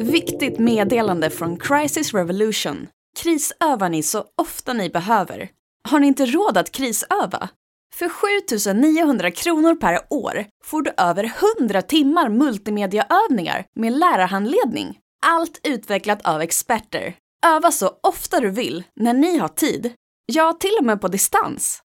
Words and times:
Viktigt 0.00 0.58
meddelande 0.58 1.30
från 1.30 1.56
Crisis 1.56 2.14
Revolution. 2.14 2.86
Krisövar 3.18 3.88
ni 3.88 4.02
så 4.02 4.24
ofta 4.42 4.72
ni 4.72 4.90
behöver. 4.90 5.50
Har 5.88 6.00
ni 6.00 6.06
inte 6.06 6.26
råd 6.26 6.58
att 6.58 6.70
krisöva? 6.72 7.48
För 7.94 8.08
7 8.08 8.74
900 8.74 9.30
kronor 9.30 9.74
per 9.74 10.00
år 10.10 10.46
får 10.64 10.82
du 10.82 10.92
över 10.96 11.32
100 11.58 11.82
timmar 11.82 12.28
multimediaövningar 12.28 13.64
med 13.76 13.92
lärarhandledning. 13.92 14.98
Allt 15.26 15.60
utvecklat 15.62 16.26
av 16.26 16.42
experter. 16.42 17.14
Öva 17.46 17.70
så 17.70 17.90
ofta 18.02 18.40
du 18.40 18.50
vill, 18.50 18.84
när 19.00 19.14
ni 19.14 19.38
har 19.38 19.48
tid. 19.48 19.92
Ja, 20.26 20.52
till 20.52 20.76
och 20.78 20.84
med 20.84 21.00
på 21.00 21.08
distans. 21.08 21.80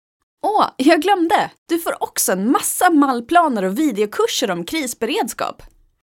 Åh, 0.47 0.67
jag 0.77 1.03
glömde! 1.03 1.51
Du 1.69 1.79
får 1.79 2.03
också 2.03 2.33
en 2.33 2.51
massa 2.51 2.91
mallplaner 2.91 3.63
och 3.63 3.79
videokurser 3.79 4.51
om 4.51 4.65
krisberedskap. 4.65 5.63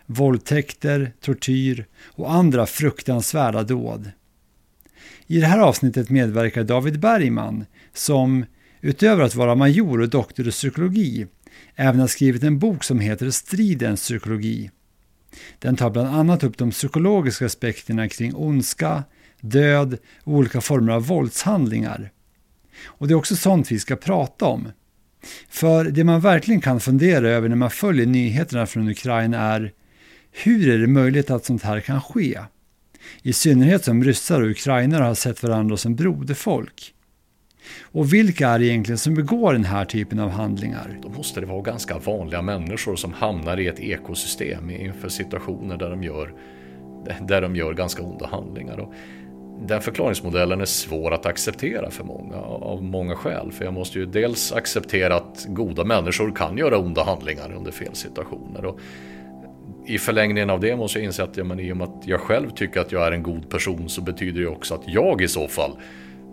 våldtäkter, 0.06 1.14
tortyr 1.22 1.86
och 2.04 2.34
andra 2.34 2.66
fruktansvärda 2.66 3.64
dåd. 3.64 4.12
I 5.28 5.40
det 5.40 5.48
här 5.48 5.60
avsnittet 5.60 6.10
medverkar 6.10 6.64
David 6.64 7.00
Bergman 7.00 7.66
som, 7.94 8.46
utöver 8.82 9.24
att 9.24 9.36
vara 9.36 9.56
major 9.56 10.02
och 10.02 10.10
doktor 10.10 10.48
i 10.48 10.52
psykologi, 10.52 11.28
även 11.76 12.00
har 12.00 12.08
skrivit 12.08 12.44
en 12.44 12.60
bok 12.60 12.84
som 12.84 13.00
heter 13.00 13.30
Stridens 13.30 14.02
psykologi. 14.02 14.72
Den 15.60 15.76
tar 15.76 15.90
bland 15.90 16.08
annat 16.08 16.44
upp 16.44 16.58
de 16.58 16.72
psykologiska 16.72 17.46
aspekterna 17.46 18.10
kring 18.10 18.36
ondska, 18.36 19.04
död 19.42 19.98
och 20.24 20.34
olika 20.34 20.62
former 20.62 20.94
av 20.94 21.06
våldshandlingar. 21.06 22.12
Och 22.86 23.08
det 23.08 23.14
är 23.14 23.16
också 23.16 23.36
sånt 23.36 23.72
vi 23.72 23.80
ska 23.80 23.96
prata 23.96 24.46
om. 24.46 24.72
För 25.50 25.86
det 25.86 26.04
man 26.04 26.22
verkligen 26.22 26.62
kan 26.62 26.80
fundera 26.80 27.30
över 27.30 27.50
när 27.50 27.56
man 27.56 27.70
följer 27.70 28.06
nyheterna 28.06 28.66
från 28.66 28.90
Ukraina 28.90 29.38
är 29.38 29.72
hur 30.32 30.70
är 30.70 30.78
det 30.78 30.88
möjligt 30.88 31.30
att 31.30 31.46
sånt 31.46 31.64
här 31.64 31.80
kan 31.80 32.02
ske? 32.02 32.40
I 33.22 33.34
synnerhet 33.34 33.84
som 33.84 34.04
ryssar 34.04 34.42
och 34.42 34.50
ukrainare 34.50 35.04
har 35.04 35.16
sett 35.16 35.44
varandra 35.44 35.78
som 35.78 35.96
broderfolk. 35.96 36.94
Och 37.82 38.14
vilka 38.14 38.50
är 38.50 38.60
det 38.60 38.66
egentligen 38.66 38.98
som 38.98 39.16
begår 39.16 39.54
den 39.54 39.66
här 39.66 39.86
typen 39.86 40.20
av 40.20 40.30
handlingar? 40.30 41.00
Då 41.04 41.10
måste 41.10 41.40
det 41.40 41.46
vara 41.46 41.62
ganska 41.62 41.98
vanliga 41.98 42.42
människor 42.42 42.96
som 42.96 43.14
hamnar 43.14 43.60
i 43.60 43.68
ett 43.68 43.80
ekosystem 43.80 44.70
inför 44.70 45.10
situationer 45.10 45.78
där 45.78 45.90
de 45.90 46.04
gör, 46.04 46.34
där 47.28 47.42
de 47.42 47.56
gör 47.56 47.74
ganska 47.74 48.02
onda 48.04 48.28
handlingar. 48.28 48.88
Den 49.68 49.82
förklaringsmodellen 49.82 50.62
är 50.62 50.66
svår 50.66 51.14
att 51.14 51.26
acceptera 51.26 51.92
för 51.92 52.04
många 52.04 52.36
av 52.42 52.84
många 52.84 53.16
skäl. 53.16 53.52
För 53.52 53.66
jag 53.66 53.74
måste 53.74 54.00
ju 54.00 54.06
dels 54.06 54.52
acceptera 54.52 55.16
att 55.16 55.46
goda 55.48 55.84
människor 55.84 56.36
kan 56.36 56.58
göra 56.58 56.78
onda 56.78 57.04
handlingar 57.04 57.54
under 57.54 57.72
fel 57.72 57.96
situationer. 57.96 58.66
Och 58.66 58.80
I 59.86 59.98
förlängningen 59.98 60.50
av 60.50 60.60
det 60.60 60.76
måste 60.76 61.00
jag 61.00 61.06
inse 61.06 61.24
att 61.24 61.38
ja, 61.38 61.44
men 61.44 61.60
i 61.60 61.72
och 61.72 61.78
med 61.78 61.88
att 61.88 62.08
jag 62.08 62.20
själv 62.20 62.50
tycker 62.50 62.82
att 62.82 62.92
jag 62.92 63.08
är 63.08 63.12
en 63.12 63.24
god 63.24 63.50
person 63.50 63.90
så 63.90 64.02
betyder 64.02 64.42
det 64.42 64.48
också 64.48 64.76
att 64.76 64.84
jag 64.88 65.22
i 65.22 65.28
så 65.28 65.48
fall 65.48 65.72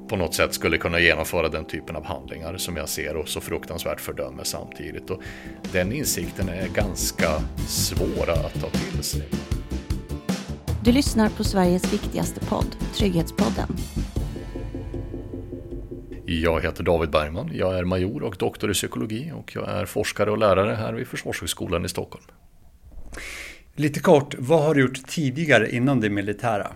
på 0.09 0.17
något 0.17 0.35
sätt 0.35 0.55
skulle 0.55 0.79
kunna 0.79 1.01
genomföra 1.01 1.49
den 1.49 1.65
typen 1.65 1.97
av 1.97 2.05
handlingar 2.05 2.57
som 2.57 2.77
jag 2.77 2.89
ser 2.89 3.17
och 3.17 3.29
så 3.29 3.41
fruktansvärt 3.41 4.01
fördömer 4.01 4.45
samtidigt. 4.45 5.11
Och 5.11 5.23
den 5.73 5.93
insikten 5.93 6.49
är 6.49 6.69
ganska 6.69 7.29
svår 7.67 8.31
att 8.31 8.61
ta 8.61 8.69
till 8.71 9.03
sig. 9.03 9.58
Du 10.85 10.93
lyssnar 10.93 11.29
på 11.29 11.45
Sveriges 11.45 11.93
viktigaste 11.93 12.41
podd, 12.41 12.77
Trygghetspodden. 12.95 13.69
Jag 16.27 16.61
heter 16.61 16.83
David 16.83 17.11
Bergman. 17.11 17.51
Jag 17.55 17.79
är 17.79 17.85
major 17.85 18.23
och 18.23 18.37
doktor 18.39 18.71
i 18.71 18.75
psykologi 18.75 19.33
och 19.35 19.53
jag 19.55 19.69
är 19.69 19.87
forskare 19.87 20.31
och 20.31 20.39
lärare 20.39 20.75
här 20.75 20.93
vid 20.93 21.07
Försvarshögskolan 21.07 21.85
i 21.85 21.89
Stockholm. 21.89 22.25
Lite 23.75 24.01
kort, 24.01 24.35
vad 24.39 24.63
har 24.63 24.75
du 24.75 24.81
gjort 24.81 25.07
tidigare 25.07 25.71
inom 25.71 26.01
det 26.01 26.11
militära? 26.11 26.73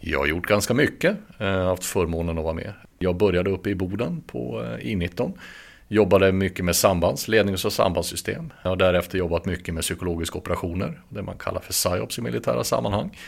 Jag 0.00 0.18
har 0.18 0.26
gjort 0.26 0.46
ganska 0.46 0.74
mycket, 0.74 1.16
jag 1.38 1.46
har 1.46 1.64
haft 1.64 1.84
förmånen 1.84 2.38
att 2.38 2.44
vara 2.44 2.54
med. 2.54 2.72
Jag 2.98 3.16
började 3.16 3.50
uppe 3.50 3.70
i 3.70 3.74
Boden 3.74 4.22
på 4.26 4.62
I19. 4.80 5.32
Jobbade 5.92 6.32
mycket 6.32 6.64
med 6.64 6.76
sambands, 6.76 7.28
lednings 7.28 7.64
och 7.64 7.72
sambandssystem. 7.72 8.52
Jag 8.62 8.70
har 8.70 8.76
därefter 8.76 9.18
jobbat 9.18 9.44
mycket 9.44 9.74
med 9.74 9.82
psykologiska 9.82 10.38
operationer, 10.38 11.00
det 11.08 11.22
man 11.22 11.38
kallar 11.38 11.60
för 11.60 11.72
psyops 11.72 12.18
i 12.18 12.22
militära 12.22 12.64
sammanhang. 12.64 13.18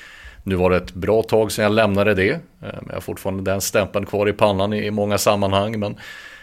Nu 0.42 0.54
var 0.54 0.70
det 0.70 0.76
ett 0.76 0.94
bra 0.94 1.22
tag 1.22 1.52
sedan 1.52 1.62
jag 1.62 1.72
lämnade 1.72 2.14
det, 2.14 2.30
eh, 2.30 2.38
men 2.60 2.86
jag 2.86 2.94
har 2.94 3.00
fortfarande 3.00 3.50
den 3.50 3.60
stämpeln 3.60 4.06
kvar 4.06 4.28
i 4.28 4.32
pannan 4.32 4.72
i 4.72 4.90
många 4.90 5.18
sammanhang. 5.18 5.80
Men 5.80 5.96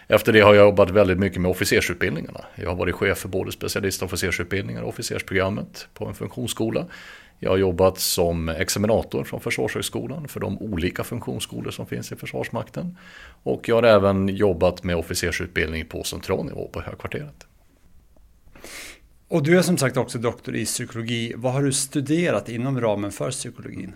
efter 0.08 0.34
det 0.34 0.40
har 0.40 0.54
jag 0.54 0.66
jobbat 0.66 0.90
väldigt 0.90 1.20
mycket 1.20 1.42
med 1.42 1.52
officersutbildningarna. 1.52 2.46
Jag 2.56 2.70
har 2.70 2.76
varit 2.76 2.96
chef 2.96 3.18
för 3.18 3.30
både 3.30 3.52
specialistofficersutbildningar 3.52 4.82
och 4.82 4.90
officersprogrammet 4.90 5.88
på 5.94 6.06
en 6.06 6.14
funktionsskola. 6.14 6.86
Jag 7.44 7.52
har 7.52 7.58
jobbat 7.58 8.00
som 8.00 8.50
examinator 8.50 9.24
från 9.24 9.40
Försvarshögskolan 9.40 10.28
för 10.28 10.40
de 10.40 10.58
olika 10.58 11.04
funktionsskolor 11.04 11.72
som 11.72 11.86
finns 11.86 12.12
i 12.12 12.16
Försvarsmakten. 12.16 12.98
Och 13.44 13.70
jag 13.70 13.76
har 13.76 13.84
även 13.84 14.28
jobbat 14.28 14.84
med 14.84 14.96
officersutbildning 14.96 15.86
på 15.86 16.04
centralnivå 16.04 16.68
på 16.68 16.82
Högkvarteret. 16.82 17.48
Och 19.28 19.44
du 19.44 19.58
är 19.58 19.62
som 19.62 19.78
sagt 19.78 19.98
också 19.98 20.18
doktor 20.18 20.56
i 20.56 20.66
psykologi. 20.66 21.34
Vad 21.36 21.54
har 21.54 21.64
du 21.64 21.72
studerat 21.72 22.50
inom 22.50 22.82
ramen 22.82 23.12
för 23.12 23.32
psykologin? 23.32 23.94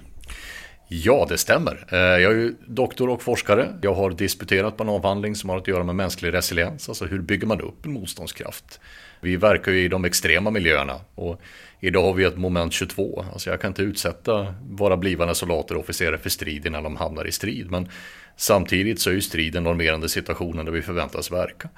Ja, 0.87 1.25
det 1.29 1.37
stämmer. 1.37 1.87
Jag 1.91 2.31
är 2.31 2.35
ju 2.35 2.55
doktor 2.67 3.09
och 3.09 3.21
forskare. 3.21 3.79
Jag 3.81 3.93
har 3.93 4.11
disputerat 4.11 4.77
på 4.77 4.83
en 4.83 4.89
avhandling 4.89 5.35
som 5.35 5.49
har 5.49 5.57
att 5.57 5.67
göra 5.67 5.83
med 5.83 5.95
mänsklig 5.95 6.33
resiliens, 6.33 6.89
alltså 6.89 7.05
hur 7.05 7.21
bygger 7.21 7.47
man 7.47 7.61
upp 7.61 7.85
en 7.85 7.93
motståndskraft? 7.93 8.79
Vi 9.21 9.35
verkar 9.35 9.71
ju 9.71 9.83
i 9.83 9.87
de 9.87 10.05
extrema 10.05 10.51
miljöerna 10.51 11.01
och 11.15 11.41
idag 11.79 12.03
har 12.03 12.13
vi 12.13 12.23
ett 12.23 12.37
moment 12.37 12.73
22. 12.73 13.25
Alltså 13.33 13.49
jag 13.49 13.61
kan 13.61 13.71
inte 13.71 13.81
utsätta 13.81 14.55
våra 14.69 14.97
blivande 14.97 15.35
soldater 15.35 15.75
och 15.75 15.81
officerare 15.81 16.17
för 16.17 16.29
strid 16.29 16.65
innan 16.65 16.83
de 16.83 16.95
hamnar 16.95 17.27
i 17.27 17.31
strid. 17.31 17.71
Men 17.71 17.89
samtidigt 18.35 18.99
så 18.99 19.09
är 19.09 19.13
ju 19.13 19.21
strid 19.21 19.53
den 19.53 19.63
normerande 19.63 20.09
situationen 20.09 20.65
där 20.65 20.71
vi 20.71 20.81
förväntas 20.81 21.31
verka. 21.31 21.69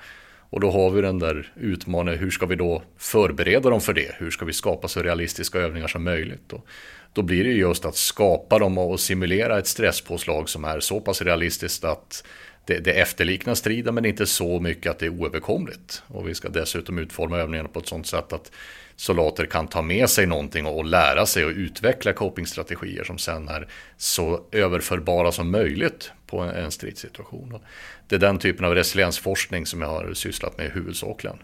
Och 0.49 0.59
då 0.59 0.71
har 0.71 0.89
vi 0.89 1.01
den 1.01 1.19
där 1.19 1.51
utmaningen, 1.55 2.19
hur 2.19 2.31
ska 2.31 2.45
vi 2.45 2.55
då 2.55 2.83
förbereda 2.97 3.69
dem 3.69 3.81
för 3.81 3.93
det? 3.93 4.15
Hur 4.17 4.31
ska 4.31 4.45
vi 4.45 4.53
skapa 4.53 4.87
så 4.87 5.03
realistiska 5.03 5.59
övningar 5.59 5.87
som 5.87 6.03
möjligt? 6.03 6.53
Och 6.53 6.67
då 7.13 7.21
blir 7.21 7.43
det 7.43 7.49
just 7.49 7.85
att 7.85 7.95
skapa 7.95 8.59
dem 8.59 8.77
och 8.77 8.99
simulera 8.99 9.59
ett 9.59 9.67
stresspåslag 9.67 10.49
som 10.49 10.65
är 10.65 10.79
så 10.79 10.99
pass 10.99 11.21
realistiskt 11.21 11.83
att 11.83 12.23
det, 12.65 12.79
det 12.79 12.91
efterliknar 12.91 13.55
striden 13.55 13.95
men 13.95 14.05
inte 14.05 14.25
så 14.25 14.59
mycket 14.59 14.91
att 14.91 14.99
det 14.99 15.05
är 15.05 15.09
oöverkomligt. 15.09 16.03
Och 16.07 16.27
vi 16.27 16.35
ska 16.35 16.49
dessutom 16.49 16.99
utforma 16.99 17.37
övningarna 17.37 17.69
på 17.69 17.79
ett 17.79 17.87
sådant 17.87 18.07
sätt 18.07 18.33
att 18.33 18.51
soldater 18.97 19.45
kan 19.45 19.67
ta 19.67 19.81
med 19.81 20.09
sig 20.09 20.25
någonting 20.25 20.65
och 20.65 20.85
lära 20.85 21.25
sig 21.25 21.45
och 21.45 21.51
utveckla 21.51 22.13
copingstrategier 22.13 23.03
som 23.03 23.17
sen 23.17 23.47
är 23.47 23.67
så 23.97 24.41
överförbara 24.51 25.31
som 25.31 25.51
möjligt 25.51 26.11
på 26.27 26.39
en 26.39 26.71
stridssituation. 26.71 27.59
Det 28.07 28.15
är 28.15 28.19
den 28.19 28.39
typen 28.39 28.65
av 28.65 28.75
resiliensforskning 28.75 29.65
som 29.65 29.81
jag 29.81 29.89
har 29.89 30.13
sysslat 30.13 30.57
med 30.57 30.71
huvudsakligen. 30.71 31.37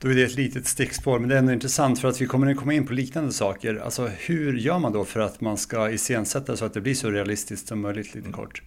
Då 0.00 0.08
är 0.08 0.14
det 0.14 0.22
ett 0.22 0.34
litet 0.34 0.66
stickspår, 0.66 1.18
men 1.18 1.28
det 1.28 1.34
är 1.34 1.38
ändå 1.38 1.52
intressant 1.52 2.00
för 2.00 2.08
att 2.08 2.20
vi 2.20 2.26
kommer 2.26 2.50
att 2.50 2.56
komma 2.56 2.74
in 2.74 2.86
på 2.86 2.92
liknande 2.92 3.32
saker. 3.32 3.76
Alltså 3.84 4.06
hur 4.06 4.56
gör 4.56 4.78
man 4.78 4.92
då 4.92 5.04
för 5.04 5.20
att 5.20 5.40
man 5.40 5.56
ska 5.56 5.90
iscensätta 5.90 6.56
så 6.56 6.64
att 6.64 6.74
det 6.74 6.80
blir 6.80 6.94
så 6.94 7.10
realistiskt 7.10 7.68
som 7.68 7.80
möjligt 7.80 8.14
lite 8.14 8.32
kort? 8.32 8.62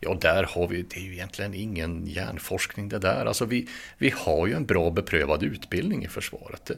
Ja, 0.00 0.14
där 0.20 0.44
har 0.44 0.68
vi, 0.68 0.82
det 0.82 0.96
är 0.96 1.00
ju 1.00 1.12
egentligen 1.12 1.54
ingen 1.54 2.06
hjärnforskning 2.06 2.88
det 2.88 2.98
där. 2.98 3.26
Alltså 3.26 3.44
vi, 3.44 3.68
vi 3.98 4.14
har 4.16 4.46
ju 4.46 4.54
en 4.54 4.66
bra 4.66 4.90
beprövad 4.90 5.42
utbildning 5.42 6.04
i 6.04 6.08
försvaret. 6.08 6.70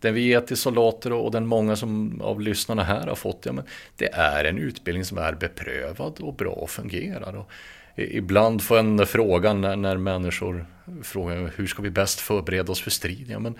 Den 0.00 0.14
vi 0.14 0.20
ger 0.20 0.40
till 0.40 0.56
soldater 0.56 1.12
och 1.12 1.30
den 1.30 1.46
många 1.46 1.76
som 1.76 2.20
av 2.20 2.40
lyssnarna 2.40 2.84
här 2.84 3.06
har 3.06 3.14
fått, 3.14 3.46
ja, 3.46 3.52
men 3.52 3.64
det 3.96 4.12
är 4.12 4.44
en 4.44 4.58
utbildning 4.58 5.04
som 5.04 5.18
är 5.18 5.32
beprövad 5.32 6.20
och 6.20 6.34
bra 6.34 6.52
och 6.52 6.70
fungerar. 6.70 7.36
Och 7.36 7.50
ibland 7.96 8.62
får 8.62 8.78
en 8.78 9.06
frågan 9.06 9.60
när, 9.60 9.76
när 9.76 9.96
människor 9.96 10.66
frågar 11.02 11.52
hur 11.56 11.66
ska 11.66 11.82
vi 11.82 11.90
bäst 11.90 12.20
förbereda 12.20 12.72
oss 12.72 12.80
för 12.80 12.90
strid? 12.90 13.26
Ja, 13.30 13.38
men 13.38 13.54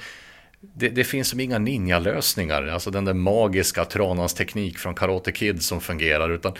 det, 0.60 0.88
det, 0.88 1.04
finns 1.04 1.28
som 1.28 1.40
inga 1.40 1.58
ninja-lösningar, 1.58 2.66
alltså 2.66 2.90
den 2.90 3.04
där 3.04 3.14
magiska 3.14 3.84
tranans 3.84 4.34
teknik 4.34 4.78
från 4.78 4.94
Karate 4.94 5.32
Kid 5.32 5.62
som 5.62 5.80
fungerar, 5.80 6.30
utan 6.30 6.52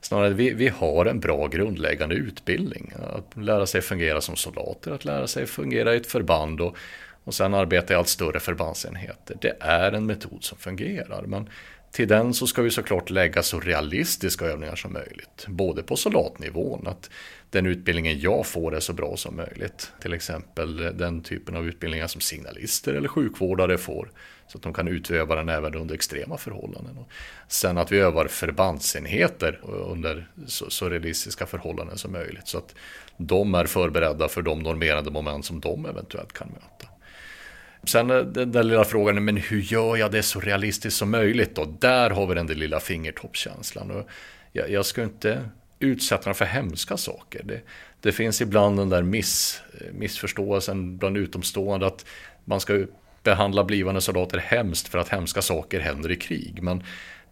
snarare 0.00 0.34
vi, 0.34 0.54
vi 0.54 0.68
har 0.68 1.06
en 1.06 1.20
bra 1.20 1.46
grundläggande 1.46 2.14
utbildning. 2.14 2.92
Att 3.12 3.36
lära 3.36 3.66
sig 3.66 3.80
fungera 3.80 4.20
som 4.20 4.36
soldater, 4.36 4.90
att 4.90 5.04
lära 5.04 5.26
sig 5.26 5.46
fungera 5.46 5.94
i 5.94 5.96
ett 5.96 6.06
förband 6.06 6.60
och, 6.60 6.76
och 7.24 7.34
sen 7.34 7.54
arbeta 7.54 7.92
i 7.92 7.96
allt 7.96 8.08
större 8.08 8.40
förbandsenheter. 8.40 9.36
Det 9.40 9.56
är 9.60 9.92
en 9.92 10.06
metod 10.06 10.44
som 10.44 10.58
fungerar, 10.58 11.22
men 11.26 11.48
till 11.90 12.08
den 12.08 12.34
så 12.34 12.46
ska 12.46 12.62
vi 12.62 12.70
såklart 12.70 13.10
lägga 13.10 13.42
så 13.42 13.60
realistiska 13.60 14.44
övningar 14.44 14.76
som 14.76 14.92
möjligt. 14.92 15.44
Både 15.48 15.82
på 15.82 15.96
soldatnivån, 15.96 16.86
att 16.86 17.10
den 17.50 17.66
utbildningen 17.66 18.20
jag 18.20 18.46
får 18.46 18.76
är 18.76 18.80
så 18.80 18.92
bra 18.92 19.16
som 19.16 19.36
möjligt. 19.36 19.92
Till 20.00 20.12
exempel 20.12 20.76
den 20.76 21.22
typen 21.22 21.56
av 21.56 21.66
utbildningar 21.66 22.06
som 22.06 22.20
signalister 22.20 22.94
eller 22.94 23.08
sjukvårdare 23.08 23.78
får. 23.78 24.10
Så 24.46 24.58
att 24.58 24.62
de 24.62 24.72
kan 24.72 24.88
utöva 24.88 25.34
den 25.34 25.48
även 25.48 25.74
under 25.74 25.94
extrema 25.94 26.38
förhållanden. 26.38 26.96
Sen 27.48 27.78
att 27.78 27.92
vi 27.92 27.98
övar 27.98 28.28
förbandsenheter 28.28 29.60
under 29.64 30.28
så, 30.46 30.70
så 30.70 30.88
realistiska 30.88 31.46
förhållanden 31.46 31.98
som 31.98 32.12
möjligt. 32.12 32.48
Så 32.48 32.58
att 32.58 32.74
de 33.16 33.54
är 33.54 33.66
förberedda 33.66 34.28
för 34.28 34.42
de 34.42 34.58
normerande 34.58 35.10
moment 35.10 35.44
som 35.44 35.60
de 35.60 35.86
eventuellt 35.86 36.32
kan 36.32 36.48
möta. 36.48 36.87
Sen 37.84 38.10
eh, 38.10 38.20
den 38.20 38.52
där 38.52 38.62
lilla 38.62 38.84
frågan, 38.84 39.24
men 39.24 39.36
hur 39.36 39.60
gör 39.60 39.96
jag 39.96 40.12
det 40.12 40.22
så 40.22 40.40
realistiskt 40.40 40.96
som 40.96 41.10
möjligt 41.10 41.54
då? 41.54 41.64
Där 41.64 42.10
har 42.10 42.26
vi 42.26 42.34
den 42.34 42.46
där 42.46 42.54
lilla 42.54 42.80
fingertoppskänslan. 42.80 44.04
Jag, 44.52 44.70
jag 44.70 44.86
ska 44.86 45.02
inte 45.02 45.44
utsätta 45.78 46.24
dem 46.24 46.34
för 46.34 46.44
hemska 46.44 46.96
saker. 46.96 47.42
Det, 47.44 47.60
det 48.00 48.12
finns 48.12 48.40
ibland 48.40 48.78
den 48.78 48.88
där 48.88 49.02
miss, 49.02 49.62
eh, 49.80 49.92
missförståelsen 49.92 50.98
bland 50.98 51.16
utomstående 51.16 51.86
att 51.86 52.06
man 52.44 52.60
ska 52.60 52.84
behandla 53.22 53.64
blivande 53.64 54.00
soldater 54.00 54.38
hemskt 54.38 54.88
för 54.88 54.98
att 54.98 55.08
hemska 55.08 55.42
saker 55.42 55.80
händer 55.80 56.10
i 56.10 56.16
krig. 56.16 56.62
Men 56.62 56.82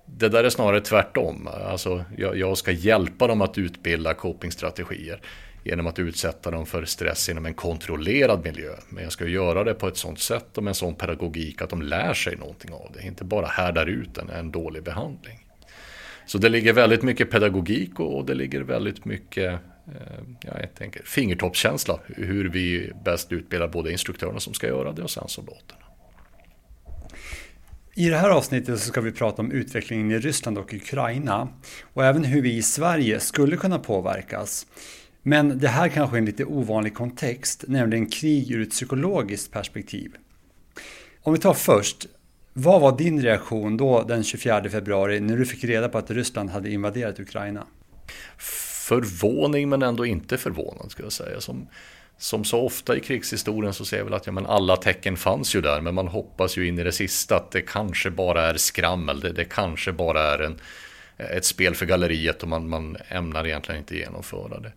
det 0.06 0.28
där 0.28 0.44
är 0.44 0.50
snarare 0.50 0.80
tvärtom. 0.80 1.48
Alltså, 1.70 2.04
jag, 2.16 2.36
jag 2.36 2.58
ska 2.58 2.70
hjälpa 2.70 3.26
dem 3.26 3.40
att 3.40 3.58
utbilda 3.58 4.14
copingstrategier 4.14 5.20
genom 5.66 5.86
att 5.86 5.98
utsätta 5.98 6.50
dem 6.50 6.66
för 6.66 6.84
stress 6.84 7.28
inom 7.28 7.46
en 7.46 7.54
kontrollerad 7.54 8.44
miljö. 8.44 8.70
Men 8.88 9.02
jag 9.02 9.12
ska 9.12 9.26
göra 9.26 9.64
det 9.64 9.74
på 9.74 9.88
ett 9.88 9.96
sånt 9.96 10.20
sätt 10.20 10.58
och 10.58 10.64
med 10.64 10.70
en 10.70 10.74
sån 10.74 10.94
pedagogik 10.94 11.62
att 11.62 11.70
de 11.70 11.82
lär 11.82 12.14
sig 12.14 12.36
någonting 12.36 12.72
av 12.72 12.92
det. 12.94 13.06
Inte 13.06 13.24
bara 13.24 13.46
härdar 13.46 13.86
ut 13.86 14.18
en, 14.18 14.30
en 14.30 14.50
dålig 14.50 14.82
behandling. 14.82 15.46
Så 16.26 16.38
det 16.38 16.48
ligger 16.48 16.72
väldigt 16.72 17.02
mycket 17.02 17.30
pedagogik 17.30 18.00
och 18.00 18.26
det 18.26 18.34
ligger 18.34 18.60
väldigt 18.60 19.04
mycket 19.04 19.52
eh, 19.86 20.20
ja, 20.40 20.60
jag 20.60 20.74
tänker, 20.74 21.02
fingertoppskänsla. 21.04 21.98
Hur 22.06 22.48
vi 22.48 22.92
bäst 23.04 23.32
utbildar 23.32 23.68
både 23.68 23.92
instruktörerna 23.92 24.40
som 24.40 24.54
ska 24.54 24.66
göra 24.66 24.92
det 24.92 25.02
och 25.02 25.10
sen 25.10 25.28
soldaterna. 25.28 25.80
I 27.94 28.08
det 28.08 28.16
här 28.16 28.30
avsnittet 28.30 28.80
så 28.80 28.88
ska 28.88 29.00
vi 29.00 29.12
prata 29.12 29.42
om 29.42 29.52
utvecklingen 29.52 30.10
i 30.10 30.18
Ryssland 30.18 30.58
och 30.58 30.74
Ukraina 30.74 31.48
och 31.94 32.04
även 32.04 32.24
hur 32.24 32.42
vi 32.42 32.56
i 32.56 32.62
Sverige 32.62 33.20
skulle 33.20 33.56
kunna 33.56 33.78
påverkas. 33.78 34.66
Men 35.28 35.58
det 35.58 35.68
här 35.68 35.88
kanske 35.88 36.16
är 36.16 36.18
en 36.18 36.24
lite 36.24 36.44
ovanlig 36.44 36.94
kontext, 36.94 37.64
nämligen 37.68 38.06
krig 38.06 38.50
ur 38.50 38.62
ett 38.62 38.70
psykologiskt 38.70 39.52
perspektiv. 39.52 40.16
Om 41.22 41.32
vi 41.32 41.38
tar 41.38 41.54
först, 41.54 42.06
vad 42.52 42.80
var 42.80 42.98
din 42.98 43.22
reaktion 43.22 43.76
då 43.76 44.02
den 44.02 44.24
24 44.24 44.70
februari 44.70 45.20
när 45.20 45.36
du 45.36 45.46
fick 45.46 45.64
reda 45.64 45.88
på 45.88 45.98
att 45.98 46.10
Ryssland 46.10 46.50
hade 46.50 46.70
invaderat 46.70 47.20
Ukraina? 47.20 47.66
Förvåning 48.88 49.68
men 49.68 49.82
ändå 49.82 50.06
inte 50.06 50.38
förvånad 50.38 50.90
skulle 50.90 51.06
jag 51.06 51.12
säga. 51.12 51.40
Som, 51.40 51.68
som 52.18 52.44
så 52.44 52.60
ofta 52.60 52.96
i 52.96 53.00
krigshistorien 53.00 53.74
så 53.74 53.84
ser 53.84 53.96
jag 53.96 54.04
väl 54.04 54.14
att 54.14 54.26
ja, 54.26 54.32
men 54.32 54.46
alla 54.46 54.76
tecken 54.76 55.16
fanns 55.16 55.56
ju 55.56 55.60
där 55.60 55.80
men 55.80 55.94
man 55.94 56.08
hoppas 56.08 56.58
ju 56.58 56.68
in 56.68 56.78
i 56.78 56.82
det 56.82 56.92
sista 56.92 57.36
att 57.36 57.50
det 57.50 57.60
kanske 57.60 58.10
bara 58.10 58.42
är 58.42 58.56
skrammel. 58.56 59.20
Det, 59.20 59.32
det 59.32 59.44
kanske 59.44 59.92
bara 59.92 60.22
är 60.22 60.38
en, 60.38 60.60
ett 61.16 61.44
spel 61.44 61.74
för 61.74 61.86
galleriet 61.86 62.42
och 62.42 62.48
man, 62.48 62.68
man 62.68 62.96
ämnar 63.08 63.46
egentligen 63.46 63.80
inte 63.80 63.96
genomföra 63.96 64.60
det. 64.60 64.72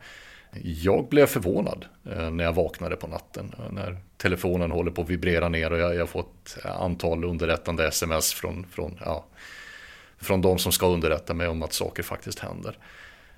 Jag 0.64 1.08
blev 1.08 1.26
förvånad 1.26 1.86
eh, 2.12 2.30
när 2.32 2.44
jag 2.44 2.54
vaknade 2.54 2.96
på 2.96 3.08
natten. 3.08 3.56
Eh, 3.58 3.72
när 3.72 3.98
telefonen 4.18 4.72
håller 4.72 4.92
på 4.92 5.02
att 5.02 5.10
vibrera 5.10 5.50
ner 5.50 5.72
och 5.72 5.80
jag, 5.80 6.10
får 6.10 6.22
fått 6.22 6.58
eh, 6.66 6.82
antal 6.82 7.24
underrättande 7.24 7.88
sms 7.88 8.34
från, 8.34 8.66
från, 8.72 9.00
ja, 9.06 9.26
från 10.18 10.42
de 10.42 10.58
som 10.58 10.72
ska 10.72 10.88
underrätta 10.88 11.34
mig 11.34 11.48
om 11.48 11.64
att 11.64 11.74
saker 11.74 12.04
faktiskt 12.04 12.40
händer. 12.40 12.78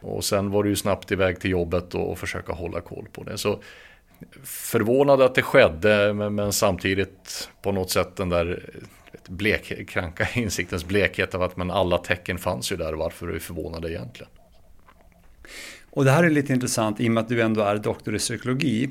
Och 0.01 0.23
sen 0.23 0.51
var 0.51 0.63
det 0.63 0.69
ju 0.69 0.75
snabbt 0.75 1.11
iväg 1.11 1.39
till 1.39 1.51
jobbet 1.51 1.95
och, 1.95 2.11
och 2.11 2.19
försöka 2.19 2.53
hålla 2.53 2.81
koll 2.81 3.07
på 3.11 3.23
det. 3.23 3.37
Så 3.37 3.61
förvånad 4.43 5.21
att 5.21 5.35
det 5.35 5.41
skedde 5.41 6.13
men, 6.13 6.35
men 6.35 6.53
samtidigt 6.53 7.49
på 7.61 7.71
något 7.71 7.89
sätt 7.89 8.15
den 8.15 8.29
där 8.29 8.69
blek, 9.27 9.89
kranka 9.89 10.27
insiktens 10.39 10.85
blekhet 10.85 11.35
av 11.35 11.43
att 11.43 11.57
men 11.57 11.71
alla 11.71 11.97
tecken 11.97 12.37
fanns 12.37 12.71
ju 12.71 12.75
där. 12.75 12.93
Varför 12.93 13.27
är 13.27 13.31
vi 13.31 13.39
förvånade 13.39 13.91
egentligen? 13.91 14.31
Och 15.91 16.05
det 16.05 16.11
här 16.11 16.23
är 16.23 16.29
lite 16.29 16.53
intressant 16.53 16.99
i 16.99 17.07
och 17.07 17.11
med 17.11 17.21
att 17.21 17.29
du 17.29 17.41
ändå 17.41 17.61
är 17.61 17.77
doktor 17.77 18.15
i 18.15 18.17
psykologi. 18.17 18.89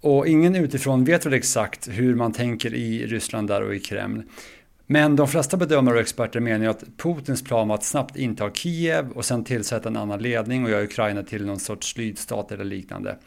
Och 0.00 0.28
ingen 0.28 0.56
utifrån 0.56 1.04
vet 1.04 1.26
väl 1.26 1.34
exakt 1.34 1.88
hur 1.88 2.14
man 2.14 2.32
tänker 2.32 2.74
i 2.74 3.06
Ryssland 3.06 3.48
där 3.48 3.62
och 3.62 3.74
i 3.74 3.80
Kreml. 3.80 4.22
Men 4.86 5.16
de 5.16 5.28
flesta 5.28 5.56
bedömare 5.56 5.94
och 5.94 6.00
experter 6.00 6.40
menar 6.40 6.64
ju 6.64 6.70
att 6.70 6.84
Putins 6.96 7.44
plan 7.44 7.68
var 7.68 7.74
att 7.74 7.84
snabbt 7.84 8.16
inta 8.16 8.50
Kiev 8.50 9.10
och 9.10 9.24
sen 9.24 9.44
tillsätta 9.44 9.88
en 9.88 9.96
annan 9.96 10.22
ledning 10.22 10.64
och 10.64 10.70
göra 10.70 10.82
Ukraina 10.82 11.22
till 11.22 11.46
någon 11.46 11.60
sorts 11.60 11.96
lydstat 11.96 12.52
eller 12.52 12.64
liknande. 12.64 13.18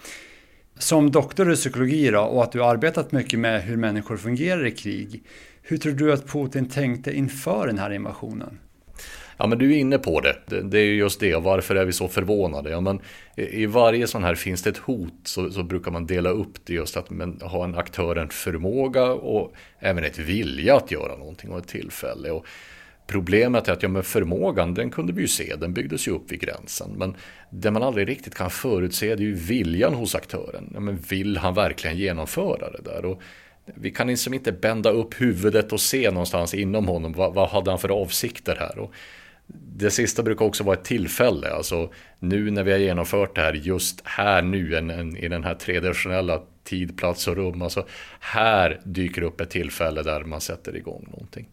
Som 0.78 1.12
doktor 1.12 1.54
i 1.54 1.56
psykologi 1.56 2.10
då, 2.10 2.22
och 2.22 2.44
att 2.44 2.52
du 2.52 2.64
arbetat 2.64 3.12
mycket 3.12 3.40
med 3.40 3.64
hur 3.64 3.78
människor 3.78 4.18
fungerar 4.18 4.66
i 4.66 4.72
krig. 4.72 5.24
Hur 5.62 5.78
tror 5.78 5.94
du 5.94 6.14
att 6.14 6.28
Putin 6.28 6.66
tänkte 6.66 7.18
inför 7.18 7.68
den 7.68 7.78
här 7.78 7.94
invasionen? 7.94 8.58
Ja 9.38 9.48
men 9.48 9.58
du 9.58 9.74
är 9.74 9.78
inne 9.78 9.98
på 9.98 10.20
det. 10.20 10.36
det. 10.46 10.62
Det, 10.62 10.80
är 10.80 10.94
just 10.94 11.20
det. 11.20 11.36
Varför 11.36 11.76
är 11.76 11.86
vi 11.86 11.94
så 11.94 12.08
förvånade? 12.08 12.70
Ja, 12.70 12.82
men 12.82 13.00
I 13.36 13.66
varje 13.66 14.08
sån 14.08 14.24
här 14.24 14.36
finns 14.36 14.64
det 14.64 14.70
ett 14.70 14.78
hot 14.78 15.14
så, 15.24 15.52
så 15.52 15.64
brukar 15.64 15.92
man 15.92 16.06
dela 16.06 16.30
upp 16.30 16.66
det 16.66 16.74
just 16.74 16.98
att 16.98 17.10
men, 17.10 17.42
ha 17.42 17.64
en 17.64 17.76
aktör 17.76 18.16
en 18.16 18.30
förmåga 18.30 19.04
och 19.04 19.54
även 19.80 20.04
ett 20.04 20.20
vilja 20.20 20.76
att 20.76 20.92
göra 20.92 21.18
någonting 21.18 21.52
och 21.52 21.58
ett 21.58 21.68
tillfälle. 21.68 22.32
Och 22.32 22.46
Problemet 23.08 23.68
är 23.68 23.74
att 23.74 23.84
ja, 23.84 23.90
men 23.90 24.04
förmågan, 24.04 24.74
den 24.74 24.92
kunde 24.92 25.14
vi 25.14 25.22
ju 25.22 25.28
se, 25.28 25.56
den 25.56 25.74
byggdes 25.74 26.08
ju 26.08 26.12
upp 26.12 26.32
vid 26.32 26.42
gränsen. 26.42 26.92
Men 26.98 27.16
det 27.50 27.72
man 27.72 27.84
aldrig 27.84 28.08
riktigt 28.10 28.36
kan 28.36 28.50
förutse 28.50 29.16
det 29.16 29.24
är 29.24 29.26
ju 29.26 29.34
viljan 29.34 29.94
hos 29.94 30.16
aktören. 30.16 30.72
Ja, 30.74 30.80
men 30.80 30.98
vill 30.98 31.38
han 31.38 31.54
verkligen 31.54 31.98
genomföra 31.98 32.72
det 32.72 32.82
där? 32.84 33.06
Och 33.06 33.22
vi 33.66 33.92
kan 33.92 34.08
liksom 34.08 34.34
inte 34.34 34.52
bända 34.52 34.90
upp 34.90 35.22
huvudet 35.22 35.74
och 35.74 35.82
se 35.82 36.12
någonstans 36.12 36.54
inom 36.54 36.88
honom, 36.88 37.14
vad, 37.14 37.34
vad 37.34 37.50
hade 37.50 37.72
han 37.72 37.80
för 37.80 37.90
avsikter 37.90 38.56
här? 38.60 38.80
Och 38.80 38.94
det 39.78 39.92
sista 39.92 40.24
brukar 40.24 40.46
också 40.46 40.64
vara 40.64 40.78
ett 40.78 40.84
tillfälle, 40.84 41.52
alltså 41.52 41.92
nu 42.20 42.52
när 42.52 42.64
vi 42.64 42.72
har 42.72 42.80
genomfört 42.80 43.36
det 43.36 43.42
här, 43.42 43.54
just 43.54 44.02
här 44.04 44.42
nu 44.42 44.76
en, 44.76 44.90
en, 44.90 45.18
i 45.18 45.28
den 45.28 45.44
här 45.44 45.56
tredimensionella 45.56 46.42
tid, 46.64 46.98
plats 46.98 47.28
och 47.28 47.36
rum, 47.36 47.62
alltså 47.62 47.86
här 48.20 48.82
dyker 48.84 49.22
upp 49.22 49.42
ett 49.42 49.50
tillfälle 49.50 50.04
där 50.04 50.24
man 50.24 50.42
sätter 50.42 50.76
igång 50.76 51.08
någonting. 51.12 51.50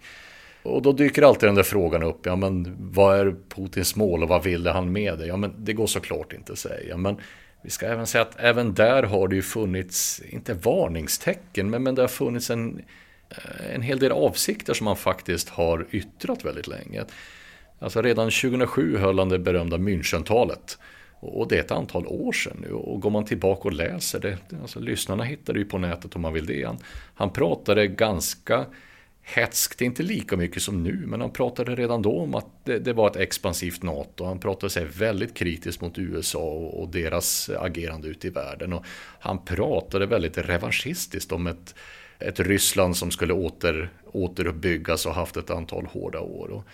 Och 0.62 0.82
då 0.82 0.92
dyker 0.92 1.22
alltid 1.22 1.48
den 1.48 1.54
där 1.54 1.62
frågan 1.62 2.02
upp, 2.02 2.26
ja 2.26 2.36
men 2.36 2.76
vad 2.78 3.18
är 3.18 3.34
Putins 3.48 3.96
mål 3.96 4.22
och 4.22 4.28
vad 4.28 4.44
ville 4.44 4.70
han 4.70 4.92
med 4.92 5.18
det? 5.18 5.26
Ja 5.26 5.36
men 5.36 5.52
det 5.58 5.72
går 5.72 5.86
såklart 5.86 6.32
inte 6.32 6.52
att 6.52 6.58
säga, 6.58 6.96
men 6.96 7.16
vi 7.62 7.70
ska 7.70 7.86
även 7.86 8.06
säga 8.06 8.22
att 8.22 8.36
även 8.38 8.74
där 8.74 9.02
har 9.02 9.28
det 9.28 9.36
ju 9.36 9.42
funnits, 9.42 10.22
inte 10.28 10.54
varningstecken, 10.54 11.70
men, 11.70 11.82
men 11.82 11.94
det 11.94 12.02
har 12.02 12.08
funnits 12.08 12.50
en, 12.50 12.82
eh, 13.30 13.74
en 13.74 13.82
hel 13.82 13.98
del 13.98 14.12
avsikter 14.12 14.74
som 14.74 14.84
man 14.84 14.96
faktiskt 14.96 15.48
har 15.48 15.86
yttrat 15.90 16.44
väldigt 16.44 16.66
länge. 16.66 17.04
Alltså 17.78 18.02
redan 18.02 18.30
2007 18.30 18.96
höll 18.96 19.18
han 19.18 19.28
det 19.28 19.38
berömda 19.38 19.78
Münchentalet. 19.78 20.78
Och 21.20 21.48
det 21.48 21.56
är 21.56 21.60
ett 21.60 21.70
antal 21.70 22.06
år 22.06 22.32
sedan 22.32 22.56
nu 22.60 22.72
och 22.72 23.00
går 23.00 23.10
man 23.10 23.24
tillbaka 23.24 23.68
och 23.68 23.72
läser 23.72 24.20
det, 24.20 24.38
alltså 24.60 24.80
lyssnarna 24.80 25.24
hittar 25.24 25.52
det 25.52 25.58
ju 25.58 25.64
på 25.64 25.78
nätet 25.78 26.16
om 26.16 26.22
man 26.22 26.32
vill 26.32 26.46
det. 26.46 26.64
Han, 26.64 26.78
han 27.14 27.30
pratade 27.30 27.86
ganska 27.86 28.66
hätskt, 29.22 29.80
inte 29.80 30.02
lika 30.02 30.36
mycket 30.36 30.62
som 30.62 30.82
nu, 30.82 31.02
men 31.06 31.20
han 31.20 31.30
pratade 31.30 31.74
redan 31.74 32.02
då 32.02 32.18
om 32.18 32.34
att 32.34 32.64
det, 32.64 32.78
det 32.78 32.92
var 32.92 33.10
ett 33.10 33.16
expansivt 33.16 33.82
NATO. 33.82 34.24
Han 34.24 34.38
pratade 34.38 34.70
sig 34.70 34.84
väldigt 34.84 35.34
kritiskt 35.34 35.80
mot 35.80 35.98
USA 35.98 36.38
och, 36.38 36.82
och, 36.82 36.88
deras 36.88 37.50
agerande 37.50 38.08
ute 38.08 38.26
i 38.26 38.30
världen. 38.30 38.72
Och 38.72 38.84
han 39.20 39.44
pratade 39.44 40.06
väldigt 40.06 40.38
revanschistiskt 40.38 41.32
om 41.32 41.46
ett, 41.46 41.74
ett 42.18 42.40
Ryssland 42.40 42.96
som 42.96 43.10
skulle 43.10 43.32
åter, 43.32 43.90
återuppbyggas 44.12 45.06
och 45.06 45.14
haft 45.14 45.36
ett 45.36 45.50
antal 45.50 45.86
hårda 45.86 46.20
år. 46.20 46.50
Och 46.50 46.64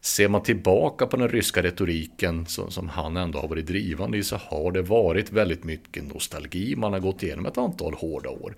ser 0.00 0.28
man 0.28 0.42
tillbaka 0.42 1.06
på 1.06 1.16
den 1.16 1.28
ryska 1.28 1.62
retoriken 1.62 2.46
som, 2.46 2.70
som, 2.70 2.88
han 2.88 3.16
ändå 3.16 3.38
har 3.38 3.48
varit 3.48 3.66
drivande 3.66 4.18
i 4.18 4.22
så 4.22 4.36
har 4.36 4.72
det 4.72 4.82
varit 4.82 5.32
väldigt 5.32 5.64
mycket 5.64 6.14
nostalgi. 6.14 6.76
Man 6.76 6.92
har 6.92 7.00
gått 7.00 7.22
igenom 7.22 7.46
ett 7.46 7.58
antal 7.58 7.94
hårda 7.94 8.30
år 8.30 8.56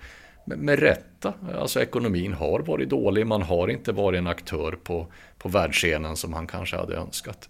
med, 0.48 0.58
med 0.58 0.78
rätta, 0.78 1.34
alltså 1.58 1.82
ekonomin 1.82 2.32
har 2.32 2.60
varit 2.60 2.88
dålig. 2.88 3.26
Man 3.26 3.42
har 3.42 3.68
inte 3.68 3.92
varit 3.92 4.18
en 4.18 4.26
aktör 4.26 4.72
på, 4.72 5.06
på 5.38 5.48
världsscenen 5.48 6.16
som 6.16 6.32
han 6.32 6.46
kanske 6.46 6.76
hade 6.76 6.96
önskat. 6.96 7.48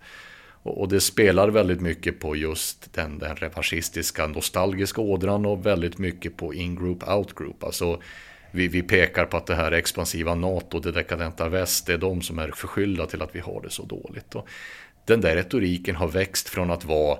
Och, 0.62 0.80
och 0.80 0.88
det 0.88 1.00
spelar 1.00 1.48
väldigt 1.48 1.80
mycket 1.80 2.20
på 2.20 2.36
just 2.36 2.94
den, 2.94 3.18
den 3.18 3.36
revanchistiska 3.36 4.26
nostalgiska 4.26 5.00
ådran 5.00 5.46
och 5.46 5.66
väldigt 5.66 5.98
mycket 5.98 6.36
på 6.36 6.54
in-group, 6.54 7.08
out-group. 7.08 7.64
Alltså 7.64 8.00
vi, 8.50 8.68
vi 8.68 8.82
pekar 8.82 9.24
på 9.24 9.36
att 9.36 9.46
det 9.46 9.54
här 9.54 9.72
expansiva 9.72 10.34
NATO, 10.34 10.80
det 10.80 10.92
dekadenta 10.92 11.48
väst, 11.48 11.86
det 11.86 11.92
är 11.92 11.98
de 11.98 12.22
som 12.22 12.38
är 12.38 12.50
förskyllda 12.50 13.06
till 13.06 13.22
att 13.22 13.34
vi 13.34 13.40
har 13.40 13.60
det 13.62 13.70
så 13.70 13.82
dåligt. 13.82 14.34
Och 14.34 14.48
den 15.04 15.20
där 15.20 15.36
retoriken 15.36 15.96
har 15.96 16.08
växt 16.08 16.48
från 16.48 16.70
att 16.70 16.84
vara 16.84 17.18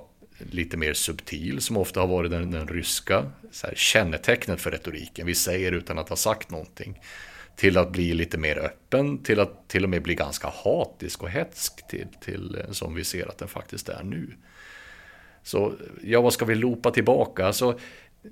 lite 0.51 0.77
mer 0.77 0.93
subtil, 0.93 1.61
som 1.61 1.77
ofta 1.77 1.99
har 1.99 2.07
varit 2.07 2.31
den, 2.31 2.51
den 2.51 2.67
ryska 2.67 3.31
så 3.51 3.67
här, 3.67 3.75
kännetecknet 3.75 4.61
för 4.61 4.71
retoriken. 4.71 5.27
Vi 5.27 5.35
säger 5.35 5.71
utan 5.71 5.99
att 5.99 6.09
ha 6.09 6.15
sagt 6.15 6.51
någonting. 6.51 7.01
Till 7.55 7.77
att 7.77 7.91
bli 7.91 8.13
lite 8.13 8.37
mer 8.37 8.57
öppen, 8.57 9.23
till 9.23 9.39
att 9.39 9.69
till 9.69 9.83
och 9.83 9.89
med 9.89 10.01
bli 10.01 10.15
ganska 10.15 10.53
hatisk 10.63 11.23
och 11.23 11.29
hetsk 11.29 11.87
till, 11.87 12.07
till 12.21 12.55
eh, 12.55 12.71
som 12.71 12.95
vi 12.95 13.03
ser 13.03 13.29
att 13.29 13.37
den 13.37 13.47
faktiskt 13.47 13.89
är 13.89 14.03
nu. 14.03 14.33
Så 15.43 15.73
ja, 16.03 16.21
vad 16.21 16.33
ska 16.33 16.45
vi 16.45 16.55
lopa 16.55 16.91
tillbaka? 16.91 17.45
Alltså, 17.45 17.79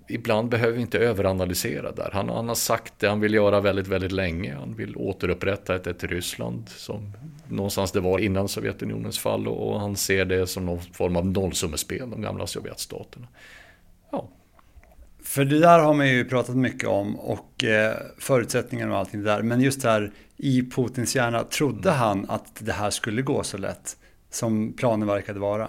ibland 0.07 0.49
behöver 0.49 0.73
vi 0.73 0.81
inte 0.81 0.99
överanalysera 0.99 1.91
där. 1.91 2.09
Han, 2.13 2.29
han, 2.29 2.47
har 2.47 2.55
sagt 2.55 2.93
det 2.99 3.07
han 3.07 3.19
vill 3.19 3.33
göra 3.33 3.59
väldigt, 3.59 3.87
väldigt 3.87 4.11
länge. 4.11 4.55
Han 4.55 4.75
vill 4.75 4.95
återupprätta 4.95 5.75
ett, 5.75 5.87
ett 5.87 6.03
Ryssland 6.03 6.69
som 6.69 7.13
någonstans 7.49 7.91
det 7.91 7.99
var 7.99 8.19
innan 8.19 8.47
Sovjetunionens 8.47 9.19
fall 9.19 9.47
och, 9.47 9.73
och 9.73 9.79
han 9.79 9.95
ser 9.95 10.25
det 10.25 10.47
som 10.47 10.65
någon 10.65 10.81
form 10.81 11.15
av 11.15 11.25
nollsummespel, 11.25 12.09
de 12.09 12.21
gamla 12.21 12.47
Sovjetstaterna. 12.47 13.27
Ja. 14.11 14.29
För 15.23 15.45
det 15.45 15.59
där 15.59 15.79
har 15.79 15.93
man 15.93 16.09
ju 16.09 16.25
pratat 16.25 16.55
mycket 16.55 16.89
om 16.89 17.19
och 17.19 17.63
eh, 17.63 17.93
förutsättningarna 18.17 18.93
och 18.93 18.99
allting 18.99 19.23
där. 19.23 19.41
Men 19.41 19.61
just 19.61 19.81
där 19.81 20.11
i 20.37 20.69
Putins 20.69 21.15
hjärna, 21.15 21.43
trodde 21.43 21.91
han 21.91 22.29
att 22.29 22.65
det 22.65 22.73
här 22.73 22.89
skulle 22.89 23.21
gå 23.21 23.43
så 23.43 23.57
lätt 23.57 23.97
som 24.29 24.73
planen 24.73 25.07
verkade 25.07 25.39
vara? 25.39 25.67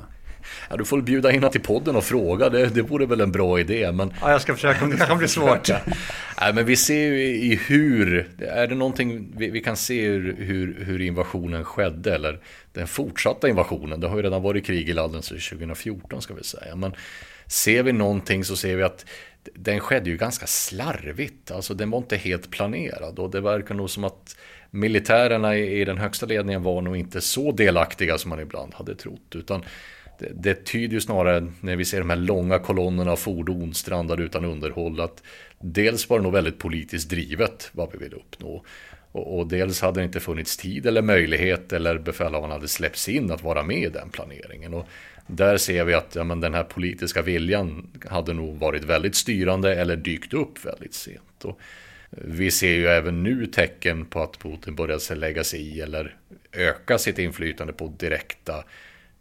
Ja, 0.71 0.77
du 0.77 0.85
får 0.85 1.01
bjuda 1.01 1.33
in 1.33 1.51
till 1.51 1.61
podden 1.61 1.97
och 1.97 2.05
fråga, 2.05 2.49
det, 2.49 2.67
det 2.67 2.83
vore 2.83 3.07
väl 3.07 3.21
en 3.21 3.33
bra 3.33 3.61
idé. 3.61 3.93
Men... 3.93 4.13
Ja, 4.21 4.31
jag 4.31 4.41
ska 4.41 4.55
försöka, 4.55 4.81
men 4.81 4.91
det 4.91 4.97
kanske 4.97 5.17
blir 5.17 5.29
svårt. 5.29 5.69
Nej, 6.41 6.55
men 6.55 6.65
vi 6.65 6.77
ser 6.77 7.13
ju 7.13 7.25
i 7.25 7.61
hur, 7.67 8.29
är 8.39 8.67
det 8.67 8.75
någonting 8.75 9.33
vi, 9.37 9.51
vi 9.51 9.61
kan 9.61 9.77
se 9.77 10.09
hur, 10.09 10.37
hur, 10.39 10.85
hur, 10.85 11.01
invasionen 11.01 11.65
skedde, 11.65 12.15
eller 12.15 12.41
den 12.73 12.87
fortsatta 12.87 13.49
invasionen, 13.49 14.01
det 14.01 14.09
har 14.09 14.17
ju 14.17 14.23
redan 14.23 14.43
varit 14.43 14.67
krig 14.67 14.89
i 14.89 14.93
landet 14.93 15.25
sedan 15.25 15.39
2014 15.39 16.23
ska 16.23 16.35
vi 16.35 16.45
säga. 16.45 16.77
Men 16.77 16.93
ser 17.47 17.83
vi 17.83 17.93
någonting 17.93 18.45
så 18.45 18.57
ser 18.57 18.77
vi 18.77 18.83
att 18.83 19.05
den 19.55 19.81
skedde 19.81 20.11
ju 20.11 20.17
ganska 20.17 20.47
slarvigt, 20.47 21.51
alltså 21.51 21.75
den 21.75 21.91
var 21.91 21.99
inte 21.99 22.17
helt 22.17 22.51
planerad 22.51 23.19
och 23.19 23.31
det 23.31 23.41
verkar 23.41 23.75
nog 23.75 23.91
som 23.91 24.05
att 24.05 24.37
militärerna 24.71 25.57
i, 25.57 25.81
i 25.81 25.85
den 25.85 25.99
högsta 25.99 26.27
ledningen 26.27 26.63
var 26.63 26.83
nog 26.83 26.97
inte 26.97 27.21
så 27.21 27.53
delaktiga 27.53 28.19
som 28.19 28.29
man 28.29 28.41
ibland 28.41 28.75
hade 28.75 28.95
trott, 28.95 29.35
utan 29.35 29.65
det, 30.19 30.33
det 30.35 30.65
tyder 30.65 30.95
ju 30.95 31.01
snarare 31.01 31.47
när 31.61 31.77
vi 31.77 31.85
ser 31.85 31.99
de 31.99 32.11
här 32.11 32.17
långa 32.17 32.59
kolonnerna 32.59 33.13
av 33.13 33.17
fordon 33.17 33.75
strandade 33.75 34.23
utan 34.23 34.45
underhåll 34.45 35.01
att 35.01 35.23
dels 35.61 36.09
var 36.09 36.19
det 36.19 36.23
nog 36.23 36.33
väldigt 36.33 36.59
politiskt 36.59 37.11
drivet 37.11 37.71
vad 37.73 37.93
vi 37.93 37.99
ville 37.99 38.17
uppnå. 38.17 38.65
Och, 39.13 39.39
och 39.39 39.47
dels 39.47 39.81
hade 39.81 40.01
det 40.01 40.05
inte 40.05 40.21
funnits 40.21 40.57
tid 40.57 40.87
eller 40.87 41.03
möjlighet 41.03 41.73
eller 41.73 41.99
befälhavarna 41.99 42.55
hade 42.55 42.69
släppts 42.69 43.09
in 43.09 43.31
att 43.31 43.43
vara 43.43 43.63
med 43.63 43.83
i 43.83 43.89
den 43.89 44.11
planeringen. 44.11 44.75
Och 44.75 44.89
där 45.27 45.57
ser 45.57 45.85
vi 45.85 45.95
att 45.95 46.15
ja, 46.15 46.25
men 46.25 46.41
den 46.41 46.55
här 46.55 46.65
politiska 46.65 47.23
viljan 47.23 47.91
hade 48.09 48.33
nog 48.33 48.59
varit 48.59 48.85
väldigt 48.85 49.15
styrande 49.15 49.75
eller 49.75 49.97
dykt 49.97 50.35
upp 50.35 50.65
väldigt 50.65 50.95
sent. 50.95 51.45
Och 51.45 51.61
eh, 52.11 52.19
vi 52.25 52.51
ser 52.51 52.73
ju 52.73 52.87
även 52.87 53.23
nu 53.23 53.47
tecken 53.47 54.07
på 54.07 54.23
att 54.23 54.39
Putin 54.39 54.75
börjar 54.75 55.15
lägga 55.15 55.45
sig 55.45 55.61
i 55.61 55.81
eller 55.81 56.17
öka 56.53 56.99
sitt 56.99 57.19
inflytande 57.19 57.73
på 57.73 57.95
direkta 57.99 58.65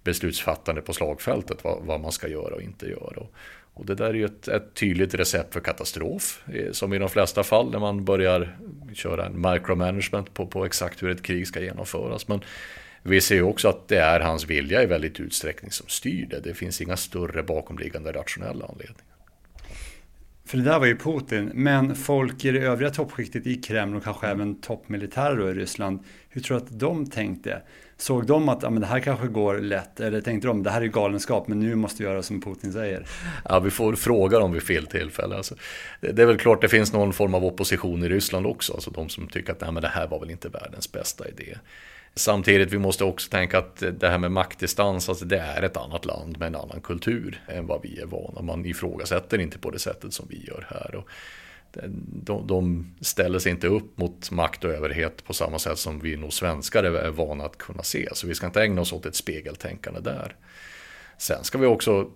beslutsfattande 0.08 0.82
på 0.82 0.94
slagfältet, 0.94 1.64
vad, 1.64 1.86
vad, 1.86 2.02
man 2.02 2.12
ska 2.12 2.28
göra 2.28 2.56
och 2.56 2.62
inte 2.62 2.86
göra. 2.86 3.18
Och, 3.18 3.34
och 3.74 3.86
det 3.86 3.96
där 3.96 4.10
är 4.10 4.14
ju 4.14 4.26
ett, 4.26 4.48
ett, 4.48 4.74
tydligt 4.74 5.14
recept 5.14 5.54
för 5.54 5.60
katastrof, 5.60 6.44
eh, 6.54 6.72
som 6.72 6.94
i 6.94 6.98
de 6.98 7.10
flesta 7.10 7.44
fall 7.44 7.72
när 7.72 7.80
man 7.80 8.06
börjar 8.06 8.58
köra 8.94 9.26
en 9.26 9.42
micromanagement 9.52 10.34
på, 10.34 10.48
på 10.48 10.66
exakt 10.66 11.04
hur 11.04 11.10
ett 11.10 11.24
krig 11.24 11.48
ska 11.48 11.60
genomföras. 11.62 12.28
Men 12.28 12.42
vi 13.04 13.22
ser 13.22 13.36
ju 13.36 13.44
också 13.44 13.68
att 13.68 13.88
det 13.88 14.00
är 14.00 14.20
hans 14.20 14.46
vilja 14.46 14.84
i 14.84 14.86
väldigt 14.86 15.20
utsträckning 15.20 15.72
som 15.72 15.88
styr 15.88 16.28
det. 16.30 16.40
Det 16.40 16.54
finns 16.54 16.82
inga 16.82 16.98
större 16.98 17.44
bakomliggande 17.44 18.12
rationella 18.12 18.66
anledningar. 18.66 19.04
För 20.46 20.58
det 20.58 20.64
där 20.64 20.80
var 20.80 20.86
ju 20.86 20.98
Putin, 20.98 21.52
men 21.54 21.96
folk 21.96 22.46
i 22.46 22.52
det 22.52 22.60
övriga 22.60 22.92
toppskiktet 22.92 23.48
i 23.48 23.56
Kreml 23.56 23.96
och 23.96 24.04
kanske 24.04 24.28
även 24.28 24.62
toppmilitärer 24.62 25.50
i 25.50 25.54
Ryssland, 25.54 26.00
hur 26.30 26.42
tror 26.42 26.60
du 26.60 26.64
att 26.64 26.80
de 26.80 27.10
tänkte? 27.10 27.62
Såg 27.98 28.25
de 28.25 28.50
att 28.50 28.63
ja, 28.63 28.70
men 28.70 28.82
det 28.82 28.88
här 28.88 29.00
kanske 29.00 29.27
går 29.27 29.58
lätt, 29.60 30.00
eller 30.00 30.22
tänkte 30.22 30.48
de 30.48 30.63
det 30.63 30.70
här 30.70 30.82
är 30.82 30.88
galenskap, 30.88 31.48
men 31.48 31.60
nu 31.60 31.75
måste 31.75 32.04
vi 32.04 32.10
göra 32.10 32.24
som 32.24 32.42
Putin 32.42 32.74
säger? 32.74 33.06
Ja, 33.50 33.60
vi 33.60 33.70
får 33.70 33.96
fråga 33.96 34.39
dem 34.39 34.51
vid 34.51 34.63
fel 34.63 34.88
tillfälle. 34.88 35.36
Alltså, 35.36 35.56
det 36.01 36.22
är 36.22 36.25
väl 36.25 36.38
klart 36.38 36.62
det 36.62 36.70
finns 36.70 36.94
någon 36.94 37.13
form 37.13 37.36
av 37.36 37.46
opposition 37.46 38.04
i 38.04 38.10
Ryssland 38.10 38.46
också, 38.46 38.74
alltså 38.74 38.92
de 38.92 39.10
som 39.10 39.27
tycker 39.27 39.51
att 39.51 39.62
Nej, 39.62 39.72
men 39.72 39.82
det 39.82 39.89
här 39.89 40.08
var 40.08 40.20
väl 40.20 40.32
inte 40.32 40.50
världens 40.50 40.92
bästa 40.92 41.27
idé. 41.27 41.58
Samtidigt 42.16 42.74
vi 42.74 42.77
måste 42.77 43.04
också 43.04 43.30
tänka 43.30 43.58
att 43.58 43.84
det 44.00 44.10
här 44.10 44.18
med 44.18 44.32
maktdistans, 44.32 45.10
alltså 45.10 45.25
det 45.25 45.39
är 45.39 45.63
ett 45.63 45.77
annat 45.77 46.06
land 46.06 46.38
med 46.39 46.48
en 46.48 46.56
annan 46.56 46.82
kultur 46.82 47.42
än 47.48 47.68
vad 47.68 47.82
vi 47.82 48.00
är 48.00 48.06
vana. 48.06 48.42
Man 48.42 48.66
ifrågasätter 48.66 49.39
inte 49.39 49.60
på 49.60 49.72
det 49.72 49.80
sättet 49.80 50.13
som 50.13 50.25
vi 50.30 50.46
gör 50.48 50.68
här. 50.70 50.96
Och 50.96 51.10
de, 52.24 52.48
de 52.48 52.88
ställer 53.01 53.39
sig 53.39 53.51
inte 53.51 53.67
upp 53.67 53.98
mot 53.98 54.31
makt 54.31 54.63
och 54.63 54.72
överhet 54.72 55.24
på 55.24 55.34
samma 55.34 55.60
sätt 55.60 55.77
som 55.77 56.00
vi 56.00 56.17
nog 56.17 56.34
svenskar 56.34 56.84
är 56.84 57.12
vana 57.12 57.46
att 57.46 57.57
kunna 57.57 57.84
se. 57.84 58.10
Så 58.13 58.27
vi 58.27 58.36
ska 58.36 58.46
inte 58.46 58.62
ägna 58.62 58.81
oss 58.81 58.93
åt 58.93 59.05
ett 59.05 59.15
spegeltänkande 59.15 60.00
där. 60.00 60.36
Sen 61.17 61.43
ska 61.43 61.57
vi 61.57 61.67
också 61.67 62.10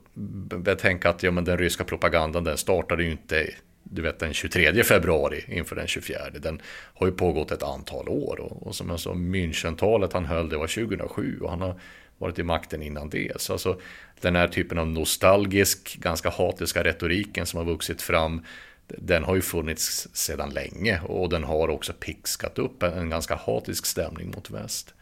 betänka 0.57 1.09
att 1.09 1.23
ja, 1.23 1.31
men 1.31 1.45
den 1.45 1.57
ryska 1.57 1.83
propagandan 1.83 2.43
den 2.43 2.57
startade 2.57 3.03
ju 3.03 3.11
inte 3.11 3.49
du 3.83 4.01
vet 4.01 4.19
den 4.19 4.33
23 4.33 4.83
februari 4.83 5.43
inför 5.47 5.75
den 5.75 5.87
24. 5.87 6.19
Den 6.39 6.61
har 6.93 7.07
ju 7.07 7.13
pågått 7.13 7.51
ett 7.51 7.63
antal 7.63 8.09
år 8.09 8.39
och, 8.39 8.67
och 8.67 8.75
som 8.75 8.89
jag 8.89 8.99
sa, 8.99 9.13
Münchentalet 9.13 10.13
han 10.13 10.25
höll 10.25 10.49
det 10.49 10.57
var 10.57 10.67
2007 10.67 11.39
och 11.41 11.49
han 11.49 11.61
har 11.61 11.79
varit 12.17 12.39
i 12.39 12.43
makten 12.43 12.81
innan 12.81 13.09
det. 13.09 13.41
Så 13.41 13.53
alltså, 13.53 13.79
den 14.21 14.35
här 14.35 14.47
typen 14.47 14.77
av 14.77 14.87
nostalgisk, 14.87 15.97
ganska 15.99 16.29
hatiska 16.29 16.83
retoriken 16.83 17.45
som 17.45 17.57
har 17.57 17.65
vuxit 17.65 18.01
fram 18.01 18.45
den 18.97 19.23
har 19.23 19.35
ju 19.35 19.41
funnits 19.41 20.07
sedan 20.13 20.49
länge 20.49 21.01
och 21.01 21.29
den 21.29 21.43
har 21.43 21.67
också 21.67 21.93
pixkat 21.93 22.59
upp 22.59 22.83
en 22.83 23.09
ganska 23.09 23.35
hatisk 23.35 23.85
stämning 23.85 24.31
mot 24.35 24.51
väst. 24.51 24.93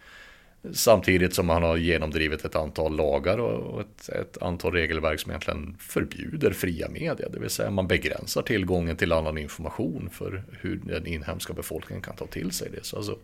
Samtidigt 0.73 1.35
som 1.35 1.45
man 1.45 1.63
har 1.63 1.77
genomdrivit 1.77 2.45
ett 2.45 2.55
antal 2.55 2.95
lagar 2.95 3.37
och 3.37 3.81
ett, 3.81 4.09
ett, 4.09 4.41
antal 4.41 4.73
regelverk 4.73 5.19
som 5.19 5.31
egentligen 5.31 5.77
förbjuder 5.79 6.51
fria 6.51 6.89
media. 6.89 7.29
Det 7.29 7.39
vill 7.39 7.49
säga 7.49 7.71
man 7.71 7.87
begränsar 7.87 8.41
tillgången 8.41 8.97
till 8.97 9.11
annan 9.11 9.37
information 9.37 10.09
för 10.13 10.43
hur 10.61 10.75
den 10.75 11.07
inhemska 11.07 11.53
befolkningen 11.53 12.01
kan 12.01 12.15
ta 12.15 12.27
till 12.27 12.51
sig 12.51 12.69
det. 12.69 12.85
Så 12.85 12.97
alltså, 12.97 13.17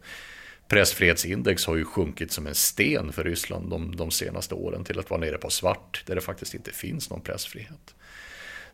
pressfrihetsindex 0.68 1.66
har 1.66 1.76
ju 1.76 1.86
sjunkit 1.86 2.32
som 2.32 2.48
en 2.48 2.56
sten 2.56 3.12
för 3.12 3.24
Ryssland 3.24 3.70
de, 3.70 3.96
de 3.96 4.12
senaste 4.12 4.56
åren 4.56 4.84
till 4.84 5.00
att 5.00 5.10
vara 5.10 5.20
nere 5.20 5.38
på 5.38 5.50
svart 5.50 6.04
där 6.06 6.16
det 6.16 6.22
faktiskt 6.22 6.54
inte 6.54 6.72
finns 6.72 7.10
någon 7.10 7.22
pressfrihet. 7.22 7.96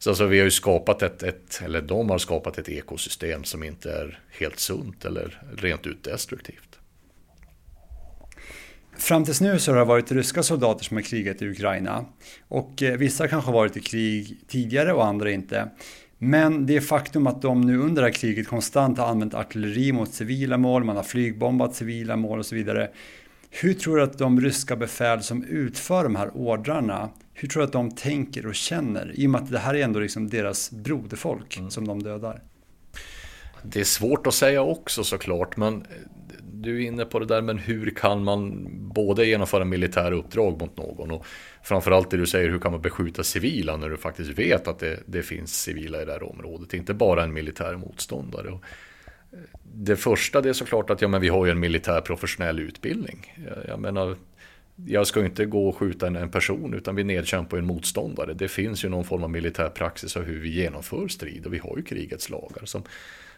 Så 0.03 0.09
alltså, 0.09 0.25
vi 0.25 0.37
har 0.37 0.45
ju 0.45 0.51
skapat 0.51 1.01
ett, 1.01 1.23
ett, 1.23 1.61
eller 1.65 1.81
de 1.81 2.09
har 2.09 2.17
skapat 2.17 2.57
ett 2.57 2.69
ekosystem 2.69 3.43
som 3.43 3.63
inte 3.63 3.91
är 3.91 4.19
helt 4.39 4.59
sunt 4.59 5.05
eller 5.05 5.41
rent 5.57 5.87
ut 5.87 6.03
destruktivt. 6.03 6.79
Fram 8.97 9.25
tills 9.25 9.41
nu 9.41 9.59
så 9.59 9.71
har 9.71 9.79
det 9.79 9.85
varit 9.85 10.11
ryska 10.11 10.43
soldater 10.43 10.83
som 10.83 10.97
har 10.97 11.01
krigat 11.01 11.41
i 11.41 11.49
Ukraina. 11.49 12.05
Och 12.47 12.83
eh, 12.83 12.97
vissa 12.97 13.27
kanske 13.27 13.47
har 13.47 13.53
varit 13.53 13.77
i 13.77 13.79
krig 13.79 14.37
tidigare 14.47 14.93
och 14.93 15.05
andra 15.05 15.31
inte. 15.31 15.69
Men 16.17 16.65
det 16.65 16.81
faktum 16.81 17.27
att 17.27 17.41
de 17.41 17.61
nu 17.61 17.77
under 17.77 18.01
det 18.01 18.07
här 18.07 18.13
kriget 18.13 18.47
konstant 18.47 18.97
har 18.97 19.07
använt 19.07 19.33
artilleri 19.33 19.91
mot 19.91 20.13
civila 20.13 20.57
mål, 20.57 20.83
man 20.83 20.95
har 20.95 21.03
flygbombat 21.03 21.75
civila 21.75 22.15
mål 22.15 22.39
och 22.39 22.45
så 22.45 22.55
vidare. 22.55 22.89
Hur 23.49 23.73
tror 23.73 23.97
du 23.97 24.03
att 24.03 24.17
de 24.17 24.41
ryska 24.41 24.75
befäl 24.75 25.23
som 25.23 25.43
utför 25.43 26.03
de 26.03 26.15
här 26.15 26.29
ordrarna, 26.33 27.09
hur 27.41 27.47
tror 27.47 27.61
du 27.61 27.65
att 27.65 27.73
de 27.73 27.91
tänker 27.91 28.45
och 28.45 28.55
känner? 28.55 29.11
I 29.15 29.27
och 29.27 29.29
med 29.29 29.41
att 29.41 29.51
det 29.51 29.59
här 29.59 29.73
är 29.73 29.83
ändå 29.83 29.99
liksom 29.99 30.29
deras 30.29 30.71
broderfolk 30.71 31.57
mm. 31.57 31.71
som 31.71 31.87
de 31.87 32.03
dödar. 32.03 32.41
Det 33.63 33.79
är 33.79 33.83
svårt 33.83 34.27
att 34.27 34.33
säga 34.33 34.61
också 34.61 35.03
såklart, 35.03 35.57
men 35.57 35.85
du 36.53 36.83
är 36.83 36.87
inne 36.87 37.05
på 37.05 37.19
det 37.19 37.25
där, 37.25 37.41
men 37.41 37.57
hur 37.57 37.89
kan 37.89 38.23
man 38.23 38.67
både 38.93 39.25
genomföra 39.25 39.65
militära 39.65 40.15
uppdrag 40.15 40.61
mot 40.61 40.77
någon 40.77 41.11
och 41.11 41.25
framförallt 41.63 42.11
det 42.11 42.17
du 42.17 42.25
säger, 42.25 42.49
hur 42.49 42.59
kan 42.59 42.71
man 42.71 42.81
beskjuta 42.81 43.23
civila 43.23 43.77
när 43.77 43.89
du 43.89 43.97
faktiskt 43.97 44.39
vet 44.39 44.67
att 44.67 44.79
det, 44.79 44.99
det 45.05 45.23
finns 45.23 45.61
civila 45.61 46.01
i 46.01 46.05
det 46.05 46.11
här 46.11 46.23
området, 46.23 46.73
inte 46.73 46.93
bara 46.93 47.23
en 47.23 47.33
militär 47.33 47.75
motståndare. 47.75 48.59
Det 49.73 49.95
första 49.95 50.41
det 50.41 50.49
är 50.49 50.53
såklart 50.53 50.89
att 50.89 51.01
ja, 51.01 51.07
men 51.07 51.21
vi 51.21 51.29
har 51.29 51.45
ju 51.45 51.51
en 51.51 51.59
militär 51.59 52.01
professionell 52.01 52.59
utbildning. 52.59 53.33
Jag, 53.47 53.57
jag 53.67 53.79
menar, 53.79 54.15
jag 54.75 55.07
ska 55.07 55.25
inte 55.25 55.45
gå 55.45 55.69
och 55.69 55.77
skjuta 55.77 56.07
en, 56.07 56.29
person 56.29 56.73
utan 56.73 56.95
vi 56.95 57.03
nedkämpar 57.03 57.57
en 57.57 57.65
motståndare. 57.65 58.33
Det 58.33 58.47
finns 58.47 58.85
ju 58.85 58.89
någon 58.89 59.05
form 59.05 59.23
av 59.23 59.29
militär 59.29 59.69
praxis 59.69 60.17
av 60.17 60.23
hur 60.23 60.39
vi 60.39 60.49
genomför 60.49 61.07
strid 61.07 61.45
och 61.45 61.53
vi 61.53 61.57
har 61.57 61.77
ju 61.77 61.83
krigets 61.83 62.29
lagar 62.29 62.65
som, 62.65 62.83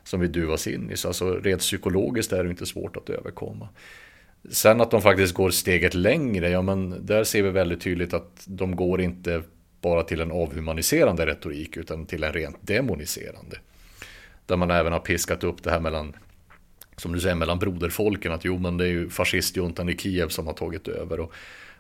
som 0.03 0.19
vi 0.19 0.27
duvas 0.27 0.67
in 0.67 0.91
i. 0.91 0.97
Så 0.97 1.07
alltså, 1.07 1.35
rent 1.35 1.61
psykologiskt 1.61 2.33
är 2.33 2.43
det 2.43 2.49
inte 2.49 2.65
svårt 2.65 2.97
att 2.97 3.09
överkomma. 3.09 3.69
Sen 4.49 4.81
att 4.81 4.91
de 4.91 5.01
faktiskt 5.01 5.33
går 5.33 5.49
steget 5.49 5.93
längre, 5.93 6.49
ja 6.49 6.61
men 6.61 7.05
där 7.05 7.23
ser 7.23 7.43
vi 7.43 7.49
väldigt 7.49 7.81
tydligt 7.81 8.13
att 8.13 8.43
de 8.45 8.75
går 8.75 9.01
inte 9.01 9.41
bara 9.81 10.03
till 10.03 10.21
en 10.21 10.31
avhumaniserande 10.31 11.25
retorik 11.25 11.77
utan 11.77 12.05
till 12.05 12.23
en 12.23 12.33
rent 12.33 12.57
demoniserande. 12.67 13.57
Där 14.45 14.57
man 14.57 14.71
även 14.71 14.93
har 14.93 14.99
piskat 14.99 15.43
upp 15.43 15.63
det 15.63 15.71
här 15.71 15.79
mellan, 15.79 16.15
som 16.97 17.13
du 17.13 17.19
säger, 17.19 17.35
mellan 17.35 17.59
broderfolken. 17.59 18.31
Att 18.31 18.45
jo 18.45 18.57
men 18.57 18.77
det 18.77 18.85
är 18.85 18.89
ju 18.89 19.09
fascistjuntan 19.09 19.89
i 19.89 19.97
Kiev 19.97 20.27
som 20.27 20.47
har 20.47 20.53
tagit 20.53 20.87
över. 20.87 21.19
Och 21.19 21.33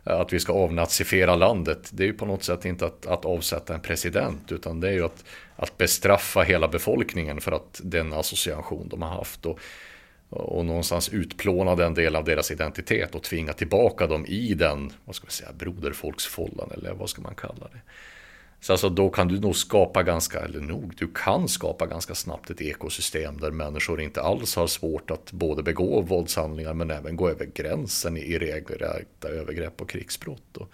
eh, 0.05 0.19
att 0.19 0.33
vi 0.33 0.39
ska 0.39 0.53
avnazifiera 0.53 1.35
landet. 1.35 1.89
Det 1.93 2.03
är 2.03 2.07
ju 2.07 2.13
på 2.13 2.25
något 2.25 2.43
sätt 2.43 2.65
inte 2.65 2.85
att, 2.85 3.05
att 3.05 3.25
avsätta 3.25 3.73
en 3.73 3.81
president. 3.81 4.51
Utan 4.51 4.79
det 4.79 4.87
är 4.87 4.93
ju 4.93 5.05
att, 5.05 5.25
att 5.55 5.77
bestraffa 5.77 6.41
hela 6.41 6.67
befolkningen 6.67 7.41
för 7.41 7.51
att 7.51 7.81
den 7.83 8.13
association 8.13 8.87
de 8.89 9.01
har 9.01 9.09
haft. 9.09 9.45
Och, 9.45 9.59
och 10.29 10.65
någonstans 10.65 11.09
utplåna 11.09 11.75
den 11.75 11.93
del 11.93 12.15
av 12.15 12.23
deras 12.23 12.51
identitet 12.51 13.15
och 13.15 13.23
tvinga 13.23 13.53
tillbaka 13.53 14.07
dem 14.07 14.25
i 14.25 14.53
den, 14.53 14.93
vad 15.05 15.15
ska 15.15 15.25
vi 15.25 15.31
säga, 15.31 15.53
broderfolksfållan 15.53 16.71
eller 16.71 16.93
vad 16.93 17.09
ska 17.09 17.21
man 17.21 17.35
kalla 17.35 17.67
det. 17.71 17.81
Så 18.63 18.73
alltså 18.73 18.89
då 18.89 19.09
kan 19.09 19.27
du 19.27 19.39
nog 19.39 19.55
skapa 19.55 20.03
ganska, 20.03 20.39
eller 20.39 20.59
nog, 20.59 20.93
du 20.97 21.07
kan 21.07 21.47
skapa 21.47 21.85
ganska 21.85 22.15
snabbt 22.15 22.49
ett 22.49 22.61
ekosystem 22.61 23.37
där 23.39 23.51
människor 23.51 24.01
inte 24.01 24.21
alls 24.21 24.55
har 24.55 24.67
svårt 24.67 25.11
att 25.11 25.31
både 25.31 25.63
begå 25.63 26.01
våldshandlingar 26.01 26.73
men 26.73 26.91
även 26.91 27.15
gå 27.15 27.29
över 27.29 27.45
gränsen 27.45 28.17
i 28.17 28.37
regelrätta 28.37 29.27
övergrepp 29.27 29.81
och 29.81 29.89
krigsbrott. 29.89 30.57
Och 30.57 30.71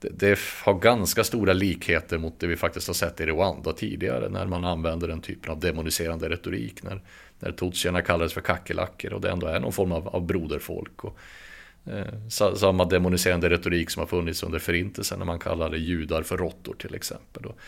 det, 0.00 0.08
det, 0.08 0.38
har 0.64 0.74
ganska 0.74 1.24
stora 1.24 1.52
likheter 1.52 2.18
mot 2.18 2.40
det 2.40 2.46
vi 2.46 2.56
faktiskt 2.56 2.86
har 2.86 2.94
sett 2.94 3.20
i 3.20 3.26
Rwanda 3.26 3.72
tidigare 3.72 4.28
när 4.28 4.46
man 4.46 4.64
använder 4.64 5.08
den 5.08 5.20
typen 5.20 5.50
av 5.50 5.60
demoniserande 5.60 6.28
retorik. 6.28 6.82
När, 6.82 7.02
när 7.38 7.52
tutsierna 7.52 8.02
kallades 8.02 8.32
för 8.32 8.40
kackerlackor 8.40 9.12
och 9.12 9.20
det 9.20 9.30
ändå 9.30 9.46
är 9.46 9.60
någon 9.60 9.72
form 9.72 9.92
av, 9.92 10.08
av 10.08 10.26
broderfolk. 10.26 11.04
Och, 11.04 11.18
eh, 11.86 12.28
samma 12.54 12.84
demoniserande 12.84 13.50
retorik 13.50 13.90
som 13.90 14.00
har 14.00 14.06
funnits 14.06 14.42
under 14.42 14.58
förintelsen 14.58 15.18
när 15.18 15.26
man 15.26 15.38
kallade 15.38 15.78
judar 15.78 16.22
för 16.22 16.36
råttor 16.36 16.74
till 16.74 16.94
exempel. 16.94 17.46
Och 17.46 17.58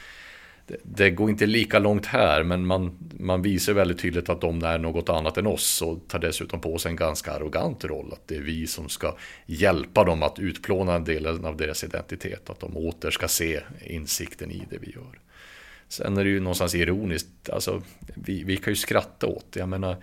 det, 0.67 0.77
det, 0.83 1.11
går 1.11 1.31
inte 1.31 1.47
lika 1.47 1.79
långt 1.79 2.07
här 2.07 2.43
men 2.43 2.67
man, 2.67 2.99
man 3.19 3.43
visar 3.43 3.73
väldigt 3.73 3.99
tydligt 3.99 4.29
att 4.29 4.41
de 4.41 4.65
är 4.65 4.79
något 4.79 5.09
annat 5.09 5.39
än 5.39 5.47
oss 5.47 5.83
och 5.83 6.09
tar 6.09 6.19
dessutom 6.19 6.61
på 6.61 6.79
sig 6.79 6.91
en 6.91 6.97
ganska 6.97 7.33
arrogant 7.33 7.85
roll. 7.85 8.13
Att 8.13 8.29
det 8.29 8.37
är 8.37 8.41
vi 8.41 8.67
som 8.67 8.89
ska 8.89 9.17
hjälpa 9.47 10.05
dem 10.05 10.23
att 10.23 10.39
utplåna 10.39 10.95
en 10.95 11.05
del 11.05 11.27
av 11.27 11.57
deras 11.57 11.85
identitet. 11.85 12.51
Att 12.51 12.61
de 12.61 12.77
åter 12.77 13.11
ska 13.11 13.29
se 13.29 13.61
insikten 13.85 14.51
i 14.51 14.63
det 14.71 14.79
vi 14.81 14.93
gör. 14.93 15.21
Sen 15.89 16.17
är 16.17 16.25
det 16.25 16.31
ju 16.31 16.41
någonstans 16.41 16.75
ironiskt, 16.75 17.51
alltså, 17.51 17.83
vi, 18.15 18.45
vi 18.45 18.57
kan 18.57 18.73
ju 18.73 18.77
skratta 18.77 19.27
åt 19.27 19.47
det. 19.53 19.61
Jag 19.61 19.69
menar, 19.69 19.97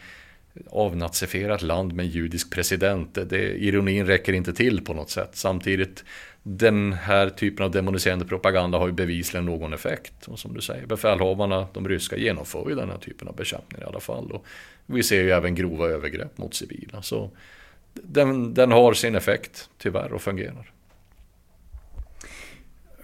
avnazifierat 0.69 1.61
land 1.61 1.93
med 1.93 2.05
en 2.05 2.11
judisk 2.11 2.51
president, 2.51 3.17
det, 3.29 3.63
ironin 3.63 4.05
räcker 4.05 4.33
inte 4.33 4.53
till 4.53 4.85
på 4.85 4.93
något 4.93 5.09
sätt. 5.09 5.29
Samtidigt, 5.33 6.03
den 6.43 6.93
här 6.93 7.29
typen 7.29 7.65
av 7.65 7.71
demoniserande 7.71 8.25
propaganda 8.25 8.77
har 8.77 8.87
ju 8.87 8.93
bevisligen 8.93 9.45
någon 9.45 9.73
effekt. 9.73 10.27
Och 10.27 10.39
som 10.39 10.53
du 10.53 10.61
säger, 10.61 10.85
befälhavarna, 10.85 11.67
de 11.73 11.87
ryska, 11.87 12.17
genomför 12.17 12.69
ju 12.69 12.75
den 12.75 12.89
här 12.89 12.97
typen 12.97 13.27
av 13.27 13.35
bekämpning 13.35 13.81
i 13.81 13.85
alla 13.85 13.99
fall. 13.99 14.31
Och 14.31 14.45
vi 14.85 15.03
ser 15.03 15.21
ju 15.21 15.31
även 15.31 15.55
grova 15.55 15.87
övergrepp 15.87 16.37
mot 16.37 16.53
civila. 16.53 17.01
Så 17.01 17.31
den, 17.93 18.53
den 18.53 18.71
har 18.71 18.93
sin 18.93 19.15
effekt, 19.15 19.69
tyvärr, 19.77 20.13
och 20.13 20.21
fungerar. 20.21 20.71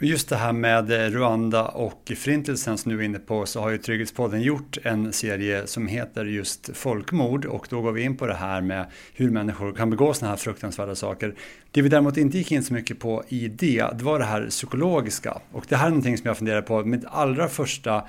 Just 0.03 0.29
det 0.29 0.35
här 0.35 0.53
med 0.53 1.13
Rwanda 1.13 1.65
och 1.65 2.11
förintelsen 2.15 2.77
som 2.77 2.91
du 2.91 2.99
är 2.99 3.03
inne 3.03 3.19
på 3.19 3.45
så 3.45 3.61
har 3.61 3.69
ju 3.69 3.77
Trygghetspodden 3.77 4.41
gjort 4.41 4.77
en 4.83 5.13
serie 5.13 5.67
som 5.67 5.87
heter 5.87 6.25
just 6.25 6.77
folkmord 6.77 7.45
och 7.45 7.67
då 7.69 7.81
går 7.81 7.91
vi 7.91 8.01
in 8.01 8.17
på 8.17 8.27
det 8.27 8.33
här 8.33 8.61
med 8.61 8.85
hur 9.13 9.29
människor 9.29 9.73
kan 9.73 9.89
begå 9.89 10.13
sådana 10.13 10.29
här 10.29 10.37
fruktansvärda 10.37 10.95
saker. 10.95 11.35
Det 11.71 11.81
vi 11.81 11.89
däremot 11.89 12.17
inte 12.17 12.37
gick 12.37 12.51
in 12.51 12.63
så 12.63 12.73
mycket 12.73 12.99
på 12.99 13.23
i 13.27 13.47
det, 13.47 13.85
det 13.97 14.03
var 14.03 14.19
det 14.19 14.25
här 14.25 14.47
psykologiska 14.49 15.37
och 15.51 15.65
det 15.69 15.75
här 15.75 15.85
är 15.85 15.89
någonting 15.89 16.17
som 16.17 16.27
jag 16.27 16.37
funderar 16.37 16.61
på. 16.61 16.85
Mitt 16.85 17.05
allra 17.05 17.47
första 17.47 18.03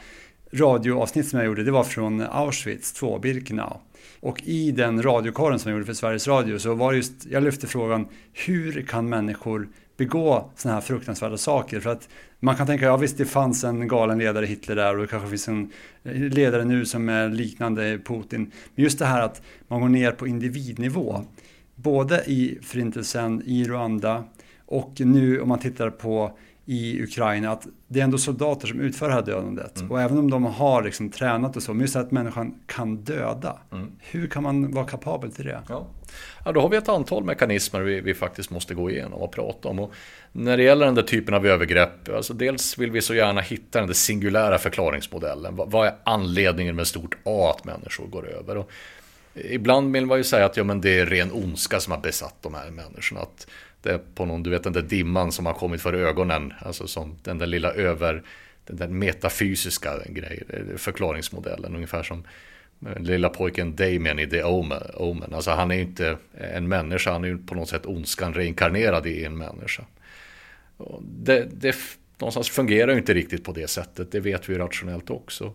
radioavsnitt 0.53 1.29
som 1.29 1.39
jag 1.39 1.47
gjorde 1.47 1.65
det 1.65 1.71
var 1.71 1.85
från 1.85 2.21
Auschwitz 2.21 2.93
2, 2.93 3.19
Birkenau. 3.19 3.81
Och 4.21 4.43
i 4.45 4.71
den 4.71 5.03
radiokorren 5.03 5.59
som 5.59 5.71
jag 5.71 5.77
gjorde 5.77 5.87
för 5.87 5.95
Sveriges 5.95 6.29
Radio 6.29 6.59
så 6.59 6.75
var 6.75 6.93
just, 6.93 7.27
jag 7.31 7.43
lyfte 7.43 7.67
frågan 7.67 8.09
hur 8.33 8.83
kan 8.83 9.09
människor 9.09 9.69
begå 9.97 10.51
sådana 10.57 10.75
här 10.75 10.87
fruktansvärda 10.87 11.37
saker. 11.37 11.81
För 11.81 11.91
att 11.91 12.09
man 12.41 12.57
kan 12.57 12.67
tänka, 12.67 12.85
ja 12.85 12.97
visst 12.97 13.19
det 13.19 13.25
fanns 13.25 13.65
en 13.65 13.89
galen 13.89 14.19
ledare 14.19 14.47
Hitler 14.47 14.77
där 14.77 14.95
och 14.95 15.03
det 15.03 15.09
kanske 15.09 15.29
finns 15.29 15.49
en 15.49 15.71
ledare 16.05 16.65
nu 16.65 16.87
som 16.87 17.09
är 17.09 17.29
liknande 17.29 17.99
Putin. 18.05 18.51
Men 18.75 18.85
just 18.85 18.99
det 18.99 19.07
här 19.07 19.23
att 19.23 19.43
man 19.69 19.81
går 19.81 19.89
ner 19.89 20.13
på 20.13 20.27
individnivå. 20.27 21.21
Både 21.75 22.25
i 22.27 22.59
förintelsen, 22.63 23.43
i 23.47 23.65
Rwanda 23.65 24.25
och 24.67 24.93
nu 25.01 25.41
om 25.41 25.49
man 25.49 25.59
tittar 25.59 25.91
på 25.91 26.39
i 26.65 27.03
Ukraina 27.03 27.51
att 27.51 27.67
det 27.89 28.01
är 28.01 28.05
ändå 28.05 28.19
soldater 28.19 28.67
som 28.67 28.81
utför 28.81 29.09
det 29.09 29.15
här 29.15 29.23
dödandet. 29.23 29.79
Mm. 29.79 29.91
Och 29.91 30.01
även 30.01 30.19
om 30.19 30.31
de 30.31 30.45
har 30.45 30.83
liksom 30.83 31.11
tränat 31.11 31.57
och 31.57 31.63
så, 31.63 31.75
men 31.75 31.81
just 31.81 31.97
att 31.97 32.11
människan 32.11 32.55
kan 32.67 32.97
döda. 32.97 33.59
Mm. 33.73 33.91
Hur 33.99 34.27
kan 34.27 34.43
man 34.43 34.73
vara 34.73 34.87
kapabel 34.87 35.33
till 35.33 35.45
det? 35.45 35.63
Ja 35.69 35.87
ja, 36.45 36.53
då 36.53 36.61
har 36.61 36.69
vi 36.69 36.77
ett 36.77 36.89
antal 36.89 37.25
mekanismer 37.25 37.81
vi, 37.81 38.01
vi 38.01 38.15
faktiskt 38.15 38.51
måste 38.51 38.75
gå 38.75 38.91
igenom 38.91 39.13
och 39.21 39.33
prata 39.33 39.69
om. 39.69 39.79
Och 39.79 39.95
när 40.33 40.57
det 40.57 40.63
gäller 40.63 40.87
den 40.87 40.95
där 40.95 41.03
typen 41.03 41.35
av 41.35 41.47
övergrepp, 41.47 42.09
alltså 42.09 42.35
dels 42.35 42.79
vill 42.79 42.91
vi 42.91 43.03
så 43.03 43.15
gärna 43.15 43.41
hitta 43.41 43.79
den 43.79 43.87
där 43.87 43.95
singulära 43.95 44.59
förklaringsmodellen. 44.59 45.57
Vad, 45.57 45.71
vad 45.71 45.87
är 45.87 45.95
anledningen 46.05 46.77
med 46.77 46.87
stort 46.87 47.15
A 47.25 47.55
att 47.57 47.65
människor 47.65 48.07
går 48.07 48.29
över? 48.29 48.57
Och 48.57 48.71
ibland 49.35 49.93
vill 49.93 50.07
man 50.07 50.19
ju 50.19 50.25
säga 50.25 50.47
att 50.47 50.57
ja, 50.57 50.65
men 50.65 50.81
det 50.81 50.99
är 50.99 51.07
ren 51.07 51.33
ondska 51.33 51.81
som 51.81 51.93
har 51.93 52.01
besatt 52.01 52.37
de 52.41 52.55
här 52.55 52.71
människorna. 52.71 53.21
Att 53.21 53.47
det 53.83 53.91
är 53.91 54.01
på 54.15 54.25
någon, 54.25 54.43
du 54.43 54.51
vet 54.51 54.65
den 54.65 54.73
där 54.73 54.83
dimman 54.83 55.33
som 55.33 55.47
har 55.47 55.55
kommit 55.55 55.83
för 55.83 55.93
ögonen. 55.93 56.53
Alltså 56.61 56.87
som 56.87 57.19
den 57.23 57.39
där 57.39 57.47
lilla 57.47 57.73
över, 57.73 58.23
den 58.67 58.77
där 58.77 58.89
metafysiska 58.89 59.99
grejen, 60.07 60.79
förklaringsmodellen. 60.79 61.75
Ungefär 61.75 62.03
som 62.03 62.25
lilla 62.97 63.29
pojken 63.29 63.77
Damien 63.77 64.19
i 64.19 64.27
The 64.27 64.43
Omen. 64.43 65.35
Alltså 65.35 65.51
han 65.51 65.71
är 65.71 65.79
inte 65.79 66.17
en 66.35 66.69
människa, 66.69 67.13
han 67.13 67.25
är 67.25 67.29
ju 67.29 67.39
på 67.39 67.55
något 67.55 67.69
sätt 67.69 67.87
ondskan 67.87 68.35
reinkarnerad 68.35 69.07
i 69.07 69.25
en 69.25 69.39
människa. 69.39 69.85
Det, 71.01 71.49
det 71.53 71.77
någonstans 72.19 72.51
fungerar 72.51 72.93
ju 72.93 72.99
inte 72.99 73.15
riktigt 73.15 73.45
på 73.45 73.53
det 73.53 73.71
sättet, 73.71 74.13
det 74.13 74.21
vet 74.21 74.49
vi 74.49 74.53
ju 74.53 74.59
rationellt 74.59 75.11
också. 75.11 75.53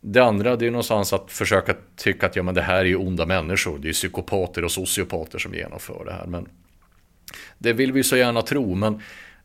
Det 0.00 0.20
andra 0.20 0.56
det 0.56 0.66
är 0.66 0.70
någonstans 0.70 1.12
att 1.12 1.32
försöka 1.32 1.74
tycka 1.96 2.26
att 2.26 2.36
ja, 2.36 2.42
men 2.42 2.54
det 2.54 2.62
här 2.62 2.80
är 2.80 2.84
ju 2.84 2.96
onda 2.96 3.26
människor, 3.26 3.78
det 3.78 3.88
är 3.88 3.92
psykopater 3.92 4.64
och 4.64 4.72
sociopater 4.72 5.38
som 5.38 5.54
genomför 5.54 6.04
det 6.04 6.12
här. 6.12 6.26
Men 6.26 6.48
det 7.58 7.72
vill 7.72 7.92
vi 7.92 8.02
så 8.02 8.16
gärna 8.16 8.42
tro, 8.42 8.74
men 8.74 9.02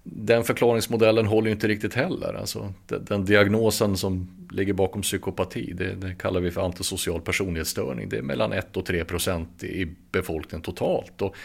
den 0.08 0.44
förklaringsmodellen 0.44 1.26
håller 1.26 1.48
ju 1.48 1.54
inte 1.54 1.68
riktigt 1.68 1.94
heller. 1.94 2.34
Alltså, 2.34 2.74
den, 2.88 3.06
den 3.06 3.26
diagnosen 3.26 3.98
som 3.98 4.28
ligger 4.52 4.74
bakom 4.74 5.02
psykopati, 5.02 5.74
det, 5.74 5.94
det, 5.94 6.16
kallar 6.16 6.42
vi 6.42 6.52
för 6.52 6.62
antisocial 6.62 7.22
personlighetsstörning. 7.22 8.10
Det 8.10 8.18
är 8.18 8.22
mellan 8.22 8.54
1 8.54 8.78
och 8.78 8.86
3 8.86 9.06
procent 9.06 9.64
i 9.64 9.96
befolkningen 10.12 10.62
totalt. 10.62 11.22
Och 11.22 11.36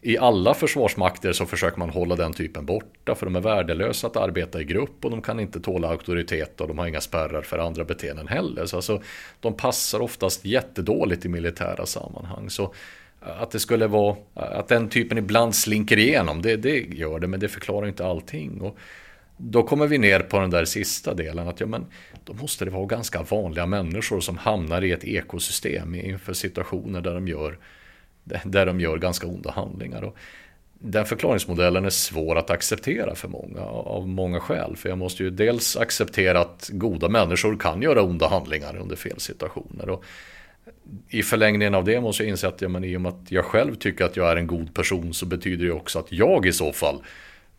I 0.00 0.18
alla 0.18 0.54
försvarsmakter 0.54 1.32
så 1.32 1.46
försöker 1.46 1.78
man 1.78 1.90
hålla 1.90 2.16
den 2.16 2.32
typen 2.32 2.66
borta, 2.66 3.14
för 3.14 3.26
de 3.26 3.36
är 3.36 3.40
värdelösa 3.40 4.06
att 4.06 4.16
arbeta 4.16 4.60
i 4.60 4.64
grupp 4.64 5.04
och 5.04 5.10
de 5.10 5.22
kan 5.22 5.40
inte 5.40 5.60
tåla 5.60 5.88
auktoritet 5.88 6.60
och 6.60 6.68
de 6.68 6.78
har 6.78 6.86
inga 6.86 7.00
spärrar 7.00 7.42
för 7.42 7.58
andra 7.58 7.84
beteenden 7.84 8.28
heller. 8.28 8.66
Så 8.66 8.76
alltså, 8.76 9.02
de 9.40 9.56
passar 9.56 10.00
oftast 10.00 10.44
jättedåligt 10.44 11.24
i 11.24 11.28
militära 11.28 11.86
sammanhang. 11.86 12.50
Så 12.50 12.74
att 13.20 13.50
det 13.50 13.60
skulle 13.60 13.86
vara, 13.86 14.16
att 14.34 14.68
den 14.68 14.88
typen 14.88 15.18
ibland 15.18 15.54
slinker 15.54 15.98
igenom, 15.98 16.42
det, 16.42 16.56
det 16.56 16.78
gör 16.78 17.18
det, 17.18 17.26
men 17.26 17.40
det 17.40 17.48
förklarar 17.48 17.86
inte 17.86 18.06
allting. 18.06 18.60
Och 18.60 18.78
då 19.36 19.62
kommer 19.62 19.86
vi 19.86 19.98
ner 19.98 20.20
på 20.20 20.38
den 20.38 20.50
där 20.50 20.64
sista 20.64 21.14
delen, 21.14 21.48
att 21.48 21.60
ja, 21.60 21.66
men 21.66 21.86
då 22.24 22.32
måste 22.32 22.64
det 22.64 22.70
vara 22.70 22.86
ganska 22.86 23.22
vanliga 23.22 23.66
människor 23.66 24.20
som 24.20 24.38
hamnar 24.38 24.84
i 24.84 24.92
ett 24.92 25.04
ekosystem 25.04 25.94
inför 25.94 26.32
situationer 26.32 27.00
där 27.00 27.14
de 27.14 27.28
gör, 27.28 27.58
där 28.44 28.66
de 28.66 28.80
gör 28.80 28.98
ganska 28.98 29.26
onda 29.26 29.50
handlingar. 29.50 30.02
Och 30.02 30.16
den 30.78 31.06
förklaringsmodellen 31.06 31.84
är 31.84 31.90
svår 31.90 32.38
att 32.38 32.50
acceptera 32.50 33.14
för 33.14 33.28
många 33.28 33.60
av 33.64 34.08
många 34.08 34.40
skäl. 34.40 34.76
För 34.76 34.88
jag 34.88 34.98
måste 34.98 35.22
ju 35.22 35.30
dels 35.30 35.76
acceptera 35.76 36.40
att 36.40 36.70
goda 36.72 37.08
människor 37.08 37.56
kan 37.56 37.82
göra 37.82 38.02
onda 38.02 38.28
handlingar 38.28 38.76
under 38.76 38.96
fel 38.96 39.20
situationer. 39.20 39.88
Och 39.88 40.04
i 41.08 41.22
förlängningen 41.22 41.74
av 41.74 41.84
det 41.84 42.00
måste 42.00 42.22
jag 42.22 42.30
inse 42.30 42.48
att 42.48 42.60
ja, 42.60 42.68
men 42.68 42.84
i 42.84 42.96
och 42.96 43.00
med 43.00 43.12
att 43.12 43.32
jag 43.32 43.44
själv 43.44 43.74
tycker 43.74 44.04
att 44.04 44.16
jag 44.16 44.30
är 44.30 44.36
en 44.36 44.46
god 44.46 44.74
person 44.74 45.14
så 45.14 45.26
betyder 45.26 45.66
det 45.66 45.72
också 45.72 45.98
att 45.98 46.12
jag 46.12 46.46
i 46.46 46.52
så 46.52 46.72
fall 46.72 47.02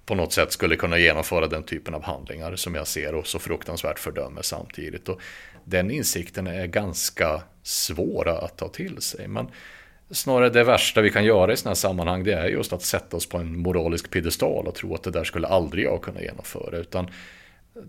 på 0.06 0.16
något 0.16 0.34
sätt 0.34 0.52
skulle 0.52 0.76
kunna 0.76 0.98
genomföra 0.98 1.48
den 1.48 1.64
typen 1.64 1.94
av 1.94 2.04
handlingar 2.04 2.56
som 2.56 2.76
jag 2.76 2.88
ser 2.88 3.16
och 3.16 3.28
så 3.28 3.40
fruktansvärt 3.40 4.00
fördömer 4.00 4.42
samtidigt. 4.42 5.10
Och 5.10 5.22
den 5.64 5.92
insikten 5.92 6.48
är 6.48 6.68
ganska 6.68 7.42
svåra 7.64 8.38
att 8.38 8.58
ta 8.58 8.68
till 8.68 9.02
sig. 9.02 9.28
Men 9.28 9.48
snarare 10.12 10.50
det 10.50 10.64
värsta 10.64 11.02
vi 11.02 11.10
kan 11.10 11.26
göra 11.26 11.54
i 11.54 11.58
sådana 11.58 11.72
här 11.72 11.76
sammanhang 11.76 12.24
det 12.24 12.34
är 12.34 12.48
just 12.48 12.74
att 12.74 12.82
sätta 12.82 13.18
oss 13.18 13.30
på 13.30 13.38
en 13.38 13.60
moralisk 13.60 14.12
piedestal 14.12 14.68
och 14.68 14.76
tro 14.76 14.94
att 14.94 15.04
det 15.04 15.12
där 15.12 15.24
skulle 15.24 15.48
aldrig 15.48 15.86
jag 15.86 16.02
kunna 16.02 16.22
genomföra. 16.22 16.78
Utan 16.78 17.08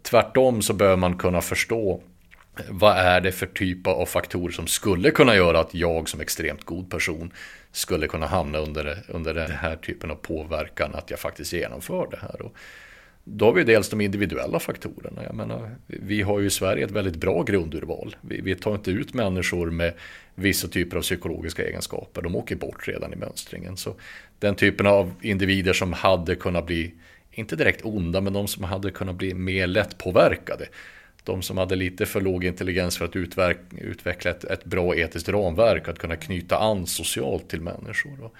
tvärtom 0.02 0.62
så 0.62 0.72
bör 0.72 0.96
man 0.96 1.18
kunna 1.18 1.40
förstå 1.40 2.02
vad 2.68 2.96
är 2.96 3.20
det 3.20 3.32
för 3.32 3.46
typ 3.46 3.86
av 3.86 4.06
faktorer 4.06 4.52
som 4.52 4.66
skulle 4.66 5.10
kunna 5.10 5.36
göra 5.36 5.60
att 5.60 5.74
jag 5.74 6.08
som 6.08 6.20
extremt 6.20 6.64
god 6.64 6.90
person 6.90 7.32
skulle 7.72 8.06
kunna 8.06 8.26
hamna 8.26 8.58
under, 8.58 9.04
under 9.08 9.34
den 9.34 9.50
här 9.50 9.76
typen 9.76 10.10
av 10.10 10.14
påverkan 10.14 10.94
att 10.94 11.10
jag 11.10 11.18
faktiskt 11.18 11.52
genomför 11.52 12.08
det 12.10 12.18
här. 12.20 12.42
Och 12.42 12.56
då 13.24 13.44
har 13.44 13.52
vi 13.52 13.64
dels 13.64 13.88
de 13.88 14.00
individuella 14.00 14.58
faktorerna. 14.58 15.24
Jag 15.24 15.34
menar, 15.34 15.70
vi 15.86 16.22
har 16.22 16.40
ju 16.40 16.46
i 16.46 16.50
Sverige 16.50 16.84
ett 16.84 16.90
väldigt 16.90 17.16
bra 17.16 17.42
grundurval. 17.42 18.16
Vi, 18.20 18.40
vi 18.40 18.54
tar 18.54 18.74
inte 18.74 18.90
ut 18.90 19.14
människor 19.14 19.70
med 19.70 19.92
vissa 20.34 20.68
typer 20.68 20.96
av 20.96 21.02
psykologiska 21.02 21.66
egenskaper. 21.66 22.22
De 22.22 22.36
åker 22.36 22.56
bort 22.56 22.88
redan 22.88 23.12
i 23.12 23.16
mönstringen. 23.16 23.76
Så 23.76 23.94
den 24.38 24.54
typen 24.54 24.86
av 24.86 25.12
individer 25.22 25.72
som 25.72 25.92
hade 25.92 26.34
kunnat 26.34 26.66
bli, 26.66 26.94
inte 27.30 27.56
direkt 27.56 27.84
onda, 27.84 28.20
men 28.20 28.32
de 28.32 28.48
som 28.48 28.64
hade 28.64 28.90
kunnat 28.90 29.14
bli 29.16 29.34
mer 29.34 29.66
lättpåverkade 29.66 30.66
de 31.28 31.42
som 31.42 31.58
hade 31.58 31.76
lite 31.76 32.06
för 32.06 32.20
låg 32.20 32.44
intelligens 32.44 32.98
för 32.98 33.04
att 33.04 33.16
utveckla 33.70 34.30
ett, 34.30 34.44
ett 34.44 34.64
bra 34.64 34.96
etiskt 34.96 35.28
ramverk, 35.28 35.88
att 35.88 35.98
kunna 35.98 36.16
knyta 36.16 36.58
an 36.58 36.86
socialt 36.86 37.48
till 37.48 37.60
människor. 37.60 38.30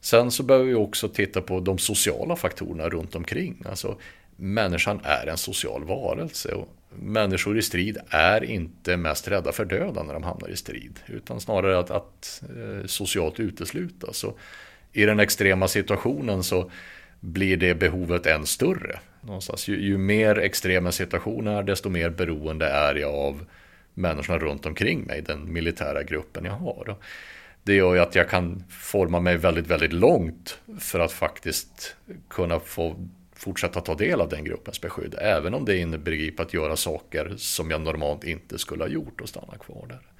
Sen 0.00 0.30
så 0.30 0.42
behöver 0.42 0.66
vi 0.66 0.74
också 0.74 1.08
titta 1.08 1.40
på 1.40 1.60
de 1.60 1.78
sociala 1.78 2.36
faktorerna 2.36 2.88
runt 2.88 3.14
omkring. 3.14 3.62
Alltså, 3.68 3.98
människan 4.36 5.00
är 5.04 5.26
en 5.26 5.36
social 5.36 5.84
varelse 5.84 6.54
och 6.54 6.68
människor 6.98 7.58
i 7.58 7.62
strid 7.62 7.98
är 8.10 8.44
inte 8.44 8.96
mest 8.96 9.28
rädda 9.28 9.52
för 9.52 9.64
döden 9.64 10.06
när 10.06 10.14
de 10.14 10.22
hamnar 10.22 10.48
i 10.48 10.56
strid, 10.56 11.00
utan 11.06 11.40
snarare 11.40 11.78
att, 11.78 11.90
att 11.90 12.42
eh, 12.42 12.86
socialt 12.86 13.40
uteslutas. 13.40 14.24
I 14.92 15.04
den 15.04 15.20
extrema 15.20 15.68
situationen 15.68 16.42
så 16.42 16.70
blir 17.20 17.56
det 17.56 17.74
behovet 17.74 18.26
än 18.26 18.46
större. 18.46 18.98
Någonstans. 19.26 19.68
Ju, 19.68 19.80
ju 19.80 19.98
mer 19.98 20.38
extrema 20.38 20.92
situationer 20.92 21.58
är, 21.58 21.62
desto 21.62 21.88
mer 21.88 22.10
beroende 22.10 22.66
är 22.66 22.94
jag 22.94 23.14
av 23.14 23.46
människorna 23.94 24.38
runt 24.38 24.66
omkring 24.66 25.02
mig, 25.02 25.22
den 25.22 25.52
militära 25.52 26.02
gruppen 26.02 26.44
jag 26.44 26.52
har. 26.52 26.96
Det 27.62 27.74
gör 27.74 27.94
ju 27.94 28.00
att 28.00 28.14
jag 28.14 28.28
kan 28.28 28.64
forma 28.70 29.20
mig 29.20 29.36
väldigt, 29.36 29.66
väldigt 29.66 29.92
långt 29.92 30.58
för 30.80 31.00
att 31.00 31.12
faktiskt 31.12 31.96
kunna 32.28 32.60
få 32.60 33.08
fortsätta 33.32 33.80
ta 33.80 33.94
del 33.94 34.20
av 34.20 34.28
den 34.28 34.44
gruppens 34.44 34.80
beskydd, 34.80 35.14
även 35.18 35.54
om 35.54 35.64
det 35.64 35.76
innebär 35.76 36.40
att 36.40 36.54
göra 36.54 36.76
saker 36.76 37.34
som 37.36 37.70
jag 37.70 37.80
normalt 37.80 38.24
inte 38.24 38.58
skulle 38.58 38.84
ha 38.84 38.88
gjort 38.88 39.20
och 39.20 39.28
stanna 39.28 39.58
kvar 39.58 39.86
där. 39.88 40.15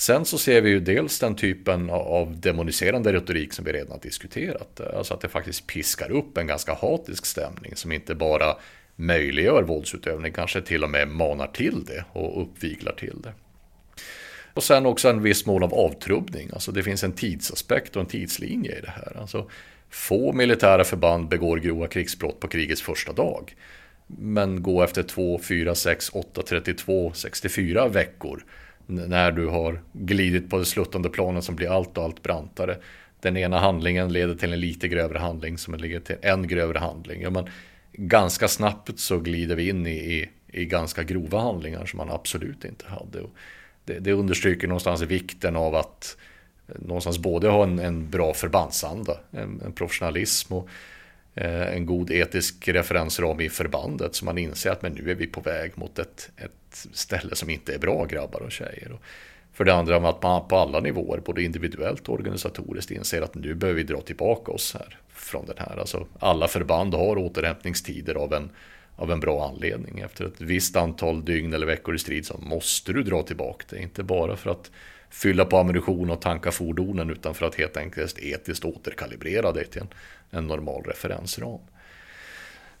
Sen 0.00 0.24
så 0.24 0.38
ser 0.38 0.60
vi 0.60 0.70
ju 0.70 0.80
dels 0.80 1.18
den 1.18 1.36
typen 1.36 1.90
av 1.90 2.40
demoniserande 2.40 3.12
retorik 3.12 3.52
som 3.52 3.64
vi 3.64 3.72
redan 3.72 3.90
har 3.90 3.98
diskuterat. 3.98 4.80
Alltså 4.80 5.14
att 5.14 5.20
det 5.20 5.28
faktiskt 5.28 5.66
piskar 5.66 6.10
upp 6.10 6.38
en 6.38 6.46
ganska 6.46 6.74
hatisk 6.74 7.26
stämning 7.26 7.76
som 7.76 7.92
inte 7.92 8.14
bara 8.14 8.56
möjliggör 8.96 9.62
våldsutövning, 9.62 10.32
kanske 10.32 10.62
till 10.62 10.84
och 10.84 10.90
med 10.90 11.08
manar 11.08 11.46
till 11.46 11.84
det 11.84 12.04
och 12.12 12.42
uppviglar 12.42 12.92
till 12.92 13.22
det. 13.22 13.32
Och 14.54 14.62
sen 14.62 14.86
också 14.86 15.08
en 15.08 15.22
viss 15.22 15.46
mål 15.46 15.62
av 15.62 15.74
avtrubbning, 15.74 16.50
alltså 16.52 16.72
det 16.72 16.82
finns 16.82 17.04
en 17.04 17.12
tidsaspekt 17.12 17.96
och 17.96 18.00
en 18.00 18.08
tidslinje 18.08 18.78
i 18.78 18.80
det 18.80 18.90
här. 18.90 19.16
Alltså, 19.20 19.50
få 19.90 20.32
militära 20.32 20.84
förband 20.84 21.28
begår 21.28 21.56
grova 21.56 21.86
krigsbrott 21.86 22.40
på 22.40 22.48
krigets 22.48 22.82
första 22.82 23.12
dag. 23.12 23.56
Men 24.06 24.62
gå 24.62 24.82
efter 24.82 25.02
2, 25.02 25.38
4, 25.38 25.74
6, 25.74 26.10
8, 26.12 26.42
32, 26.42 27.12
64 27.14 27.88
veckor 27.88 28.44
när 28.90 29.32
du 29.32 29.46
har 29.46 29.80
glidit 29.92 30.50
på 30.50 30.58
det 30.58 30.64
sluttande 30.64 31.08
planet 31.08 31.44
som 31.44 31.56
blir 31.56 31.76
allt 31.76 31.98
och 31.98 32.04
allt 32.04 32.22
brantare. 32.22 32.76
Den 33.20 33.36
ena 33.36 33.58
handlingen 33.58 34.12
leder 34.12 34.34
till 34.34 34.52
en 34.52 34.60
lite 34.60 34.88
grövre 34.88 35.18
handling 35.18 35.58
som 35.58 35.74
leder 35.74 36.00
till 36.00 36.16
en 36.22 36.48
grövre 36.48 36.78
handling. 36.78 37.22
Ja, 37.22 37.30
men 37.30 37.48
ganska 37.92 38.48
snabbt 38.48 38.98
så 38.98 39.18
glider 39.18 39.56
vi 39.56 39.68
in 39.68 39.86
i, 39.86 39.90
i, 39.90 40.30
i 40.52 40.64
ganska 40.64 41.02
grova 41.02 41.40
handlingar 41.40 41.86
som 41.86 41.96
man 41.96 42.10
absolut 42.10 42.64
inte 42.64 42.86
hade. 42.86 43.22
Det, 43.84 43.98
det, 43.98 44.12
understryker 44.12 44.68
någonstans 44.68 45.02
vikten 45.02 45.56
av 45.56 45.74
att 45.74 46.16
eh, 46.68 46.74
någonstans 46.78 47.18
både 47.18 47.48
ha 47.48 47.62
en, 47.62 47.78
en 47.78 48.10
bra 48.10 48.34
förbandsanda, 48.34 49.18
en, 49.30 49.62
en 49.64 49.72
professionalism 49.72 50.54
och 50.54 50.68
eh, 51.34 51.74
en 51.76 51.86
god 51.86 52.10
etisk 52.10 52.68
referensram 52.68 53.40
i 53.40 53.48
förbandet 53.48 54.14
så 54.14 54.24
man 54.24 54.38
inser 54.38 54.70
att 54.70 54.82
men 54.82 54.92
nu 54.92 55.10
är 55.10 55.14
vi 55.14 55.26
på 55.26 55.40
väg 55.40 55.72
mot 55.74 55.98
ett, 55.98 56.30
ett 56.36 56.52
ställe 56.74 57.34
som 57.34 57.50
inte 57.50 57.74
är 57.74 57.78
bra 57.78 58.04
grabbar 58.04 58.40
och 58.40 58.52
tjejer. 58.52 58.98
För 59.52 59.64
det 59.64 59.74
andra 59.74 59.96
att 59.96 60.22
man 60.22 60.48
på 60.48 60.56
alla 60.56 60.80
nivåer, 60.80 61.20
både 61.20 61.42
individuellt 61.42 62.08
och 62.08 62.14
organisatoriskt, 62.14 62.90
inser 62.90 63.22
att 63.22 63.34
nu 63.34 63.54
behöver 63.54 63.76
vi 63.76 63.82
dra 63.82 64.00
tillbaka 64.00 64.52
oss 64.52 64.74
här 64.74 64.98
från 65.08 65.46
den 65.46 65.56
här. 65.58 65.76
Alltså, 65.76 66.06
alla 66.18 66.48
förband 66.48 66.94
har 66.94 67.18
återhämtningstider 67.18 68.14
av 68.14 68.34
en, 68.34 68.50
av 68.96 69.12
en 69.12 69.20
bra 69.20 69.48
anledning. 69.48 69.98
Efter 69.98 70.24
ett 70.24 70.40
visst 70.40 70.76
antal 70.76 71.24
dygn 71.24 71.54
eller 71.54 71.66
veckor 71.66 71.94
i 71.94 71.98
strid 71.98 72.26
så 72.26 72.38
måste 72.38 72.92
du 72.92 73.02
dra 73.02 73.22
tillbaka 73.22 73.64
det. 73.68 73.82
Inte 73.82 74.02
bara 74.02 74.36
för 74.36 74.50
att 74.50 74.70
fylla 75.10 75.44
på 75.44 75.58
ammunition 75.58 76.10
och 76.10 76.20
tanka 76.20 76.50
fordonen 76.50 77.10
utan 77.10 77.34
för 77.34 77.46
att 77.46 77.54
helt 77.54 77.76
enkelt 77.76 78.18
etiskt 78.18 78.64
återkalibrera 78.64 79.52
dig 79.52 79.64
till 79.64 79.80
en, 79.80 79.88
en 80.30 80.46
normal 80.46 80.82
referensram. 80.82 81.60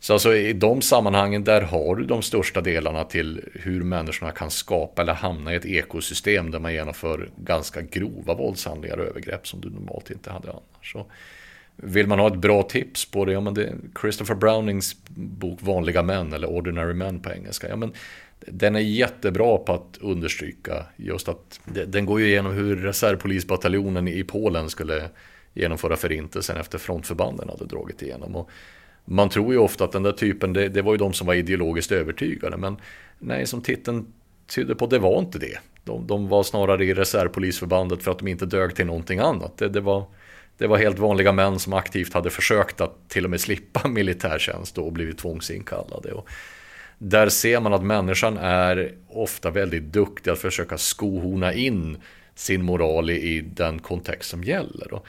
Så 0.02 0.12
alltså 0.12 0.34
i 0.34 0.52
de 0.52 0.82
sammanhangen 0.82 1.44
där 1.44 1.62
har 1.62 1.96
du 1.96 2.04
de 2.04 2.22
största 2.22 2.60
delarna 2.60 3.04
till 3.04 3.44
hur 3.54 3.84
människorna 3.84 4.32
kan 4.32 4.50
skapa 4.50 5.02
eller 5.02 5.14
hamna 5.14 5.52
i 5.52 5.56
ett 5.56 5.66
ekosystem 5.66 6.50
där 6.50 6.58
man 6.58 6.72
genomför 6.72 7.30
ganska 7.36 7.82
grova 7.82 8.34
våldshandlingar 8.34 8.96
och 8.96 9.06
övergrepp 9.06 9.46
som 9.46 9.60
du 9.60 9.70
normalt 9.70 10.10
inte 10.10 10.30
hade 10.30 10.50
annars. 10.50 10.92
Så 10.92 11.06
vill 11.76 12.06
man 12.06 12.18
ha 12.18 12.26
ett 12.26 12.36
bra 12.36 12.62
tips 12.62 13.10
på 13.10 13.24
det, 13.24 13.32
ja 13.32 13.40
men 13.40 13.54
det 13.54 13.64
är 13.64 13.74
Christopher 14.00 14.34
Brownings 14.34 14.96
bok 15.14 15.58
Vanliga 15.62 16.02
män 16.02 16.32
eller 16.32 16.48
Ordinary 16.48 16.94
Men 16.94 17.20
på 17.20 17.30
engelska. 17.30 17.68
Ja, 17.68 17.76
men 17.76 17.92
den 18.46 18.76
är 18.76 18.80
jättebra 18.80 19.58
på 19.58 19.72
att 19.72 19.98
understryka 20.00 20.86
just 20.96 21.28
att 21.28 21.60
den 21.86 22.06
går 22.06 22.20
ju 22.20 22.26
igenom 22.26 22.52
hur 22.52 22.76
reservpolisbataljonen 22.76 24.08
i 24.08 24.24
Polen 24.24 24.70
skulle 24.70 25.08
genomföra 25.54 25.96
förintelsen 25.96 26.56
efter 26.56 26.78
frontförbanden 26.78 27.48
hade 27.48 27.64
dragit 27.64 28.02
igenom. 28.02 28.36
Och 28.36 28.50
man 29.10 29.28
tror 29.28 29.52
ju 29.52 29.58
ofta 29.58 29.84
att 29.84 29.92
den 29.92 30.02
där 30.02 30.12
typen, 30.12 30.52
det, 30.52 30.68
det 30.68 30.82
var 30.82 30.92
ju 30.92 30.98
de 30.98 31.12
som 31.12 31.26
var 31.26 31.34
ideologiskt 31.34 31.92
övertygade. 31.92 32.56
Men 32.56 32.76
nej, 33.18 33.46
som 33.46 33.62
titeln 33.62 34.12
tydde 34.46 34.74
på, 34.74 34.86
det 34.86 34.98
var 34.98 35.18
inte 35.18 35.38
det. 35.38 35.58
De, 35.84 36.06
de 36.06 36.28
var 36.28 36.42
snarare 36.42 36.84
i 36.84 36.94
reservpolisförbandet 36.94 38.02
för 38.02 38.10
att 38.10 38.18
de 38.18 38.28
inte 38.28 38.46
dög 38.46 38.74
till 38.74 38.86
någonting 38.86 39.18
annat. 39.18 39.58
Det, 39.58 39.68
det, 39.68 39.80
var, 39.80 40.04
det 40.58 40.66
var 40.66 40.78
helt 40.78 40.98
vanliga 40.98 41.32
män 41.32 41.58
som 41.58 41.72
aktivt 41.72 42.14
hade 42.14 42.30
försökt 42.30 42.80
att 42.80 43.08
till 43.08 43.24
och 43.24 43.30
med 43.30 43.40
slippa 43.40 43.88
militärtjänst 43.88 44.78
och 44.78 44.92
blivit 44.92 45.18
tvångsinkallade. 45.18 46.12
Och 46.12 46.28
där 46.98 47.28
ser 47.28 47.60
man 47.60 47.72
att 47.72 47.84
människan 47.84 48.38
är 48.38 48.94
ofta 49.08 49.50
väldigt 49.50 49.92
duktig 49.92 50.30
att 50.30 50.38
försöka 50.38 50.78
skohorna 50.78 51.54
in 51.54 51.98
sin 52.34 52.62
moral 52.62 53.10
i 53.10 53.40
den 53.40 53.78
kontext 53.78 54.30
som 54.30 54.44
gäller. 54.44 54.92
Och 54.92 55.06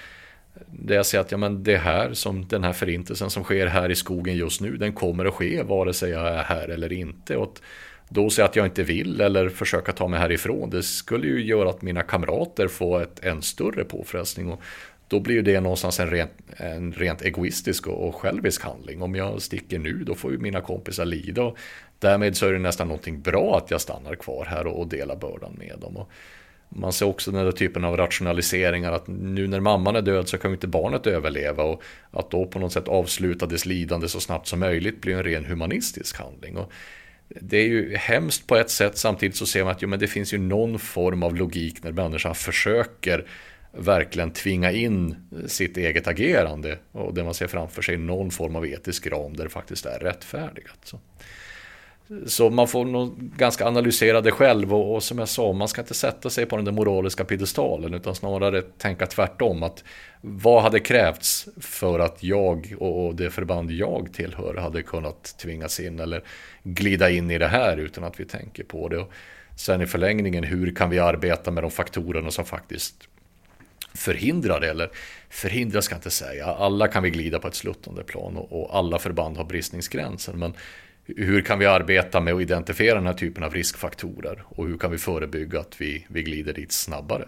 där 0.72 0.96
jag 0.96 1.06
säger 1.06 1.22
att 1.22 1.32
ja, 1.32 1.38
men 1.38 1.64
det 1.64 1.78
här 1.78 2.14
som 2.14 2.48
den 2.48 2.64
här 2.64 2.74
förintelsen 2.74 3.30
som 3.30 3.44
sker 3.44 3.68
här 3.68 3.92
i 3.92 3.96
skogen 3.96 4.36
just 4.36 4.62
nu, 4.62 4.78
den 4.78 4.94
kommer 4.94 5.26
att 5.26 5.34
ske 5.34 5.64
vare 5.64 5.94
sig 5.94 6.12
jag 6.12 6.28
är 6.28 6.44
här 6.44 6.68
eller 6.68 6.94
inte. 6.94 7.38
Och 7.38 7.44
att 7.44 7.62
då 8.10 8.30
säga 8.30 8.46
att 8.46 8.56
jag 8.56 8.66
inte 8.66 8.84
vill 8.84 9.22
eller 9.22 9.50
försöka 9.50 9.92
ta 9.92 10.08
mig 10.08 10.20
härifrån, 10.20 10.70
det 10.70 10.84
skulle 10.84 11.28
ju 11.28 11.44
göra 11.46 11.70
att 11.70 11.82
mina 11.82 12.04
kamrater 12.04 12.68
får 12.68 13.02
ett 13.02 13.20
än 13.24 13.42
större 13.42 13.84
påfrestning. 13.84 14.52
Och 14.52 14.62
då 15.08 15.20
blir 15.20 15.36
ju 15.36 15.42
det 15.42 15.60
någonstans 15.60 16.00
en 16.00 16.10
rent, 16.10 16.32
en 16.58 16.94
rent 16.94 17.22
egoistisk 17.22 17.88
och 17.88 18.16
självisk 18.16 18.64
handling. 18.64 19.02
Om 19.02 19.16
jag 19.16 19.42
sticker 19.42 19.80
nu, 19.80 20.04
då 20.04 20.16
får 20.16 20.32
ju 20.32 20.38
mina 20.38 20.62
kompisar 20.62 21.06
lida. 21.06 21.44
Och 21.44 21.58
därmed 22.00 22.38
så 22.38 22.48
är 22.48 22.54
det 22.54 22.60
nästan 22.60 22.88
någonting 22.88 23.22
bra 23.22 23.58
att 23.58 23.72
jag 23.72 23.82
stannar 23.82 24.16
kvar 24.16 24.46
här 24.46 24.68
och, 24.68 24.88
delar 24.88 25.16
bördan 25.16 25.56
med 25.58 25.80
dem. 25.80 25.98
Och 25.98 26.10
man 26.76 26.94
ser 26.94 27.06
också 27.06 27.32
den 27.32 27.46
där 27.46 27.52
typen 27.52 27.86
av 27.86 27.98
rationaliseringar 27.98 28.92
att 28.92 29.08
nu 29.08 29.48
när 29.48 29.60
mamman 29.60 29.96
är 29.96 30.02
död 30.02 30.28
så 30.28 30.38
kan 30.38 30.52
ju 30.52 30.56
inte 30.56 30.68
barnet 30.68 31.08
överleva 31.08 31.64
och 31.64 31.84
att 32.12 32.32
då 32.32 32.46
på 32.46 32.60
något 32.60 32.74
sätt 32.74 32.88
avsluta 32.88 33.46
dess 33.46 33.66
lidande 33.66 34.08
så 34.08 34.20
snabbt 34.20 34.48
som 34.48 34.60
möjligt 34.60 35.02
blir 35.02 35.16
en 35.16 35.24
ren 35.24 35.46
humanistisk 35.46 36.18
handling. 36.18 36.58
Och 36.58 36.72
det 37.28 37.58
är 37.58 37.68
ju 37.68 37.96
hemskt 37.96 38.48
på 38.48 38.56
ett 38.56 38.70
sätt 38.70 38.98
samtidigt 38.98 39.36
så 39.36 39.46
ser 39.46 39.64
man 39.64 39.72
att 39.72 39.82
jo, 39.82 39.88
men 39.88 40.00
det 40.00 40.08
finns 40.08 40.34
ju 40.34 40.38
någon 40.38 40.80
form 40.80 41.24
av 41.24 41.36
logik 41.36 41.84
när 41.84 41.92
människan 41.92 42.36
försöker 42.36 43.28
verkligen 43.72 44.32
tvinga 44.32 44.72
in 44.72 45.16
sitt 45.48 45.78
eget 45.78 46.08
agerande 46.08 46.78
och 46.92 47.14
det 47.14 47.24
man 47.24 47.34
ser 47.34 47.48
framför 47.48 47.82
sig 47.82 47.98
någon 47.98 48.32
form 48.32 48.56
av 48.56 48.66
etisk 48.66 49.08
ram 49.08 49.38
där 49.38 49.44
det 49.44 49.50
faktiskt 49.50 49.86
är 49.86 50.00
rättfärdigat. 50.00 50.80
Så. 50.84 51.00
Så 52.26 52.50
man 52.50 52.68
får 52.68 52.86
nog 52.86 53.20
ganska 53.20 53.68
analysera 53.68 54.22
det 54.22 54.32
själv 54.32 54.74
och, 54.74 54.96
och, 54.96 55.04
som 55.04 55.20
jag 55.20 55.30
sa, 55.30 55.54
man 55.54 55.68
ska 55.68 55.82
inte 55.82 55.94
sätta 55.94 56.30
sig 56.30 56.46
på 56.46 56.56
den 56.56 56.66
där 56.66 56.72
moraliska 56.72 57.26
piedestalen 57.26 57.94
utan 57.94 58.16
snarare 58.16 58.62
tänka 58.62 59.06
tvärtom. 59.06 59.64
att 59.64 59.84
Vad 60.22 60.64
hade 60.64 60.80
krävts 60.80 61.48
för 61.60 62.00
att 62.00 62.24
jag 62.24 62.76
och 62.80 63.16
det 63.16 63.30
förband 63.30 63.72
jag 63.72 64.10
tillhör 64.14 64.56
hade 64.56 64.84
kunnat 64.84 65.36
tvingas 65.38 65.80
in 65.80 66.00
eller 66.00 66.24
glida 66.64 67.10
in 67.10 67.32
i 67.32 67.38
det 67.38 67.48
här 67.48 67.78
utan 67.78 68.04
att 68.04 68.20
vi 68.20 68.26
tänker 68.26 68.64
på 68.64 68.88
det. 68.88 68.98
Och 68.98 69.12
sen 69.56 69.82
i 69.82 69.88
förlängningen, 69.88 70.44
hur 70.44 70.76
kan 70.76 70.90
vi 70.90 71.00
arbeta 71.00 71.52
med 71.52 71.64
de 71.64 71.72
faktorerna 71.72 72.32
som 72.32 72.46
faktiskt 72.46 72.96
förhindrar 73.94 74.60
det? 74.60 74.70
Eller 74.70 74.90
förhindra 75.30 75.82
ska 75.82 75.94
jag 75.94 75.98
inte 75.98 76.10
säga, 76.10 76.46
alla 76.46 76.88
kan 76.88 77.04
vi 77.04 77.10
glida 77.10 77.40
på 77.40 77.48
ett 77.48 77.56
sluttande 77.56 78.04
plan 78.04 78.38
och, 78.38 78.62
och 78.62 78.78
alla 78.78 79.00
förband 79.00 79.38
har 79.38 79.46
bristningsgränser. 79.46 80.34
Men 80.34 80.54
hur 81.06 81.42
kan 81.42 81.60
vi 81.60 81.66
arbeta 81.66 82.22
med 82.22 82.34
att 82.34 82.42
identifiera 82.42 82.96
den 82.96 83.08
här 83.08 83.14
typen 83.14 83.44
av 83.44 83.54
riskfaktorer 83.54 84.44
och 84.48 84.68
hur 84.68 84.78
kan 84.78 84.92
vi 84.92 84.98
förebygga 84.98 85.60
att 85.60 85.82
vi, 85.82 86.06
vi 86.10 86.24
glider 86.24 86.54
dit 86.54 86.72
snabbare? 86.72 87.28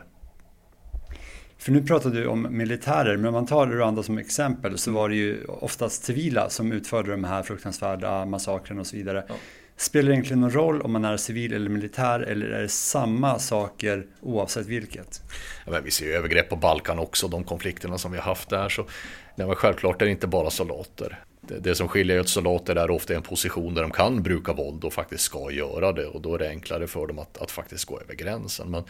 För 1.58 1.72
nu 1.72 1.84
pratar 1.84 2.10
du 2.10 2.28
om 2.28 2.48
militärer, 2.58 3.18
men 3.18 3.26
om 3.26 3.34
man 3.34 3.46
tar 3.46 3.68
Rwanda 3.68 4.04
som 4.04 4.18
exempel 4.18 4.78
så 4.78 4.92
var 4.92 5.10
det 5.10 5.16
ju 5.16 5.46
oftast 5.46 6.04
civila 6.04 6.50
som 6.50 6.72
utförde 6.72 7.12
de 7.12 7.24
här 7.24 7.44
fruktansvärda 7.44 8.26
massakrerna 8.26 8.82
och 8.82 8.88
så 8.88 8.96
vidare. 8.96 9.26
Ja. 9.28 9.36
Spelar 9.78 10.10
det 10.10 10.16
egentligen 10.16 10.42
någon 10.42 10.52
roll 10.52 10.82
om 10.82 10.92
man 10.92 11.06
är 11.06 11.18
civil 11.18 11.54
eller 11.54 11.70
militär 11.70 12.20
eller 12.20 12.46
är 12.46 12.62
det 12.62 12.70
samma 12.70 13.40
saker 13.40 14.06
oavsett 14.22 14.68
vilket? 14.68 15.22
Ja, 15.66 15.72
men 15.72 15.84
vi 15.84 15.92
ser 15.92 16.06
ju 16.06 16.14
övergrepp 16.14 16.50
på 16.50 16.56
Balkan 16.56 17.00
också, 17.00 17.28
de 17.28 17.44
konflikterna 17.44 17.98
som 17.98 18.12
vi 18.12 18.18
har 18.18 18.26
haft 18.26 18.50
där. 18.50 18.70
Så, 18.70 18.86
ja, 19.36 19.48
men 19.48 19.56
självklart 19.56 20.02
är 20.02 20.06
det 20.06 20.12
inte 20.12 20.28
bara 20.28 20.50
soldater 20.50 21.24
det, 21.48 21.76
som 21.76 21.88
skiljer 21.88 22.20
ut 22.20 22.30
soldater 22.30 22.76
är 22.76 22.92
ofta 22.92 23.16
en 23.16 23.22
position 23.22 23.74
där 23.74 23.82
de 23.82 23.92
kan 23.92 24.24
bruka 24.24 24.54
våld 24.54 24.84
och 24.84 24.94
faktiskt 24.94 25.24
ska 25.24 25.52
göra 25.52 25.92
det 25.92 26.06
och 26.06 26.22
då 26.22 26.36
är 26.36 26.40
det 26.40 26.50
enklare 26.50 26.88
för 26.88 27.08
dem 27.08 27.20
att, 27.20 27.38
att 27.38 27.52
faktiskt 27.52 27.86
gå 27.86 28.00
över 28.00 28.14
gränsen. 28.14 28.72
Men 28.72 28.84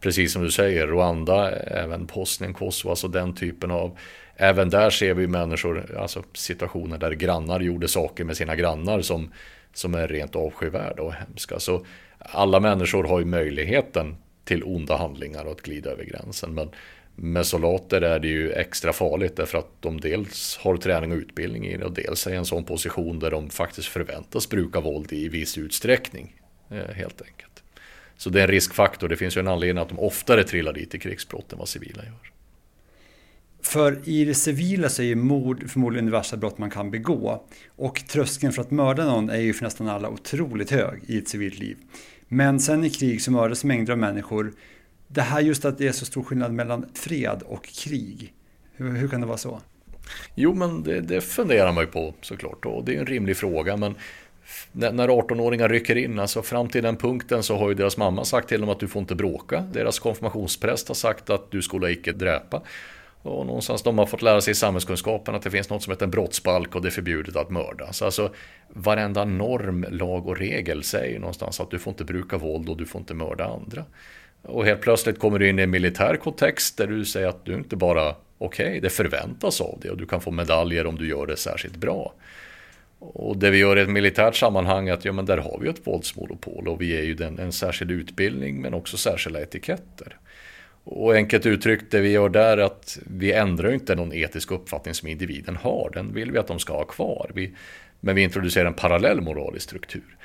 precis 0.00 0.32
som 0.32 0.42
du 0.42 0.50
säger, 0.50 0.86
Rwanda, 0.86 1.50
även 1.50 2.06
Bosnien, 2.06 2.54
Kosovo, 2.54 2.90
alltså 2.90 3.08
den 3.08 3.34
typen 3.34 3.70
av 3.70 3.98
Även 4.42 4.70
där 4.70 4.90
ser 4.90 5.14
vi 5.14 5.26
människor, 5.26 5.96
alltså 5.98 6.22
situationer 6.32 6.98
där 6.98 7.10
grannar 7.10 7.60
gjorde 7.60 7.88
saker 7.88 8.24
med 8.24 8.36
sina 8.36 8.56
grannar 8.56 9.00
som, 9.02 9.32
som 9.74 9.94
är 9.94 10.08
rent 10.08 10.36
avskyvärda 10.36 11.02
och 11.02 11.14
hemska. 11.14 11.58
Så 11.58 11.86
alla 12.18 12.60
människor 12.60 13.04
har 13.04 13.18
ju 13.18 13.24
möjligheten 13.24 14.16
till 14.44 14.62
onda 14.64 14.96
handlingar 14.96 15.44
och 15.44 15.52
att 15.52 15.62
glida 15.62 15.90
över 15.90 16.04
gränsen. 16.04 16.54
Men 16.54 16.70
med 17.22 17.46
soldater 17.46 18.00
är 18.00 18.18
det 18.18 18.28
ju 18.28 18.52
extra 18.52 18.92
farligt 18.92 19.36
därför 19.36 19.58
att 19.58 19.68
de 19.80 20.00
dels 20.00 20.56
har 20.56 20.76
träning 20.76 21.12
och 21.12 21.18
utbildning 21.18 21.66
i 21.66 21.76
det 21.76 21.84
och 21.84 21.92
dels 21.92 22.26
är 22.26 22.30
i 22.30 22.36
en 22.36 22.44
sån 22.44 22.64
position 22.64 23.18
där 23.18 23.30
de 23.30 23.50
faktiskt 23.50 23.88
förväntas 23.88 24.48
bruka 24.48 24.80
våld 24.80 25.12
i 25.12 25.28
viss 25.28 25.58
utsträckning. 25.58 26.34
Eh, 26.70 26.94
helt 26.94 27.22
enkelt. 27.22 27.62
Så 28.16 28.30
det 28.30 28.38
är 28.38 28.44
en 28.44 28.50
riskfaktor. 28.50 29.08
Det 29.08 29.16
finns 29.16 29.36
ju 29.36 29.40
en 29.40 29.48
anledning 29.48 29.82
att 29.82 29.88
de 29.88 29.98
oftare 29.98 30.44
trillar 30.44 30.72
dit 30.72 30.94
i 30.94 30.98
krigsbrott 30.98 31.52
än 31.52 31.58
vad 31.58 31.68
civila 31.68 32.04
gör. 32.04 32.32
För 33.62 34.08
i 34.08 34.24
det 34.24 34.34
civila 34.34 34.88
så 34.88 35.02
är 35.02 35.06
ju 35.06 35.14
mord 35.14 35.70
förmodligen 35.70 36.06
det 36.06 36.12
värsta 36.12 36.36
brott 36.36 36.58
man 36.58 36.70
kan 36.70 36.90
begå. 36.90 37.44
Och 37.76 38.02
tröskeln 38.08 38.52
för 38.52 38.62
att 38.62 38.70
mörda 38.70 39.04
någon 39.04 39.30
är 39.30 39.40
ju 39.40 39.52
för 39.52 39.64
nästan 39.64 39.88
alla 39.88 40.08
otroligt 40.08 40.70
hög 40.70 41.00
i 41.06 41.18
ett 41.18 41.28
civilt 41.28 41.58
liv. 41.58 41.76
Men 42.28 42.60
sen 42.60 42.84
i 42.84 42.90
krig 42.90 43.22
så 43.22 43.30
mördas 43.30 43.64
mängder 43.64 43.92
av 43.92 43.98
människor 43.98 44.52
det 45.12 45.22
här 45.22 45.40
just 45.40 45.64
att 45.64 45.78
det 45.78 45.88
är 45.88 45.92
så 45.92 46.04
stor 46.04 46.22
skillnad 46.22 46.52
mellan 46.52 46.86
fred 46.94 47.42
och 47.46 47.64
krig. 47.64 48.32
Hur, 48.76 48.92
hur 48.92 49.08
kan 49.08 49.20
det 49.20 49.26
vara 49.26 49.38
så? 49.38 49.60
Jo, 50.34 50.54
men 50.54 50.82
det, 50.82 51.00
det 51.00 51.20
funderar 51.20 51.72
man 51.72 51.84
ju 51.84 51.90
på 51.90 52.14
såklart 52.20 52.66
och 52.66 52.84
det 52.84 52.94
är 52.94 52.98
en 52.98 53.06
rimlig 53.06 53.36
fråga. 53.36 53.76
Men 53.76 53.94
när 54.72 55.08
18-åringar 55.08 55.68
rycker 55.68 55.96
in, 55.96 56.18
alltså 56.18 56.42
fram 56.42 56.68
till 56.68 56.82
den 56.82 56.96
punkten 56.96 57.42
så 57.42 57.56
har 57.56 57.68
ju 57.68 57.74
deras 57.74 57.96
mamma 57.96 58.24
sagt 58.24 58.48
till 58.48 58.60
dem 58.60 58.70
att 58.70 58.80
du 58.80 58.88
får 58.88 59.00
inte 59.00 59.14
bråka. 59.14 59.60
Deras 59.72 59.98
konfirmationspräst 59.98 60.88
har 60.88 60.94
sagt 60.94 61.30
att 61.30 61.50
du 61.50 61.62
skulle 61.62 61.90
icke 61.90 62.12
dräpa. 62.12 62.62
Och 63.22 63.46
någonstans 63.46 63.82
de 63.82 63.98
har 63.98 64.06
fått 64.06 64.22
lära 64.22 64.40
sig 64.40 64.52
i 64.52 64.54
samhällskunskapen 64.54 65.34
att 65.34 65.42
det 65.42 65.50
finns 65.50 65.70
något 65.70 65.82
som 65.82 65.90
heter 65.90 66.04
en 66.04 66.10
brottsbalk 66.10 66.74
och 66.74 66.82
det 66.82 66.88
är 66.88 66.90
förbjudet 66.90 67.36
att 67.36 67.50
mörda. 67.50 67.92
Så 67.92 68.04
alltså 68.04 68.32
varenda 68.68 69.24
norm, 69.24 69.86
lag 69.90 70.26
och 70.26 70.38
regel 70.38 70.82
säger 70.82 71.18
någonstans 71.18 71.60
att 71.60 71.70
du 71.70 71.78
får 71.78 71.90
inte 71.90 72.04
bruka 72.04 72.38
våld 72.38 72.68
och 72.68 72.76
du 72.76 72.86
får 72.86 73.00
inte 73.00 73.14
mörda 73.14 73.44
andra. 73.44 73.84
Och 74.42 74.64
helt 74.64 74.80
plötsligt 74.80 75.18
kommer 75.18 75.38
du 75.38 75.48
in 75.48 75.58
i 75.58 75.62
en 75.62 75.70
militär 75.70 76.16
kontext 76.16 76.76
där 76.76 76.86
du 76.86 77.04
säger 77.04 77.28
att 77.28 77.44
du 77.44 77.54
inte 77.54 77.76
bara 77.76 78.14
okej, 78.38 78.66
okay, 78.66 78.80
det 78.80 78.90
förväntas 78.90 79.60
av 79.60 79.80
dig 79.80 79.90
och 79.90 79.96
du 79.96 80.06
kan 80.06 80.20
få 80.20 80.30
medaljer 80.30 80.86
om 80.86 80.96
du 80.96 81.08
gör 81.08 81.26
det 81.26 81.36
särskilt 81.36 81.76
bra. 81.76 82.14
Och 82.98 83.36
det 83.36 83.50
vi 83.50 83.58
gör 83.58 83.78
i 83.78 83.80
ett 83.80 83.88
militärt 83.88 84.36
sammanhang 84.36 84.88
är 84.88 84.92
att 84.92 85.04
ja, 85.04 85.12
men 85.12 85.26
där 85.26 85.38
har 85.38 85.58
vi 85.62 85.68
ett 85.68 85.86
våldsmonopol 85.86 86.68
och 86.68 86.80
vi 86.80 86.86
ger 86.86 87.02
ju 87.02 87.14
den 87.14 87.38
en 87.38 87.52
särskild 87.52 87.90
utbildning 87.90 88.60
men 88.60 88.74
också 88.74 88.96
särskilda 88.96 89.42
etiketter. 89.42 90.16
Och 90.84 91.14
enkelt 91.14 91.46
uttryckt, 91.46 91.90
det 91.90 92.00
vi 92.00 92.10
gör 92.10 92.28
där 92.28 92.58
är 92.58 92.62
att 92.62 92.98
vi 93.06 93.32
ändrar 93.32 93.72
inte 93.72 93.94
någon 93.94 94.12
etisk 94.12 94.50
uppfattning 94.50 94.94
som 94.94 95.08
individen 95.08 95.56
har. 95.56 95.90
Den 95.94 96.14
vill 96.14 96.32
vi 96.32 96.38
att 96.38 96.46
de 96.46 96.58
ska 96.58 96.72
ha 96.72 96.84
kvar. 96.84 97.30
Vi, 97.34 97.54
men 98.00 98.14
vi 98.14 98.22
introducerar 98.22 98.66
en 98.66 98.74
parallell 98.74 99.20
moralisk 99.20 99.64
struktur. 99.64 100.16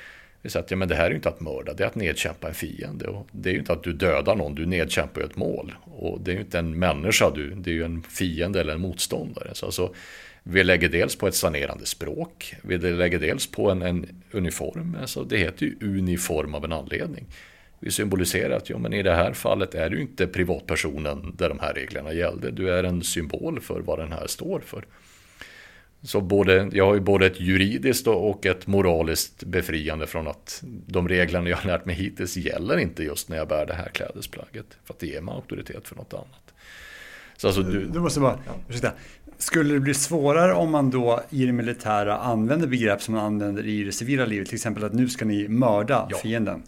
Vi 0.46 0.50
säger 0.50 0.64
att 0.64 0.70
ja, 0.70 0.76
men 0.76 0.88
det 0.88 0.94
här 0.94 1.04
är 1.04 1.10
ju 1.10 1.16
inte 1.16 1.28
att 1.28 1.40
mörda, 1.40 1.72
det 1.72 1.82
är 1.82 1.86
att 1.86 1.94
nedkämpa 1.94 2.48
en 2.48 2.54
fiende. 2.54 3.06
Och 3.06 3.28
det 3.32 3.48
är 3.48 3.52
ju 3.52 3.58
inte 3.58 3.72
att 3.72 3.82
du 3.82 3.92
dödar 3.92 4.34
någon, 4.34 4.54
du 4.54 4.66
nedkämpar 4.66 5.20
ju 5.20 5.26
ett 5.26 5.36
mål. 5.36 5.74
Och 5.84 6.20
det 6.20 6.30
är 6.30 6.34
ju 6.34 6.40
inte 6.40 6.58
en 6.58 6.78
människa, 6.78 7.30
du, 7.30 7.50
det 7.54 7.70
är 7.70 7.74
ju 7.74 7.84
en 7.84 8.02
fiende 8.02 8.60
eller 8.60 8.72
en 8.72 8.80
motståndare. 8.80 9.50
Så 9.52 9.66
alltså, 9.66 9.94
vi 10.42 10.64
lägger 10.64 10.88
dels 10.88 11.16
på 11.16 11.26
ett 11.28 11.34
sanerande 11.34 11.86
språk, 11.86 12.54
vi 12.62 12.78
lägger 12.78 13.18
dels 13.18 13.46
på 13.46 13.70
en, 13.70 13.82
en 13.82 14.22
uniform. 14.30 14.96
Alltså, 15.00 15.24
det 15.24 15.36
heter 15.36 15.66
ju 15.66 15.76
uniform 15.80 16.54
av 16.54 16.64
en 16.64 16.72
anledning. 16.72 17.26
Vi 17.80 17.90
symboliserar 17.90 18.56
att 18.56 18.70
ja, 18.70 18.78
men 18.78 18.92
i 18.92 19.02
det 19.02 19.14
här 19.14 19.32
fallet 19.32 19.74
är 19.74 19.90
du 19.90 20.00
inte 20.00 20.26
privatpersonen 20.26 21.34
där 21.38 21.48
de 21.48 21.58
här 21.58 21.74
reglerna 21.74 22.12
gällde. 22.12 22.50
Du 22.50 22.70
är 22.70 22.84
en 22.84 23.02
symbol 23.02 23.60
för 23.60 23.80
vad 23.80 23.98
den 23.98 24.12
här 24.12 24.26
står 24.26 24.60
för. 24.60 24.84
Så 26.06 26.20
både, 26.20 26.70
jag 26.72 26.86
har 26.86 26.94
ju 26.94 27.00
både 27.00 27.26
ett 27.26 27.40
juridiskt 27.40 28.06
och 28.06 28.46
ett 28.46 28.66
moraliskt 28.66 29.44
befriande 29.44 30.06
från 30.06 30.28
att 30.28 30.62
de 30.86 31.08
reglerna 31.08 31.48
jag 31.48 31.56
har 31.56 31.66
lärt 31.66 31.84
mig 31.84 31.94
hittills 31.94 32.36
gäller 32.36 32.78
inte 32.78 33.02
just 33.02 33.28
när 33.28 33.36
jag 33.36 33.48
bär 33.48 33.66
det 33.66 33.74
här 33.74 33.88
klädesplagget. 33.88 34.66
För 34.84 34.94
att 34.94 35.00
det 35.00 35.06
ger 35.06 35.20
mig 35.20 35.34
auktoritet 35.34 35.88
för 35.88 35.96
något 35.96 36.14
annat. 36.14 36.54
Så 37.36 37.46
alltså 37.46 37.62
du, 37.62 37.84
du 37.84 38.00
måste 38.00 38.20
bara, 38.20 38.38
ja. 38.46 38.52
ursäkta. 38.68 38.92
Skulle 39.38 39.74
det 39.74 39.80
bli 39.80 39.94
svårare 39.94 40.54
om 40.54 40.70
man 40.70 40.90
då 40.90 41.22
i 41.30 41.46
det 41.46 41.52
militära 41.52 42.18
använder 42.18 42.66
begrepp 42.66 43.02
som 43.02 43.14
man 43.14 43.24
använder 43.24 43.66
i 43.66 43.84
det 43.84 43.92
civila 43.92 44.26
livet? 44.26 44.48
Till 44.48 44.56
exempel 44.56 44.84
att 44.84 44.94
nu 44.94 45.08
ska 45.08 45.24
ni 45.24 45.48
mörda 45.48 46.08
ja. 46.10 46.18
fienden. 46.18 46.62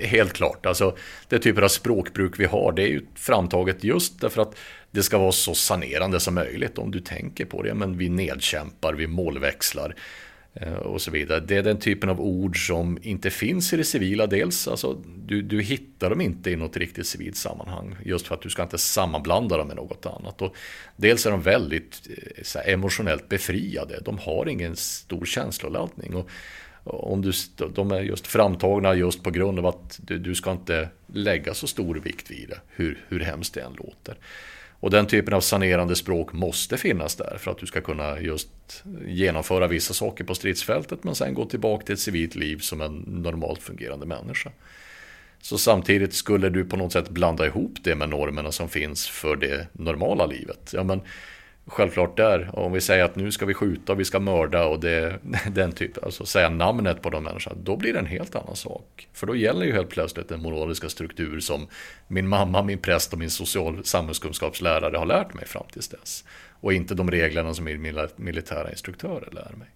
Helt 0.00 0.32
klart. 0.32 0.66
Alltså, 0.66 0.96
det 1.28 1.38
typer 1.38 1.62
av 1.62 1.68
språkbruk 1.68 2.40
vi 2.40 2.44
har 2.44 2.72
det 2.72 2.82
är 2.82 2.88
ju 2.88 3.02
framtaget 3.14 3.84
just 3.84 4.20
därför 4.20 4.42
att 4.42 4.54
det 4.92 5.02
ska 5.02 5.18
vara 5.18 5.32
så 5.32 5.54
sanerande 5.54 6.20
som 6.20 6.34
möjligt 6.34 6.78
om 6.78 6.90
du 6.90 7.00
tänker 7.00 7.44
på 7.44 7.62
det. 7.62 7.74
Men 7.74 7.98
vi 7.98 8.08
nedkämpar, 8.08 8.94
vi 8.94 9.06
målväxlar 9.06 9.94
eh, 10.54 10.72
och 10.72 11.02
så 11.02 11.10
vidare. 11.10 11.40
Det 11.40 11.56
är 11.56 11.62
den 11.62 11.78
typen 11.78 12.08
av 12.08 12.20
ord 12.20 12.66
som 12.66 12.98
inte 13.02 13.30
finns 13.30 13.72
i 13.72 13.76
det 13.76 13.84
civila. 13.84 14.26
Dels, 14.26 14.68
alltså, 14.68 15.02
du, 15.26 15.42
du 15.42 15.62
hittar 15.62 16.10
dem 16.10 16.20
inte 16.20 16.50
i 16.50 16.56
något 16.56 16.76
riktigt 16.76 17.06
civilt 17.06 17.36
sammanhang. 17.36 17.96
Just 18.04 18.26
för 18.26 18.34
att 18.34 18.42
du 18.42 18.50
ska 18.50 18.62
inte 18.62 18.78
sammanblanda 18.78 19.56
dem 19.56 19.66
med 19.66 19.76
något 19.76 20.06
annat. 20.06 20.42
Och 20.42 20.56
dels 20.96 21.26
är 21.26 21.30
de 21.30 21.42
väldigt 21.42 22.08
eh, 22.10 22.42
så 22.42 22.58
här, 22.58 22.68
emotionellt 22.68 23.28
befriade. 23.28 24.00
De 24.04 24.18
har 24.18 24.48
ingen 24.48 24.76
stor 24.76 25.24
känsloladdning. 25.24 26.14
Och 26.14 26.30
om 26.84 27.22
du, 27.22 27.32
de 27.74 27.90
är 27.90 28.00
just 28.00 28.26
framtagna 28.26 28.94
just 28.94 29.22
på 29.22 29.30
grund 29.30 29.58
av 29.58 29.66
att 29.66 30.00
du, 30.02 30.18
du 30.18 30.34
ska 30.34 30.52
inte 30.52 30.88
lägga 31.06 31.54
så 31.54 31.66
stor 31.66 31.94
vikt 31.94 32.30
vid 32.30 32.48
det, 32.48 32.60
hur, 32.68 33.04
hur 33.08 33.20
hemskt 33.20 33.54
det 33.54 33.60
än 33.60 33.72
låter. 33.72 34.16
Och 34.82 34.90
den 34.90 35.06
typen 35.06 35.34
av 35.34 35.40
sanerande 35.40 35.96
språk 35.96 36.32
måste 36.32 36.76
finnas 36.76 37.16
där 37.16 37.36
för 37.38 37.50
att 37.50 37.58
du 37.58 37.66
ska 37.66 37.80
kunna 37.80 38.20
just 38.20 38.48
genomföra 39.06 39.66
vissa 39.66 39.94
saker 39.94 40.24
på 40.24 40.34
stridsfältet 40.34 41.04
men 41.04 41.14
sen 41.14 41.34
gå 41.34 41.44
tillbaka 41.44 41.86
till 41.86 41.92
ett 41.92 42.00
civilt 42.00 42.34
liv 42.34 42.58
som 42.58 42.80
en 42.80 42.94
normalt 43.06 43.62
fungerande 43.62 44.06
människa. 44.06 44.50
Så 45.40 45.58
samtidigt 45.58 46.14
skulle 46.14 46.48
du 46.48 46.64
på 46.64 46.76
något 46.76 46.92
sätt 46.92 47.08
blanda 47.08 47.46
ihop 47.46 47.74
det 47.82 47.94
med 47.94 48.08
normerna 48.08 48.52
som 48.52 48.68
finns 48.68 49.08
för 49.08 49.36
det 49.36 49.66
normala 49.72 50.26
livet. 50.26 50.70
Ja, 50.72 50.82
men 50.82 51.00
självklart 51.66 52.16
där. 52.16 52.50
Om 52.52 52.72
vi 52.72 52.80
säger 52.80 53.04
att 53.04 53.16
nu 53.16 53.32
ska 53.32 53.46
vi 53.46 53.54
skjuta 53.54 53.92
och 53.92 54.00
vi 54.00 54.04
ska 54.04 54.20
mörda 54.20 54.64
och 54.64 54.80
det, 54.80 55.18
den 55.50 55.72
typen, 55.72 56.04
alltså 56.04 56.26
säga 56.26 56.48
namnet 56.48 57.02
på 57.02 57.10
de 57.10 57.24
människorna, 57.24 57.56
då 57.62 57.76
blir 57.76 57.92
det 57.92 57.98
en 57.98 58.06
helt 58.06 58.34
annan 58.34 58.56
sak. 58.56 59.08
För 59.12 59.26
då 59.26 59.36
gäller 59.36 59.66
ju 59.66 59.72
helt 59.72 59.90
plötsligt 59.90 60.28
den 60.28 60.42
moraliska 60.42 60.88
struktur 60.88 61.40
som 61.40 61.66
min 62.08 62.28
mamma, 62.28 62.62
min 62.62 62.78
präst 62.78 63.12
och 63.12 63.18
min 63.18 63.30
social 63.30 63.84
samhällskunskapslärare 63.84 64.96
har 64.96 65.06
lärt 65.06 65.34
mig 65.34 65.46
fram 65.46 65.66
tills 65.72 65.88
dess. 65.88 66.24
Och 66.60 66.72
inte 66.72 66.94
de 66.94 67.10
reglerna 67.10 67.54
som 67.54 67.64
min 67.64 67.96
militära 68.16 68.70
instruktörer 68.70 69.28
lär 69.32 69.52
mig. 69.56 69.68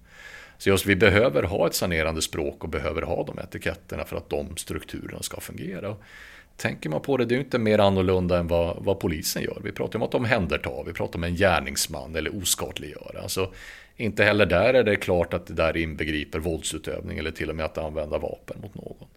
Så 0.59 0.69
just 0.69 0.87
vi 0.87 0.97
behöver 0.97 1.43
ha 1.43 1.67
ett 1.67 1.75
sanerande 1.75 2.23
språk 2.23 2.65
och 2.65 2.71
behöver 2.71 3.03
ha 3.03 3.25
de 3.25 3.39
etiketterna 3.39 4.05
för 4.05 4.17
att 4.17 4.31
de 4.31 4.57
strukturerna 4.57 5.23
ska 5.23 5.41
fungera 5.41 5.97
tänker 6.57 6.91
man 6.91 7.01
på 7.01 7.17
det, 7.17 7.25
det 7.25 7.35
är 7.35 7.37
ju 7.37 7.45
inte 7.45 7.59
mer 7.59 7.79
annorlunda 7.79 8.39
än 8.39 8.49
vad, 8.49 8.77
vad 8.85 9.01
polisen 9.01 9.43
gör. 9.43 9.61
Vi 9.65 9.73
pratar 9.73 9.99
om 9.99 10.03
att 10.03 10.15
omhänderta, 10.15 10.83
vi 10.87 10.93
pratar 10.93 11.19
om 11.19 11.25
en 11.25 11.35
gärningsman 11.35 12.17
eller 12.17 12.37
oskadliggöra. 12.43 13.21
Alltså, 13.23 13.53
inte 13.97 14.25
heller 14.25 14.47
där 14.47 14.75
är 14.75 14.85
det 14.85 14.97
klart 14.97 15.35
att 15.35 15.47
det 15.47 15.55
där 15.55 15.77
inbegriper 15.77 16.39
våldsutövning 16.39 17.19
eller 17.19 17.31
till 17.31 17.51
och 17.51 17.57
med 17.57 17.65
att 17.65 17.79
använda 17.79 18.19
vapen 18.19 18.57
mot 18.63 18.75
någon. 18.75 19.09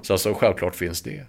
Så 0.00 0.12
alltså, 0.12 0.34
självklart 0.34 0.76
finns 0.76 1.02
det. 1.02 1.24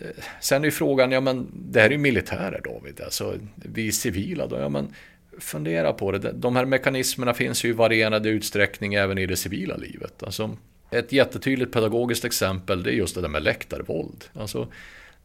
Eh, 0.00 0.06
sen 0.40 0.62
är 0.62 0.64
ju 0.64 0.70
frågan, 0.70 1.12
ja 1.12 1.20
men 1.20 1.46
det 1.54 1.80
här 1.80 1.86
är 1.86 1.92
ju 1.92 1.98
militärer 1.98 2.60
David, 2.64 3.00
alltså 3.00 3.34
vi 3.54 3.92
civila 3.92 4.46
då, 4.46 4.56
ja 4.56 4.68
men 4.68 4.94
fundera 5.38 5.92
på 5.92 6.12
det. 6.12 6.32
De 6.32 6.56
här 6.56 6.64
mekanismerna 6.64 7.34
finns 7.34 7.64
ju 7.64 7.68
i 7.68 7.72
varierande 7.72 8.28
utsträckning 8.28 8.94
även 8.94 9.18
i 9.18 9.26
det 9.26 9.36
civila 9.36 9.76
livet. 9.76 10.22
Alltså, 10.22 10.56
ett 10.92 11.12
jättetydligt 11.12 11.72
pedagogiskt 11.72 12.24
exempel 12.24 12.82
det 12.82 12.90
är 12.90 12.94
just 12.94 13.14
det 13.14 13.20
där 13.20 13.28
med 13.28 13.42
läktarvåld. 13.42 14.24
Alltså, 14.34 14.68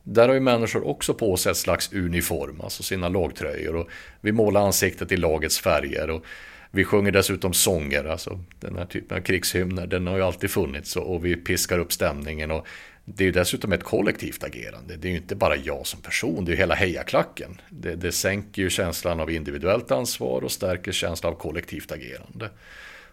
där 0.04 0.28
har 0.28 0.36
ju 0.36 0.42
människor 0.42 0.88
också 0.88 1.14
på 1.14 1.38
sig 1.38 1.52
ett 1.52 1.58
slags 1.58 1.94
uniform, 1.94 2.62
alltså 2.62 2.84
sina 2.84 3.10
lagtröjor. 3.10 3.76
Och 3.76 3.90
vi 4.22 4.32
målar 4.32 4.66
ansiktet 4.66 5.12
i 5.12 5.18
lagets 5.18 5.60
färger. 5.60 6.10
Och 6.10 6.26
vi 6.72 6.84
sjunger 6.84 7.12
dessutom 7.12 7.54
sånger, 7.54 8.04
alltså 8.04 8.40
den 8.60 8.78
här 8.78 8.86
typen 8.86 9.18
av 9.18 9.22
krigshymner, 9.22 9.88
den 9.88 10.08
har 10.08 10.18
ju 10.18 10.24
alltid 10.24 10.50
funnits. 10.52 10.96
Och 10.96 11.26
vi 11.26 11.36
piskar 11.36 11.80
upp 11.80 11.94
stämningen. 11.94 12.52
Och 12.52 12.68
det 13.06 13.24
är 13.24 13.26
ju 13.26 13.32
dessutom 13.32 13.74
ett 13.74 13.84
kollektivt 13.84 14.44
agerande. 14.44 14.96
Det 14.96 15.08
är 15.08 15.12
ju 15.12 15.18
inte 15.18 15.36
bara 15.36 15.56
jag 15.56 15.88
som 15.88 16.02
person, 16.02 16.46
det 16.46 16.52
är 16.52 16.54
ju 16.54 16.60
hela 16.60 16.76
hejaklacken. 16.76 17.62
Det, 17.70 17.96
det 17.96 18.12
sänker 18.12 18.62
ju 18.62 18.70
känslan 18.70 19.20
av 19.20 19.32
individuellt 19.32 19.92
ansvar 19.92 20.42
och 20.44 20.52
stärker 20.52 20.92
känslan 20.92 21.34
av 21.34 21.38
kollektivt 21.38 21.92
agerande. 21.92 22.50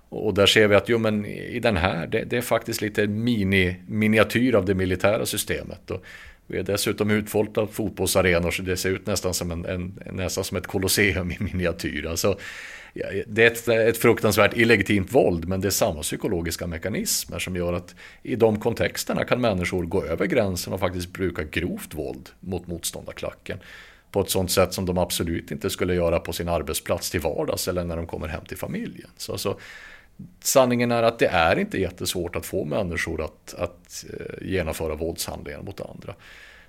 Och 0.08 0.34
där 0.34 0.46
ser 0.46 0.68
vi 0.68 0.74
att 0.74 0.88
jo, 0.88 0.98
men 0.98 1.26
i 1.26 1.60
den 1.60 1.76
här, 1.76 2.06
det, 2.06 2.24
det 2.24 2.36
är 2.36 2.40
faktiskt 2.40 2.82
lite 2.82 3.06
mini, 3.06 3.76
miniatyr 3.86 4.54
av 4.54 4.64
det 4.64 4.74
militära 4.74 5.26
systemet. 5.26 5.90
Och 5.90 6.04
vi 6.46 6.58
är 6.58 6.62
dessutom 6.62 7.10
utfoltat 7.10 7.70
fotbollsarenor 7.72 8.50
så 8.50 8.62
det 8.62 8.76
ser 8.76 8.90
ut 8.90 9.06
nästan 9.06 9.34
som, 9.34 9.50
en, 9.50 9.64
en, 9.64 10.00
nästan 10.12 10.44
som 10.44 10.56
ett 10.56 10.66
kolosseum 10.66 11.30
i 11.30 11.36
miniatyr. 11.40 12.06
Alltså, 12.06 12.38
det 13.26 13.42
är 13.42 13.46
ett, 13.46 13.68
ett 13.68 13.98
fruktansvärt 13.98 14.56
illegitimt 14.56 15.14
våld 15.14 15.48
men 15.48 15.60
det 15.60 15.68
är 15.68 15.70
samma 15.70 16.02
psykologiska 16.02 16.66
mekanismer 16.66 17.38
som 17.38 17.56
gör 17.56 17.72
att 17.72 17.94
i 18.22 18.36
de 18.36 18.60
kontexterna 18.60 19.24
kan 19.24 19.40
människor 19.40 19.84
gå 19.84 20.04
över 20.04 20.26
gränsen 20.26 20.72
och 20.72 20.80
faktiskt 20.80 21.12
bruka 21.12 21.42
grovt 21.42 21.94
våld 21.94 22.28
mot 22.40 22.66
motståndarklacken 22.66 23.58
på 24.10 24.20
ett 24.20 24.30
sånt 24.30 24.50
sätt 24.50 24.72
som 24.72 24.86
de 24.86 24.98
absolut 24.98 25.50
inte 25.50 25.70
skulle 25.70 25.94
göra 25.94 26.20
på 26.20 26.32
sin 26.32 26.48
arbetsplats 26.48 27.10
till 27.10 27.20
vardags 27.20 27.68
eller 27.68 27.84
när 27.84 27.96
de 27.96 28.06
kommer 28.06 28.28
hem 28.28 28.44
till 28.44 28.56
familjen. 28.56 29.10
Så 29.16 29.32
alltså, 29.32 29.58
sanningen 30.40 30.90
är 30.90 31.02
att 31.02 31.18
det 31.18 31.26
är 31.26 31.58
inte 31.58 31.80
jättesvårt 31.80 32.36
att 32.36 32.46
få 32.46 32.64
människor 32.64 33.24
att, 33.24 33.54
att 33.58 34.04
eh, 34.12 34.46
genomföra 34.48 34.94
våldshandlingar 34.94 35.62
mot 35.62 35.80
andra. 35.80 36.14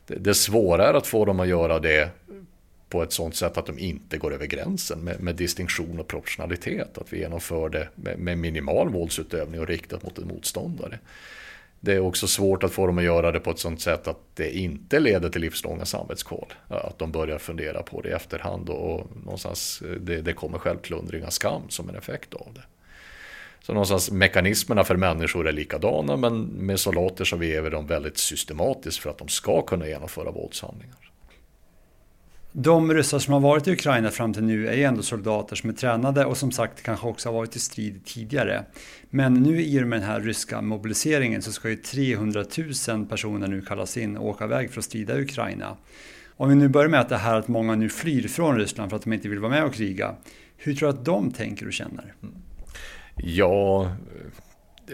Det, 0.08 0.16
det 0.16 0.34
svåra 0.34 0.88
är 0.88 0.94
att 0.94 1.08
få 1.08 1.26
dem 1.26 1.40
att 1.40 1.48
göra 1.48 1.80
det 1.80 2.10
på 2.90 3.04
ett 3.04 3.14
sånt 3.14 3.36
sätt 3.36 3.58
att 3.58 3.66
de 3.66 3.80
inte 3.80 4.18
går 4.18 4.34
över 4.34 4.46
gränsen 4.46 5.00
med, 5.00 5.20
med 5.20 5.36
distinktion 5.36 6.00
och 6.00 6.08
proportionalitet. 6.08 6.98
Att 6.98 7.14
vi 7.14 7.20
genomför 7.20 7.70
det 7.70 7.90
med, 7.96 8.20
med, 8.20 8.38
minimal 8.38 8.90
våldsutövning 8.90 9.60
och 9.60 9.68
riktat 9.68 10.04
mot 10.04 10.18
en 10.18 10.28
motståndare. 10.28 11.00
Det 11.80 11.94
är 11.94 12.00
också 12.00 12.28
svårt 12.28 12.64
att 12.64 12.72
få 12.72 12.88
dem 12.88 12.98
att 12.98 13.04
göra 13.04 13.32
det 13.32 13.40
på 13.40 13.52
ett 13.52 13.60
sånt 13.60 13.82
sätt 13.82 14.08
att 14.08 14.20
det 14.34 14.58
inte 14.58 15.00
leder 15.00 15.30
till 15.30 15.42
livslånga 15.42 15.86
samvetskval. 15.86 16.54
Att 16.68 17.00
de 17.00 17.12
börjar 17.12 17.38
fundera 17.38 17.84
på 17.84 18.02
det 18.02 18.10
i 18.10 18.12
efterhand 18.12 18.70
och 18.70 19.08
någonstans 19.24 19.82
eh, 19.82 19.92
det, 19.92 20.22
det 20.22 20.34
kommer 20.34 20.58
självklundring 20.58 21.26
och 21.26 21.34
skam 21.34 21.62
som 21.70 21.90
en 21.90 21.96
effekt 21.96 22.34
av 22.34 22.48
det. 22.54 22.64
Så 23.66 23.74
någonstans 23.74 24.12
mekanismerna 24.12 24.84
för 24.84 24.96
människor 24.96 25.48
är 25.48 25.52
likadana 25.52 26.18
men 26.18 26.42
med 26.42 26.80
soldater 26.80 27.26
så 27.26 27.38
lever 27.38 27.72
de 27.72 27.88
väldigt 27.88 28.18
systematiskt 28.18 29.00
för 29.00 29.10
att 29.10 29.18
de 29.18 29.28
ska 29.28 29.62
kunna 29.62 29.88
genomföra 29.88 30.32
våldshandlingar. 30.32 31.12
De 32.52 32.94
ryssar 32.94 33.20
som 33.20 33.34
har 33.34 33.40
varit 33.40 33.68
i 33.68 33.72
Ukraina 33.72 34.12
fram 34.12 34.34
till 34.34 34.44
nu 34.44 34.68
är 34.68 34.88
ändå 34.88 35.02
soldater 35.02 35.56
som 35.56 35.70
är 35.70 35.74
tränade 35.74 36.26
och 36.26 36.38
som 36.38 36.52
sagt 36.52 36.84
kanske 36.84 37.08
också 37.08 37.30
har 37.30 37.34
varit 37.34 37.56
i 37.56 37.60
strid 37.60 38.06
tidigare. 38.06 38.66
Men 39.10 39.34
nu 39.34 39.62
i 39.62 39.84
och 39.84 39.88
med 39.88 40.00
den 40.00 40.10
här 40.10 40.22
ryska 40.22 40.62
mobiliseringen 40.62 41.42
så 41.42 41.52
ska 41.52 41.70
ju 41.70 41.76
300 41.76 42.46
000 42.88 43.06
personer 43.06 43.48
nu 43.48 43.62
kallas 43.62 43.98
in 43.98 44.18
och 44.18 44.28
åka 44.28 44.46
iväg 44.46 44.72
för 44.72 44.80
att 44.80 44.86
strida 44.86 45.18
i 45.18 45.22
Ukraina. 45.22 45.78
Om 46.38 46.50
vi 46.50 46.56
nu 46.56 46.68
börjar 46.68 46.90
med 46.90 47.00
att 47.00 47.10
det 47.10 47.18
här 47.18 47.36
att 47.36 47.48
många 47.48 47.76
nu 47.76 47.90
flyr 47.90 48.28
från 48.28 48.58
Ryssland 48.58 48.90
för 48.90 48.98
att 48.98 49.04
de 49.04 49.14
inte 49.14 49.30
vill 49.30 49.40
vara 49.40 49.52
med 49.52 49.64
och 49.64 49.74
kriga. 49.74 50.16
Hur 50.58 50.76
tror 50.76 50.92
du 50.92 51.00
att 51.00 51.06
de 51.06 51.32
tänker 51.32 51.68
och 51.68 51.74
känner? 51.74 52.14
Ja, 53.16 53.92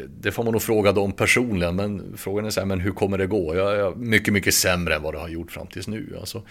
det 0.07 0.31
får 0.31 0.43
man 0.43 0.51
nog 0.51 0.61
fråga 0.61 0.91
dem 0.91 1.11
personligen, 1.11 1.75
men 1.75 2.17
frågan 2.17 2.45
är 2.45 2.49
så 2.49 2.59
här, 2.59 2.67
men 2.67 2.79
hur 2.79 2.91
kommer 2.91 3.17
det 3.17 3.27
gå? 3.27 3.55
Jag 3.55 3.79
är 3.79 3.95
mycket, 3.95 4.33
mycket 4.33 4.53
sämre 4.53 4.95
än 4.95 5.01
vad 5.01 5.13
det 5.13 5.19
har 5.19 5.29
gjort 5.29 5.51
fram 5.51 5.67
tills 5.67 5.87
nu. 5.87 6.15
Alltså, 6.19 6.41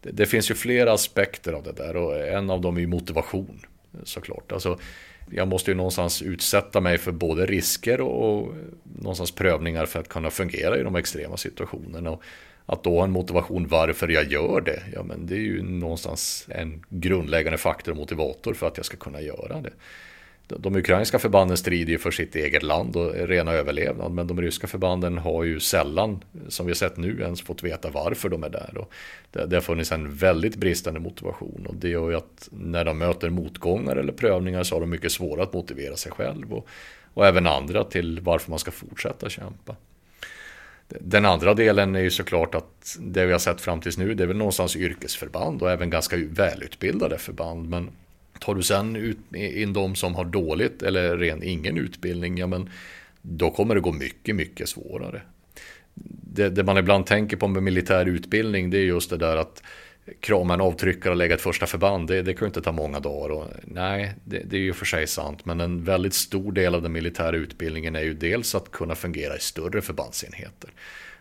det, 0.00 0.10
det, 0.10 0.26
finns 0.26 0.50
ju 0.50 0.54
flera 0.54 0.92
aspekter 0.92 1.52
av 1.52 1.62
det 1.62 1.72
där 1.72 1.96
och 1.96 2.26
en 2.28 2.50
av 2.50 2.60
dem 2.60 2.76
är 2.76 2.80
ju 2.80 2.86
motivation 2.86 3.66
såklart. 4.04 4.52
Alltså, 4.52 4.78
jag 5.30 5.48
måste 5.48 5.70
ju 5.70 5.74
någonstans 5.74 6.22
utsätta 6.22 6.80
mig 6.80 6.98
för 6.98 7.12
både 7.12 7.46
risker 7.46 8.00
och, 8.00 8.38
och 8.38 8.54
någonstans 9.00 9.30
prövningar 9.30 9.86
för 9.86 10.00
att 10.00 10.08
kunna 10.08 10.30
fungera 10.30 10.78
i 10.78 10.82
de 10.82 10.96
extrema 10.96 11.36
situationerna. 11.36 12.10
Och 12.10 12.22
att 12.66 12.84
då 12.84 12.96
ha 12.96 13.04
en 13.04 13.10
motivation 13.10 13.68
varför 13.68 14.08
jag 14.08 14.32
gör 14.32 14.60
det, 14.60 14.82
ja 14.94 15.02
men 15.02 15.26
det 15.26 15.34
är 15.34 15.40
ju 15.40 15.62
någonstans 15.62 16.46
en 16.48 16.84
grundläggande 16.88 17.58
faktor 17.58 17.92
och 17.92 17.98
motivator 17.98 18.54
för 18.54 18.66
att 18.66 18.76
jag 18.76 18.86
ska 18.86 18.96
kunna 18.96 19.20
göra 19.20 19.60
det 19.60 19.72
de 20.56 20.76
ukrainska 20.76 21.18
förbanden 21.18 21.56
strider 21.56 21.92
ju 21.92 21.98
för 21.98 22.10
sitt 22.10 22.36
eget 22.36 22.62
land 22.62 22.96
och 22.96 23.14
rena 23.14 23.52
överlevnad. 23.52 24.12
Men 24.12 24.26
de 24.26 24.40
ryska 24.42 24.66
förbanden 24.66 25.18
har 25.18 25.44
ju 25.44 25.60
sällan, 25.60 26.24
som 26.48 26.66
vi 26.66 26.70
har 26.70 26.74
sett 26.74 26.96
nu, 26.96 27.20
ens 27.20 27.42
fått 27.42 27.62
veta 27.62 27.90
varför 27.90 28.28
de 28.28 28.44
är 28.44 28.48
där. 28.48 28.78
Och 28.78 28.92
det, 29.30 29.46
det 29.46 29.56
har 29.56 29.60
funnits 29.60 29.92
en 29.92 30.14
väldigt 30.14 30.56
bristande 30.56 31.00
motivation. 31.00 31.66
Och 31.68 31.74
det 31.74 31.88
gör 31.88 32.10
ju 32.10 32.16
att 32.16 32.48
när 32.50 32.84
de 32.84 32.98
möter 32.98 33.30
motgångar 33.30 33.96
eller 33.96 34.12
prövningar 34.12 34.62
så 34.62 34.74
har 34.74 34.80
de 34.80 34.90
mycket 34.90 35.12
svårare 35.12 35.42
att 35.42 35.52
motivera 35.52 35.96
sig 35.96 36.12
själv. 36.12 36.52
Och, 36.52 36.68
och 37.14 37.26
även 37.26 37.46
andra 37.46 37.84
till 37.84 38.20
varför 38.20 38.50
man 38.50 38.58
ska 38.58 38.70
fortsätta 38.70 39.28
kämpa. 39.28 39.76
Den 40.88 41.24
andra 41.24 41.54
delen 41.54 41.96
är 41.96 42.00
ju 42.00 42.10
såklart 42.10 42.54
att 42.54 42.96
det 43.00 43.26
vi 43.26 43.32
har 43.32 43.38
sett 43.38 43.60
fram 43.60 43.80
tills 43.80 43.98
nu, 43.98 44.14
det 44.14 44.22
är 44.22 44.26
väl 44.26 44.36
någonstans 44.36 44.76
yrkesförband 44.76 45.62
och 45.62 45.70
även 45.70 45.90
ganska 45.90 46.16
välutbildade 46.16 47.18
förband. 47.18 47.68
Men 47.68 47.90
Tar 48.38 48.54
du 48.54 48.62
sen 48.62 48.96
ut, 48.96 49.18
in 49.34 49.72
de 49.72 49.94
som 49.94 50.14
har 50.14 50.24
dåligt 50.24 50.82
eller 50.82 51.16
ren 51.16 51.42
ingen 51.42 51.78
utbildning, 51.78 52.38
ja 52.38 52.46
men 52.46 52.70
då 53.22 53.50
kommer 53.50 53.74
det 53.74 53.80
gå 53.80 53.92
mycket, 53.92 54.36
mycket 54.36 54.68
svårare. 54.68 55.22
Det, 56.34 56.48
det, 56.48 56.64
man 56.64 56.78
ibland 56.78 57.06
tänker 57.06 57.36
på 57.36 57.48
med 57.48 57.62
militär 57.62 58.06
utbildning, 58.06 58.70
det 58.70 58.78
är 58.78 58.82
just 58.82 59.10
det 59.10 59.16
där 59.16 59.36
att 59.36 59.62
krama 60.20 60.54
en 60.54 60.60
avtryckare 60.60 61.10
och 61.10 61.16
lägga 61.16 61.34
ett 61.34 61.40
första 61.40 61.66
förband, 61.66 62.08
det, 62.08 62.22
det 62.22 62.34
kan 62.34 62.46
ju 62.46 62.48
inte 62.48 62.62
ta 62.62 62.72
många 62.72 63.00
dagar. 63.00 63.34
Och, 63.34 63.46
nej, 63.64 64.14
det, 64.24 64.42
det 64.44 64.56
är 64.56 64.60
ju 64.60 64.72
för 64.72 64.86
sig 64.86 65.06
sant, 65.06 65.44
men 65.44 65.60
en 65.60 65.84
väldigt 65.84 66.14
stor 66.14 66.52
del 66.52 66.74
av 66.74 66.82
den 66.82 66.92
militära 66.92 67.36
utbildningen 67.36 67.96
är 67.96 68.02
ju 68.02 68.14
dels 68.14 68.54
att 68.54 68.70
kunna 68.70 68.94
fungera 68.94 69.36
i 69.36 69.40
större 69.40 69.82
förbandsenheter 69.82 70.70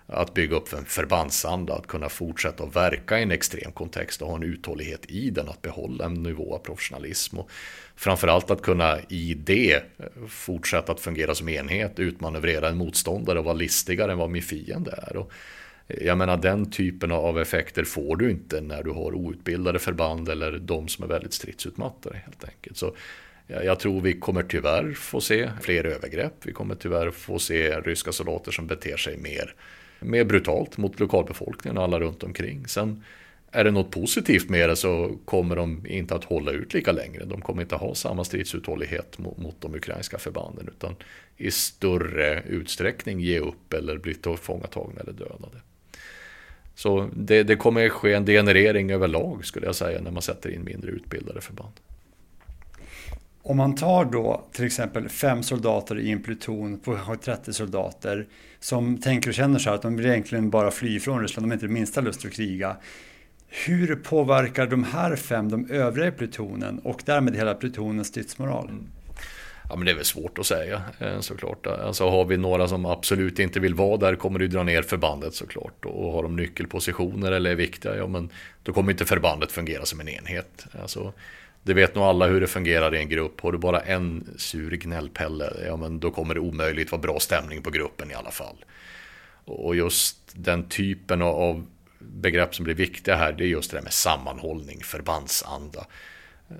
att 0.09 0.33
bygga 0.33 0.55
upp 0.55 0.73
en 0.73 0.85
förbandsanda, 0.85 1.73
att 1.73 1.87
kunna 1.87 2.09
fortsätta 2.09 2.63
att 2.63 2.75
verka 2.75 3.19
i 3.19 3.23
en 3.23 3.31
extrem 3.31 3.71
kontext 3.71 4.21
och 4.21 4.27
ha 4.27 4.35
en 4.35 4.43
uthållighet 4.43 5.05
i 5.05 5.29
den, 5.29 5.49
att 5.49 5.61
behålla 5.61 6.05
en 6.05 6.13
nivå 6.13 6.55
av 6.55 6.59
professionalism. 6.59 7.37
Och 7.37 7.49
framförallt 7.95 8.51
att 8.51 8.61
kunna 8.61 8.99
i 9.09 9.33
det 9.33 9.73
eh, 9.73 10.27
fortsätta 10.27 10.91
att 10.91 10.99
fungera 10.99 11.35
som 11.35 11.49
enhet, 11.49 11.99
utmanövrera 11.99 12.69
en 12.69 12.77
motståndare 12.77 13.39
och 13.39 13.45
vara 13.45 13.55
listigare 13.55 14.11
än 14.11 14.17
vad 14.17 14.29
min 14.29 14.41
fiende 14.41 15.03
är. 15.07 15.17
Och 15.17 15.31
eh, 15.87 16.05
jag 16.05 16.17
menar 16.17 16.37
den 16.37 16.71
typen 16.71 17.11
av 17.11 17.39
effekter 17.39 17.83
får 17.83 18.15
du 18.15 18.31
inte 18.31 18.61
när 18.61 18.83
du 18.83 18.91
har 18.91 19.15
outbildade 19.15 19.79
förband 19.79 20.29
eller 20.29 20.51
de 20.51 20.87
som 20.87 21.03
är 21.03 21.07
väldigt 21.07 21.33
stridsutmattade 21.33 22.17
helt 22.17 22.43
enkelt. 22.43 22.77
Så 22.77 22.95
jag 23.47 23.79
tror 23.79 24.01
vi 24.01 24.19
kommer 24.19 24.43
tyvärr 24.43 24.93
få 24.93 25.21
se 25.21 25.49
fler 25.61 25.83
övergrepp. 25.83 26.33
Vi 26.43 26.53
kommer 26.53 26.75
tyvärr 26.75 27.11
få 27.11 27.39
se 27.39 27.79
ryska 27.79 28.11
soldater 28.11 28.51
som 28.51 28.67
beter 28.67 28.97
sig 28.97 29.17
mer 29.17 29.55
mer 29.99 30.23
brutalt 30.23 30.77
mot 30.77 30.99
lokalbefolkningen 30.99 31.77
och 31.77 31.83
alla 31.83 31.99
runt 31.99 32.23
omkring. 32.23 32.67
Sen 32.67 33.03
är 33.51 33.63
det 33.63 33.71
något 33.71 33.91
positivt 33.91 34.49
med 34.49 34.69
det 34.69 34.75
så 34.75 35.17
kommer 35.25 35.55
de 35.55 35.85
inte 35.87 36.15
att 36.15 36.23
hålla 36.23 36.51
ut 36.51 36.73
lika 36.73 36.91
länge. 36.91 37.19
De 37.25 37.41
kommer 37.41 37.61
inte 37.61 37.75
ha 37.75 37.95
samma 37.95 38.23
stridsuthållighet 38.23 39.17
mot, 39.17 39.37
mot 39.37 39.61
de 39.61 39.75
ukrainska 39.75 40.17
förbanden 40.17 40.67
utan 40.67 40.95
i 41.37 41.51
större 41.51 42.43
utsträckning 42.47 43.19
ge 43.19 43.39
upp 43.39 43.73
eller 43.73 43.97
bli 43.97 44.13
tillfångatagna 44.13 45.01
eller 45.01 45.13
dödade. 45.13 45.57
Så 46.75 47.09
det, 47.15 47.43
det 47.43 47.55
kommer 47.55 47.89
ske 47.89 48.13
en 48.13 48.25
degenerering 48.25 48.91
överlag 48.91 49.45
skulle 49.45 49.65
jag 49.65 49.75
säga 49.75 50.01
när 50.01 50.11
man 50.11 50.21
sätter 50.21 50.49
in 50.49 50.63
mindre 50.63 50.91
utbildade 50.91 51.41
förband. 51.41 51.73
Om 53.49 53.57
man 53.57 53.75
tar 53.75 54.05
då 54.05 54.45
till 54.51 54.65
exempel 54.65 55.09
fem 55.09 55.43
soldater 55.43 55.99
i 55.99 56.11
en 56.11 56.23
pluton 56.23 56.79
på 56.79 57.15
30 57.21 57.53
soldater 57.53 58.27
som 58.59 58.97
tänker 58.97 59.29
och 59.29 59.33
känner 59.33 59.59
så 59.59 59.69
här 59.69 59.75
att 59.75 59.81
de 59.81 59.97
vill 59.97 60.05
egentligen 60.05 60.49
bara 60.49 60.71
fly 60.71 60.99
från 60.99 61.21
Ryssland, 61.21 61.43
de 61.43 61.49
har 61.49 61.53
inte 61.53 61.65
det 61.65 61.73
minsta 61.73 62.01
lust 62.01 62.25
att 62.25 62.31
kriga. 62.31 62.77
Hur 63.47 63.95
påverkar 63.95 64.67
de 64.67 64.83
här 64.83 65.15
fem 65.15 65.49
de 65.49 65.71
övriga 65.71 66.07
i 66.07 66.11
plutonen 66.11 66.79
och 66.79 67.01
därmed 67.05 67.35
hela 67.35 67.53
plutonens 67.53 68.07
stridsmoral? 68.07 68.69
Mm. 68.69 68.87
Ja 69.69 69.75
men 69.75 69.85
det 69.85 69.91
är 69.91 69.95
väl 69.95 70.05
svårt 70.05 70.39
att 70.39 70.45
säga 70.45 70.81
eh, 70.99 71.19
såklart. 71.19 71.67
Alltså 71.67 72.09
har 72.09 72.25
vi 72.25 72.37
några 72.37 72.67
som 72.67 72.85
absolut 72.85 73.39
inte 73.39 73.59
vill 73.59 73.73
vara 73.73 73.97
där 73.97 74.15
kommer 74.15 74.39
det 74.39 74.47
dra 74.47 74.63
ner 74.63 74.81
förbandet 74.81 75.33
såklart. 75.33 75.85
Och 75.85 76.11
har 76.11 76.23
de 76.23 76.35
nyckelpositioner 76.35 77.31
eller 77.31 77.51
är 77.51 77.55
viktiga, 77.55 77.95
ja 77.95 78.07
men 78.07 78.29
då 78.63 78.73
kommer 78.73 78.91
inte 78.91 79.05
förbandet 79.05 79.51
fungera 79.51 79.85
som 79.85 79.99
en 79.99 80.09
enhet. 80.09 80.65
Alltså, 80.81 81.13
det 81.67 81.73
vet 81.73 81.95
nog 81.95 82.03
alla 82.03 82.27
hur 82.27 82.41
det 82.41 82.47
fungerar 82.47 82.95
i 82.95 82.97
en 82.97 83.09
grupp. 83.09 83.41
Har 83.41 83.51
du 83.51 83.57
bara 83.57 83.81
en 83.81 84.27
sur 84.37 84.71
gnällpelle, 84.71 85.53
ja 85.67 85.77
men 85.77 85.99
då 85.99 86.11
kommer 86.11 86.33
det 86.33 86.39
omöjligt 86.39 86.91
vara 86.91 87.01
bra 87.01 87.19
stämning 87.19 87.61
på 87.61 87.69
gruppen 87.69 88.11
i 88.11 88.13
alla 88.13 88.31
fall. 88.31 88.65
Och 89.45 89.75
just 89.75 90.17
den 90.33 90.69
typen 90.69 91.21
av 91.21 91.65
begrepp 91.99 92.55
som 92.55 92.65
blir 92.65 92.75
viktiga 92.75 93.15
här, 93.15 93.33
det 93.33 93.43
är 93.43 93.47
just 93.47 93.71
det 93.71 93.77
där 93.77 93.83
med 93.83 93.93
sammanhållning, 93.93 94.83
förbandsanda. 94.83 95.85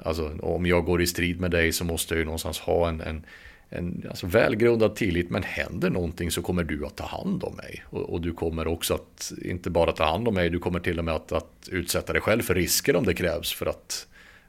Alltså 0.04 0.32
om 0.42 0.66
jag 0.66 0.86
går 0.86 1.02
i 1.02 1.08
strid 1.08 1.42
med 1.42 1.52
dig 1.52 1.72
så 1.72 1.84
måste 1.84 2.14
jag 2.14 2.20
ju 2.20 2.26
någonstans 2.26 2.60
ha 2.60 2.90
en, 2.90 3.02
en, 3.02 3.26
en 3.70 4.06
alltså 4.10 4.28
välgrundad 4.28 4.96
tillit. 4.96 5.30
Men 5.30 5.44
händer 5.44 5.90
någonting 5.90 6.32
så 6.32 6.42
kommer 6.42 6.64
du 6.64 6.86
att 6.86 6.96
ta 6.96 7.06
hand 7.06 7.44
om 7.44 7.56
mig. 7.56 7.84
Och, 7.90 8.14
och, 8.14 8.22
du 8.22 8.34
kommer 8.34 8.68
också 8.68 8.94
att 8.94 9.32
inte 9.42 9.70
bara 9.70 9.92
ta 9.92 10.04
hand 10.04 10.28
om 10.28 10.34
mig, 10.34 10.50
du 10.50 10.60
kommer 10.60 10.80
till 10.80 11.00
och 11.00 11.06
med 11.06 11.16
att, 11.16 11.32
att 11.32 11.70
utsätta 11.72 12.14
dig 12.14 12.22
själv 12.22 12.42
för 12.42 12.56
risker 12.56 12.96
om 12.96 13.06
det 13.06 13.14
krävs 13.14 13.54
för 13.54 13.66
att 13.66 14.08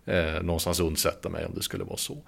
eh, 0.09 0.43
någonstans 0.43 0.81
undsätta 0.81 1.29
mig 1.29 1.47
om 1.47 1.55
det 1.55 1.63
skulle 1.63 1.85
vara 1.85 1.97
så. 1.97 2.23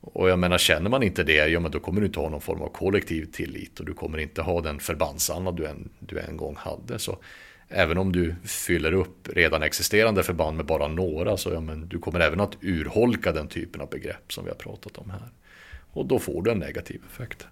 Och 0.00 0.30
jag 0.30 0.38
menar, 0.38 0.58
känner 0.58 0.90
man 0.90 1.02
inte 1.02 1.22
det, 1.22 1.48
ja 1.48 1.60
men 1.60 1.70
då 1.70 1.80
kommer 1.80 2.00
du 2.00 2.06
inte 2.06 2.20
ha 2.20 2.28
någon 2.28 2.40
form 2.40 2.62
av 2.62 2.68
kollektiv 2.68 3.24
tillit 3.32 3.80
och 3.80 3.86
du 3.86 3.94
kommer 3.94 4.18
inte 4.18 4.42
ha 4.42 4.60
den 4.60 4.80
förbandsanda 4.80 5.52
du 5.52 5.66
en, 5.66 5.88
du 5.98 6.18
en 6.18 6.36
gång 6.36 6.56
hade. 6.56 6.98
Så 6.98 7.18
även 7.68 7.98
om 7.98 8.12
du 8.12 8.34
fyller 8.44 8.92
upp 8.92 9.28
redan 9.28 9.62
existerande 9.62 10.22
förband 10.22 10.56
med 10.56 10.66
bara 10.66 10.88
några 10.88 11.36
så 11.36 11.50
ja, 11.50 11.60
men 11.60 11.88
du 11.88 11.98
kommer 11.98 12.20
även 12.20 12.40
att 12.40 12.56
urholka 12.60 13.32
den 13.32 13.48
typen 13.48 13.80
av 13.80 13.90
begrepp 13.90 14.32
som 14.32 14.44
vi 14.44 14.50
har 14.50 14.56
pratat 14.56 14.98
om 14.98 15.10
här. 15.10 15.28
Och 15.92 16.06
då 16.06 16.18
får 16.18 16.42
du 16.42 16.50
en 16.50 16.58
negativ 16.58 17.00
effekt. 17.12 17.46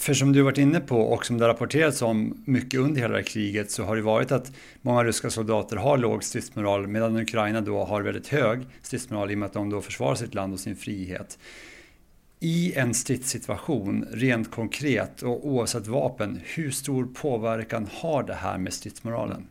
För 0.00 0.14
som 0.14 0.32
du 0.32 0.42
varit 0.42 0.58
inne 0.58 0.80
på 0.80 1.00
och 1.00 1.26
som 1.26 1.38
det 1.38 1.48
rapporterats 1.48 2.02
om 2.02 2.42
mycket 2.44 2.80
under 2.80 3.00
hela 3.00 3.22
kriget 3.22 3.70
så 3.70 3.84
har 3.84 3.96
det 3.96 4.02
varit 4.02 4.32
att 4.32 4.52
många 4.82 5.04
ryska 5.04 5.30
soldater 5.30 5.76
har 5.76 5.98
låg 5.98 6.24
stridsmoral 6.24 6.86
medan 6.86 7.16
Ukraina 7.16 7.60
då 7.60 7.84
har 7.84 8.02
väldigt 8.02 8.28
hög 8.28 8.60
stridsmoral 8.82 9.30
i 9.30 9.34
och 9.34 9.38
med 9.38 9.46
att 9.46 9.52
de 9.52 9.70
då 9.70 9.80
försvarar 9.80 10.14
sitt 10.14 10.34
land 10.34 10.52
och 10.52 10.60
sin 10.60 10.76
frihet 10.76 11.38
i 12.40 12.72
en 12.74 12.94
stridssituation, 12.94 14.06
rent 14.12 14.50
konkret 14.50 15.22
och 15.22 15.46
oavsett 15.46 15.86
vapen, 15.86 16.40
hur 16.44 16.70
stor 16.70 17.06
påverkan 17.14 17.88
har 17.92 18.22
det 18.22 18.34
här 18.34 18.58
med 18.58 18.72
stridsmoralen? 18.72 19.46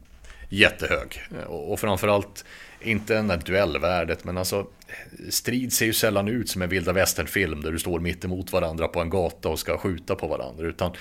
Jättehög. 0.50 1.22
Och 1.48 1.80
framförallt 1.80 2.46
inte 2.82 3.18
en 3.18 3.28
duellvärdet, 3.46 4.24
men 4.24 4.38
alltså 4.38 4.68
strid 5.30 5.74
ser 5.74 5.86
ju 5.86 5.94
sällan 5.94 6.28
ut 6.28 6.50
som 6.50 6.62
en 6.62 6.70
vilda 6.70 6.94
västern-film 6.94 7.62
där 7.62 7.72
du 7.72 7.80
står 7.80 8.00
mitt 8.00 8.26
emot 8.26 8.52
varandra 8.52 8.88
på 8.88 9.00
en 9.00 9.10
gata 9.10 9.50
och 9.50 9.60
ska 9.60 9.78
skjuta 9.78 10.16
på 10.16 10.28
varandra, 10.28 10.68
utan 10.68 10.92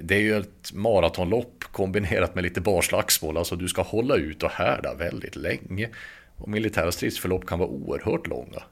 det 0.00 0.14
är 0.14 0.20
ju 0.20 0.36
ett 0.36 0.72
maratonlopp 0.72 1.64
kombinerat 1.64 2.34
med 2.34 2.44
lite 2.44 2.60
barslagsmål, 2.60 3.36
alltså 3.36 3.56
du 3.56 3.68
ska 3.68 3.82
hålla 3.82 4.16
ut 4.16 4.42
och 4.42 4.50
härda 4.50 4.94
väldigt 4.94 5.36
länge. 5.36 5.88
Och 6.36 6.48
militära 6.48 6.92
stridsförlopp 6.92 7.46
kan 7.46 7.58
vara 7.58 7.68
oerhört 7.68 8.26
långa. 8.26 8.62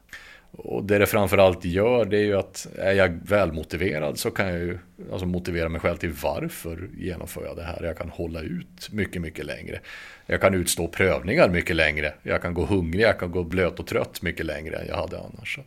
Och 0.51 0.85
det 0.85 0.99
det 0.99 1.07
framförallt 1.07 1.65
gör 1.65 2.05
det 2.05 2.19
är 2.19 2.25
ju 2.25 2.37
att 2.37 2.67
är 2.79 2.93
jag 2.93 3.21
välmotiverad 3.25 4.19
så 4.19 4.31
kan 4.31 4.49
jag 4.49 4.59
ju 4.59 4.79
alltså 5.13 5.27
motivera 5.27 5.69
mig 5.69 5.81
själv 5.81 5.97
till 5.97 6.13
varför 6.23 6.91
genomför 6.97 7.45
jag 7.45 7.57
det 7.57 7.63
här. 7.63 7.83
Jag 7.83 7.99
kan 7.99 8.09
hålla 8.09 8.41
ut 8.41 8.89
mycket, 8.93 9.23
mycket 9.23 9.47
längre. 9.47 9.81
Jag 10.27 10.41
kan 10.41 10.55
utstå 10.55 10.89
prövningar 10.89 11.49
mycket 11.49 11.77
längre. 11.77 12.15
Jag 12.23 12.43
kan 12.43 12.55
gå 12.55 12.65
hungrig, 12.65 13.03
jag 13.03 13.19
kan 13.19 13.31
gå 13.31 13.45
blöt 13.45 13.81
och 13.81 13.87
trött 13.87 14.23
mycket 14.23 14.47
längre 14.47 14.77
än 14.77 14.87
jag 14.87 14.97
hade 14.97 15.19
annars 15.19 15.59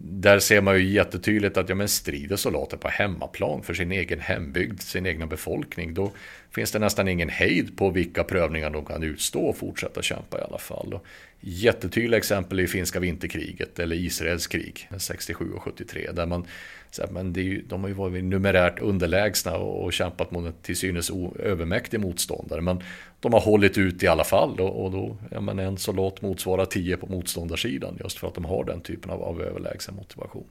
där 0.00 0.38
ser 0.38 0.60
man 0.60 0.76
ju 0.76 0.84
jättetydligt 0.84 1.56
att 1.56 1.68
ja, 1.68 1.74
men 1.74 1.88
strider 1.88 2.36
soldater 2.36 2.76
på 2.76 2.88
hemmaplan 2.88 3.62
för 3.62 3.74
sin 3.74 3.92
egen 3.92 4.20
hembygd, 4.20 4.80
sin 4.80 5.06
egna 5.06 5.26
befolkning, 5.26 5.94
då 5.94 6.12
finns 6.50 6.72
det 6.72 6.78
nästan 6.78 7.08
ingen 7.08 7.28
hejd 7.28 7.76
på 7.76 7.90
vilka 7.90 8.24
prövningar 8.24 8.70
de 8.70 8.84
kan 8.84 9.02
utstå 9.02 9.46
och 9.46 9.56
fortsätta 9.56 10.02
kämpa 10.02 10.38
i 10.38 10.42
alla 10.42 10.58
fall. 10.58 10.94
Och 10.94 11.06
jättetydliga 11.40 12.18
exempel 12.18 12.58
är 12.58 12.66
finska 12.66 13.00
vinterkriget 13.00 13.78
eller 13.78 13.96
Israels 13.96 14.46
krig 14.46 14.88
67 14.98 15.52
och 15.52 15.62
73 15.62 16.10
där 16.12 16.26
man 16.26 16.46
så 16.90 17.02
här, 17.02 17.10
men 17.10 17.32
det 17.32 17.40
är 17.40 17.44
ju, 17.44 17.62
de 17.62 17.80
har 17.80 17.88
ju 17.88 17.94
varit 17.94 18.24
numerärt 18.24 18.78
underlägsna 18.78 19.56
och, 19.56 19.84
och 19.84 19.92
kämpat 19.92 20.30
mot 20.30 20.46
en 20.46 20.52
till 20.62 20.76
synes 20.76 21.10
övermäktig 21.38 22.00
motståndare. 22.00 22.60
Men 22.60 22.82
de 23.20 23.32
har 23.32 23.40
hållit 23.40 23.78
ut 23.78 24.02
i 24.02 24.06
alla 24.06 24.24
fall 24.24 24.60
och, 24.60 24.84
och 24.84 24.90
då, 24.90 25.16
ja 25.30 25.40
men 25.40 25.58
en 25.58 25.76
soldat 25.76 26.22
motsvarar 26.22 26.64
tio 26.64 26.96
på 26.96 27.06
motståndarsidan 27.06 27.98
just 28.00 28.18
för 28.18 28.28
att 28.28 28.34
de 28.34 28.44
har 28.44 28.64
den 28.64 28.80
typen 28.80 29.10
av, 29.10 29.22
av 29.22 29.42
överlägsen 29.42 29.94
motivation. 29.94 30.46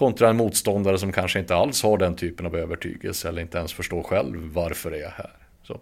Kontra 0.00 0.30
en 0.30 0.36
motståndare 0.36 0.98
som 0.98 1.12
kanske 1.12 1.38
inte 1.38 1.54
alls 1.54 1.82
har 1.82 1.98
den 1.98 2.16
typen 2.16 2.46
av 2.46 2.56
övertygelse 2.56 3.28
eller 3.28 3.42
inte 3.42 3.58
ens 3.58 3.72
förstår 3.72 4.02
själv 4.02 4.52
varför 4.52 4.92
är 4.92 5.00
jag 5.00 5.10
här. 5.10 5.30
Så, 5.62 5.80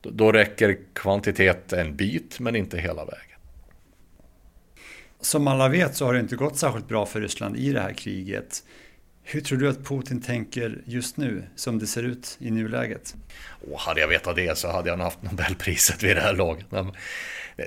då, 0.00 0.10
då 0.10 0.32
räcker 0.32 0.78
kvantitet 0.92 1.72
en 1.72 1.96
bit 1.96 2.40
men 2.40 2.56
inte 2.56 2.78
hela 2.78 3.04
vägen. 3.04 3.38
Som 5.20 5.48
alla 5.48 5.68
vet 5.68 5.96
så 5.96 6.06
har 6.06 6.14
det 6.14 6.20
inte 6.20 6.36
gått 6.36 6.56
särskilt 6.56 6.88
bra 6.88 7.06
för 7.06 7.20
Ryssland 7.20 7.56
i 7.56 7.72
det 7.72 7.80
här 7.80 7.92
kriget. 7.92 8.64
Hur 9.24 9.40
tror 9.40 9.58
du 9.58 9.68
att 9.68 9.84
Putin 9.84 10.20
tänker 10.20 10.82
just 10.84 11.16
nu, 11.16 11.42
som 11.56 11.78
det 11.78 11.86
ser 11.86 12.02
ut 12.02 12.36
i 12.40 12.50
nuläget? 12.50 13.14
Och 13.70 13.80
hade 13.80 14.00
jag 14.00 14.08
vetat 14.08 14.36
det 14.36 14.58
så 14.58 14.72
hade 14.72 14.88
jag 14.88 14.98
nog 14.98 15.04
haft 15.04 15.22
Nobelpriset 15.22 16.02
vid 16.02 16.16
det 16.16 16.20
här 16.20 16.34
laget. 16.34 16.66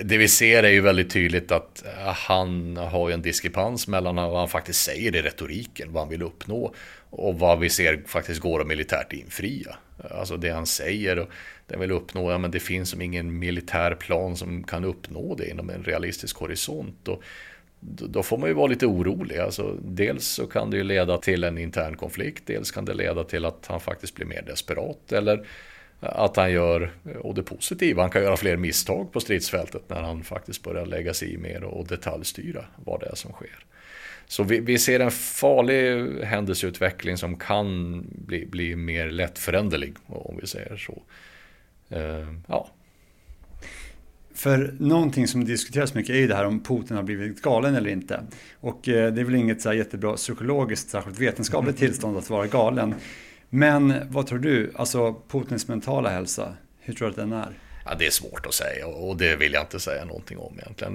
Det 0.02 0.18
vi 0.18 0.28
ser 0.28 0.62
är 0.62 0.70
ju 0.70 0.80
väldigt 0.80 1.10
tydligt 1.10 1.52
att 1.52 1.84
eh, 1.86 2.12
han 2.14 2.76
har 2.76 3.10
en 3.10 3.22
diskrepans 3.22 3.88
mellan 3.88 4.16
vad 4.16 4.38
han 4.38 4.48
faktiskt 4.48 4.82
säger 4.82 5.16
i 5.16 5.22
retoriken, 5.22 5.92
vad 5.92 6.02
han 6.02 6.10
vill 6.10 6.22
uppnå 6.22 6.74
och 7.10 7.38
vad 7.38 7.58
vi 7.58 7.70
ser 7.70 8.02
faktiskt 8.06 8.40
går 8.40 8.60
att 8.60 8.66
militärt 8.66 9.12
infria. 9.12 9.76
Alltså 10.10 10.36
det 10.36 10.50
han 10.50 10.66
säger 10.66 11.18
och 11.18 11.28
det 11.66 11.74
han 11.74 11.80
vill 11.80 11.92
uppnå, 11.92 12.30
ja, 12.30 12.38
men 12.38 12.50
det 12.50 12.60
finns 12.60 12.90
som 12.90 13.02
ingen 13.02 13.38
militär 13.38 13.94
plan 13.94 14.36
som 14.36 14.64
kan 14.64 14.84
uppnå 14.84 15.34
det 15.34 15.50
inom 15.50 15.70
en 15.70 15.82
realistisk 15.82 16.36
horisont. 16.36 17.08
Och 17.08 17.22
då 17.80 18.22
får 18.22 18.38
man 18.38 18.48
ju 18.48 18.54
vara 18.54 18.66
lite 18.66 18.86
orolig. 18.86 19.38
Alltså, 19.38 19.76
dels 19.82 20.26
så 20.26 20.46
kan 20.46 20.70
det 20.70 20.76
ju 20.76 20.84
leda 20.84 21.18
till 21.18 21.44
en 21.44 21.58
intern 21.58 21.96
konflikt, 21.96 22.42
dels 22.46 22.70
kan 22.70 22.84
det 22.84 22.94
leda 22.94 23.24
till 23.24 23.44
att 23.44 23.66
han 23.66 23.80
faktiskt 23.80 24.14
blir 24.14 24.26
mer 24.26 24.42
desperat. 24.42 25.12
Eller 25.12 25.46
att 26.00 26.36
han 26.36 26.52
gör, 26.52 26.90
och 27.20 27.34
det 27.34 27.42
positiva, 27.42 28.02
han 28.02 28.10
kan 28.10 28.22
göra 28.22 28.36
fler 28.36 28.56
misstag 28.56 29.12
på 29.12 29.20
stridsfältet 29.20 29.82
när 29.88 30.02
han 30.02 30.24
faktiskt 30.24 30.62
börjar 30.62 30.86
lägga 30.86 31.14
sig 31.14 31.34
i 31.34 31.38
mer 31.38 31.64
och 31.64 31.86
detaljstyra 31.86 32.64
vad 32.84 33.00
det 33.00 33.06
är 33.06 33.14
som 33.14 33.32
sker. 33.32 33.64
Så 34.26 34.42
vi, 34.42 34.60
vi 34.60 34.78
ser 34.78 35.00
en 35.00 35.10
farlig 35.10 36.10
händelseutveckling 36.24 37.16
som 37.16 37.36
kan 37.36 38.02
bli, 38.10 38.46
bli 38.46 38.76
mer 38.76 39.10
lättföränderlig, 39.10 39.94
om 40.06 40.38
vi 40.40 40.46
säger 40.46 40.76
så. 40.76 41.02
Uh, 41.96 42.34
ja, 42.46 42.68
för 44.36 44.74
någonting 44.78 45.28
som 45.28 45.44
diskuteras 45.44 45.94
mycket 45.94 46.10
är 46.10 46.18
ju 46.18 46.26
det 46.26 46.34
här 46.34 46.44
om 46.44 46.62
Putin 46.62 46.96
har 46.96 47.02
blivit 47.02 47.42
galen 47.42 47.74
eller 47.74 47.90
inte. 47.90 48.20
Och 48.60 48.88
eh, 48.88 49.12
det 49.12 49.20
är 49.20 49.24
väl 49.24 49.34
inget 49.34 49.62
så 49.62 49.72
jättebra 49.72 50.16
psykologiskt, 50.16 50.90
särskilt 50.90 51.20
vetenskapligt 51.20 51.76
tillstånd 51.76 52.18
att 52.18 52.30
vara 52.30 52.46
galen. 52.46 52.94
Men 53.48 53.94
vad 54.08 54.26
tror 54.26 54.38
du, 54.38 54.72
alltså 54.74 55.16
Putins 55.28 55.68
mentala 55.68 56.08
hälsa, 56.08 56.54
hur 56.80 56.94
tror 56.94 57.08
du 57.08 57.10
att 57.10 57.16
den 57.16 57.32
är? 57.32 57.58
Ja, 57.84 57.94
det 57.98 58.06
är 58.06 58.10
svårt 58.10 58.46
att 58.46 58.54
säga 58.54 58.86
och 58.86 59.16
det 59.16 59.36
vill 59.36 59.52
jag 59.52 59.62
inte 59.62 59.80
säga 59.80 60.04
någonting 60.04 60.38
om 60.38 60.58
egentligen. 60.58 60.94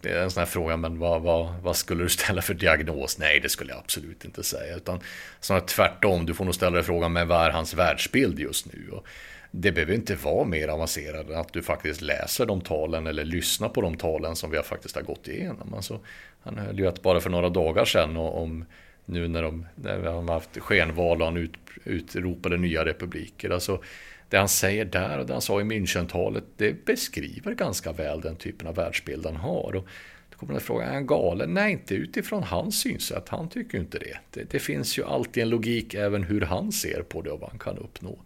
Det 0.00 0.10
är 0.10 0.22
en 0.22 0.30
sån 0.30 0.40
här 0.40 0.46
fråga, 0.46 0.76
men 0.76 0.98
vad, 0.98 1.22
vad, 1.22 1.54
vad 1.62 1.76
skulle 1.76 2.02
du 2.02 2.08
ställa 2.08 2.42
för 2.42 2.54
diagnos? 2.54 3.18
Nej, 3.18 3.40
det 3.40 3.48
skulle 3.48 3.72
jag 3.72 3.78
absolut 3.78 4.24
inte 4.24 4.42
säga. 4.42 4.76
Utan 4.76 5.00
snarare 5.40 5.64
tvärtom, 5.64 6.26
du 6.26 6.34
får 6.34 6.44
nog 6.44 6.54
ställa 6.54 6.70
dig 6.70 6.82
frågan, 6.82 7.12
men 7.12 7.28
vad 7.28 7.46
är 7.46 7.50
hans 7.50 7.74
världsbild 7.74 8.40
just 8.40 8.72
nu? 8.72 8.90
Och 8.92 9.06
det 9.54 9.72
behöver 9.72 9.94
inte 9.94 10.14
vara 10.14 10.44
mer 10.44 10.68
avancerat 10.68 11.28
än 11.28 11.36
att 11.36 11.52
du 11.52 11.62
faktiskt 11.62 12.00
läser 12.00 12.46
de 12.46 12.60
talen 12.60 13.06
eller 13.06 13.24
lyssnar 13.24 13.68
på 13.68 13.80
de 13.80 13.96
talen 13.96 14.36
som 14.36 14.50
vi 14.50 14.62
faktiskt 14.62 14.96
har 14.96 15.02
gått 15.02 15.28
igenom. 15.28 15.74
Alltså, 15.74 16.00
han 16.42 16.58
höll 16.58 16.78
ju 16.78 16.86
att 16.86 17.02
bara 17.02 17.20
för 17.20 17.30
några 17.30 17.48
dagar 17.48 17.84
sedan 17.84 18.16
om 18.16 18.64
nu 19.04 19.28
när 19.28 19.42
de 19.42 19.66
när 19.74 20.02
de 20.02 20.28
har 20.28 20.34
haft 20.34 20.58
skenval 20.58 21.20
och 21.20 21.26
han 21.26 21.36
ut, 21.36 21.54
utropade 21.84 22.56
nya 22.56 22.84
republiker. 22.84 23.50
Alltså, 23.50 23.82
det 24.28 24.36
han 24.38 24.48
säger 24.48 24.84
där 24.84 25.18
och 25.18 25.26
det 25.26 25.32
han 25.32 25.42
sa 25.42 25.60
i 25.60 25.64
Münchentalet 25.64 26.44
det 26.56 26.84
beskriver 26.84 27.54
ganska 27.54 27.92
väl 27.92 28.20
den 28.20 28.36
typen 28.36 28.68
av 28.68 28.74
världsbild 28.74 29.26
han 29.26 29.36
har. 29.36 29.76
Och 29.76 29.88
då 30.30 30.36
kommer 30.36 30.52
man 30.52 30.60
fråga, 30.60 30.84
är 30.84 30.94
han 30.94 31.06
galen? 31.06 31.54
Nej, 31.54 31.72
inte 31.72 31.94
utifrån 31.94 32.42
hans 32.42 32.80
synsätt. 32.80 33.28
Han 33.28 33.48
tycker 33.48 33.78
inte 33.78 33.98
det. 33.98 34.18
det. 34.30 34.50
Det 34.50 34.58
finns 34.58 34.98
ju 34.98 35.04
alltid 35.04 35.42
en 35.42 35.48
logik 35.48 35.94
även 35.94 36.22
hur 36.22 36.40
han 36.40 36.72
ser 36.72 37.02
på 37.02 37.22
det 37.22 37.30
och 37.30 37.40
vad 37.40 37.50
han 37.50 37.58
kan 37.58 37.78
uppnå 37.78 38.18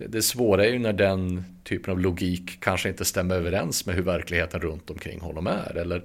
det, 0.00 0.06
det 0.06 0.22
svåra 0.22 0.66
är 0.66 0.70
ju 0.70 0.78
när 0.78 0.92
den 0.92 1.44
typen 1.64 1.92
av 1.92 2.00
logik 2.00 2.60
kanske 2.60 2.88
inte 2.88 3.04
stämmer 3.04 3.34
överens 3.34 3.86
med 3.86 3.94
hur 3.94 4.02
verkligheten 4.02 4.60
runt 4.60 4.90
omkring 4.90 5.20
honom 5.20 5.46
är. 5.46 5.76
Eller 5.76 6.02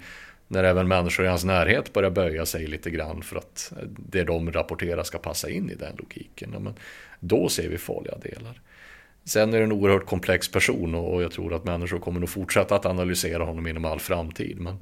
när 0.48 0.64
även 0.64 0.88
människor 0.88 1.26
i 1.26 1.30
hans 1.30 1.44
närhet 1.44 1.94
börjar 1.94 2.10
böja 2.10 2.46
sig 2.46 2.68
lite 2.68 2.90
grann 2.90 3.22
för 3.22 3.36
att 3.36 3.74
det 3.98 4.24
de 4.24 4.52
rapporterar 4.52 5.04
ska 5.04 5.18
passa 5.18 5.50
in 5.50 5.70
i 5.70 5.76
den 5.76 5.96
logiken. 5.98 6.50
Ja, 6.54 6.60
men 6.60 6.74
då 7.20 7.50
ser 7.50 7.70
vi 7.70 7.78
farliga 7.78 8.18
delar. 8.18 8.62
Sen 9.24 9.54
är 9.54 9.58
det 9.58 9.64
en 9.64 9.72
oerhört 9.72 10.06
komplex 10.06 10.52
person 10.52 10.96
och 10.96 11.24
jag 11.24 11.32
tror 11.32 11.54
att 11.54 11.64
människor 11.64 12.00
kommer 12.00 12.20
nog 12.20 12.30
fortsätta 12.30 12.76
att 12.76 12.86
analysera 12.86 13.44
honom 13.44 13.68
inom 13.68 13.86
all 13.86 14.00
framtid. 14.00 14.60
Men 14.60 14.78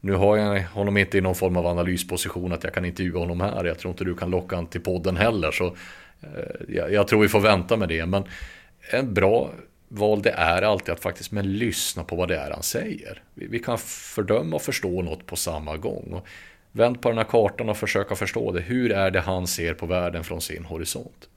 Nu 0.00 0.12
har 0.12 0.36
jag 0.36 0.62
honom 0.62 0.96
inte 0.96 1.18
i 1.18 1.20
någon 1.20 1.34
form 1.34 1.56
av 1.56 1.66
analysposition 1.66 2.52
att 2.52 2.64
jag 2.64 2.74
kan 2.74 2.84
intervjua 2.84 3.18
honom 3.18 3.40
här. 3.40 3.64
Jag 3.64 3.78
tror 3.78 3.90
inte 3.90 4.04
du 4.04 4.14
kan 4.14 4.30
locka 4.30 4.56
honom 4.56 4.70
till 4.70 4.80
podden 4.80 5.16
heller. 5.16 5.50
Så 5.50 5.66
eh, 6.20 6.74
jag, 6.76 6.92
jag 6.92 7.08
tror 7.08 7.22
vi 7.22 7.28
får 7.28 7.40
vänta 7.40 7.76
med 7.76 7.88
det. 7.88 8.06
Men 8.06 8.24
en 8.90 9.14
bra 9.14 9.50
val 9.88 10.22
det 10.22 10.30
är 10.30 10.62
alltid 10.62 10.94
att 10.94 11.00
faktiskt 11.00 11.32
men 11.32 11.52
lyssna 11.52 12.04
på 12.04 12.16
vad 12.16 12.28
det 12.28 12.36
är 12.36 12.50
han 12.50 12.62
säger. 12.62 13.22
Vi, 13.34 13.46
vi 13.46 13.58
kan 13.58 13.78
fördöma 13.78 14.56
och 14.56 14.62
förstå 14.62 15.02
något 15.02 15.26
på 15.26 15.36
samma 15.36 15.76
gång. 15.76 16.12
Och 16.12 16.26
vänd 16.72 17.02
på 17.02 17.08
den 17.08 17.18
här 17.18 17.24
kartan 17.24 17.68
och 17.68 17.76
försöka 17.76 18.16
förstå 18.16 18.52
det. 18.52 18.60
Hur 18.60 18.92
är 18.92 19.10
det 19.10 19.20
han 19.20 19.46
ser 19.46 19.74
på 19.74 19.86
världen 19.86 20.24
från 20.24 20.40
sin 20.40 20.64
horisont? 20.64 21.28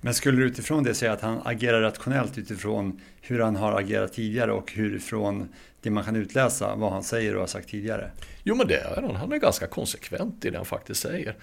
Men 0.00 0.14
skulle 0.14 0.38
du 0.38 0.46
utifrån 0.46 0.84
det 0.84 0.94
säga 0.94 1.12
att 1.12 1.20
han 1.20 1.40
agerar 1.44 1.80
rationellt 1.80 2.38
utifrån 2.38 3.00
hur 3.20 3.40
han 3.40 3.56
har 3.56 3.80
agerat 3.80 4.12
tidigare 4.12 4.52
och 4.52 4.72
hur 4.72 4.98
från 4.98 5.48
det 5.80 5.90
man 5.90 6.04
kan 6.04 6.16
utläsa 6.16 6.74
vad 6.74 6.92
han 6.92 7.02
säger 7.02 7.34
och 7.34 7.40
har 7.40 7.46
sagt 7.46 7.68
tidigare? 7.68 8.10
Jo 8.42 8.54
men 8.54 8.66
det 8.66 8.76
är 8.76 9.02
han. 9.02 9.16
Han 9.16 9.32
är 9.32 9.36
ganska 9.36 9.66
konsekvent 9.66 10.44
i 10.44 10.50
det 10.50 10.56
han 10.56 10.66
faktiskt 10.66 11.00
säger. 11.00 11.34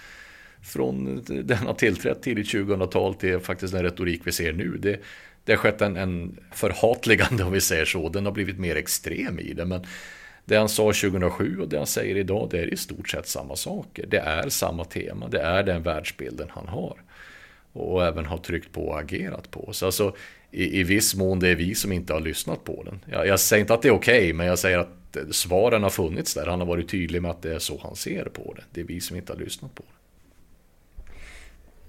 Från 0.64 1.24
den 1.28 1.57
han 1.57 1.76
tillträtt 1.76 2.22
tidigt 2.22 2.53
2000-tal 2.53 3.14
till 3.14 3.39
faktiskt 3.39 3.74
den 3.74 3.84
retorik 3.84 4.22
vi 4.24 4.32
ser 4.32 4.53
nu. 4.53 4.78
Det, 4.78 4.99
det 5.43 5.51
har 5.51 5.57
skett 5.57 5.82
en, 5.82 5.97
en 5.97 6.39
förhatligande 6.51 7.43
om 7.43 7.51
vi 7.51 7.61
säger 7.61 7.86
så. 7.86 8.09
Den 8.09 8.26
har 8.26 8.32
blivit 8.32 8.59
mer 8.59 8.76
extrem 8.76 9.39
i 9.39 9.53
det. 9.53 9.66
Men 9.66 9.86
det 10.45 10.55
han 10.55 10.70
sa 10.70 10.84
2007 10.84 11.59
och 11.59 11.70
det 11.70 11.78
han 11.78 11.88
säger 11.88 12.18
idag 12.18 12.47
det 12.51 12.59
är 12.59 12.74
i 12.74 12.78
stort 12.78 13.09
sett 13.09 13.28
samma 13.28 13.55
saker. 13.55 14.05
Det 14.07 14.18
är 14.18 14.49
samma 14.49 14.86
tema. 14.86 15.28
Det 15.28 15.41
är 15.41 15.64
den 15.64 15.84
världsbilden 15.84 16.47
han 16.49 16.68
har 16.68 16.97
och 17.74 18.05
även 18.05 18.26
har 18.26 18.38
tryckt 18.38 18.72
på 18.72 18.88
och 18.88 18.99
agerat 18.99 19.51
på. 19.51 19.74
Så 19.74 19.86
alltså, 19.86 20.16
i, 20.51 20.80
i 20.80 20.84
viss 20.84 21.16
mån 21.16 21.39
det 21.39 21.49
är 21.49 21.55
vi 21.55 21.76
som 21.76 21.91
inte 21.91 22.14
har 22.14 22.22
lyssnat 22.22 22.64
på 22.64 22.84
den. 22.84 22.99
Jag, 23.11 23.28
jag 23.28 23.39
säger 23.39 23.61
inte 23.61 23.74
att 23.74 23.82
det 23.82 23.88
är 23.88 23.93
okej, 23.93 24.18
okay, 24.18 24.34
men 24.34 24.47
jag 24.47 24.59
säger 24.59 24.78
att 24.78 25.18
svaren 25.32 25.84
har 25.84 25.89
funnits 25.89 26.34
där. 26.34 26.47
Han 26.47 26.59
har 26.59 26.68
varit 26.68 26.89
tydlig 26.89 27.22
med 27.22 27.32
att 27.32 27.41
det 27.41 27.55
är 27.55 27.59
så 27.59 27.80
han 27.84 27.95
ser 27.95 28.26
på 28.26 28.53
det. 28.53 28.64
Det 28.72 28.82
är 28.82 28.86
vi 28.86 29.01
som 29.01 29.18
inte 29.18 29.34
har 29.34 29.39
lyssnat 29.39 29.76
på 29.76 29.84
det. 29.84 30.03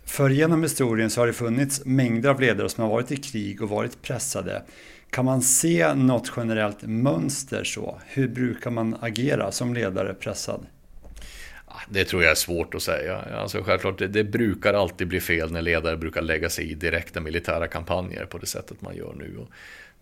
För 0.05 0.31
genom 0.31 0.63
historien 0.63 1.11
så 1.11 1.21
har 1.21 1.27
det 1.27 1.33
funnits 1.33 1.85
mängder 1.85 2.31
av 2.31 2.41
ledare 2.41 2.69
som 2.69 2.85
har 2.85 2.91
varit 2.91 3.13
i 3.13 3.17
krig 3.17 3.63
och 3.63 3.69
varit 3.69 4.03
pressade. 4.03 4.63
Kan 5.11 5.25
man 5.25 5.43
se 5.43 5.95
något 5.95 6.33
generellt 6.37 6.83
mönster 6.83 7.65
så? 7.65 8.01
Hur 8.07 8.29
brukar 8.29 8.71
man 8.71 8.97
agera 9.01 9.53
som 9.53 9.75
ledare 9.75 10.15
pressad? 10.15 10.67
Ah, 11.67 11.81
det 11.89 12.05
tror 12.05 12.23
jag 12.23 12.31
är 12.31 12.35
svårt 12.35 12.75
att 12.75 12.83
säga. 12.83 13.19
Alltså 13.19 13.63
självklart, 13.63 13.99
det, 13.99 14.09
det, 14.09 14.25
brukar 14.25 14.75
alltid 14.75 15.09
bli 15.09 15.21
fel 15.21 15.53
när 15.53 15.63
ledare 15.63 15.97
brukar 15.97 16.23
lägga 16.23 16.51
sig 16.51 16.71
i 16.71 16.75
direkta 16.75 17.21
militära 17.21 17.67
kampanjer 17.67 18.27
på 18.27 18.39
det 18.39 18.47
sättet 18.47 18.83
man 18.83 18.97
gör 18.97 19.15
nu. 19.19 19.37
Och 19.39 19.49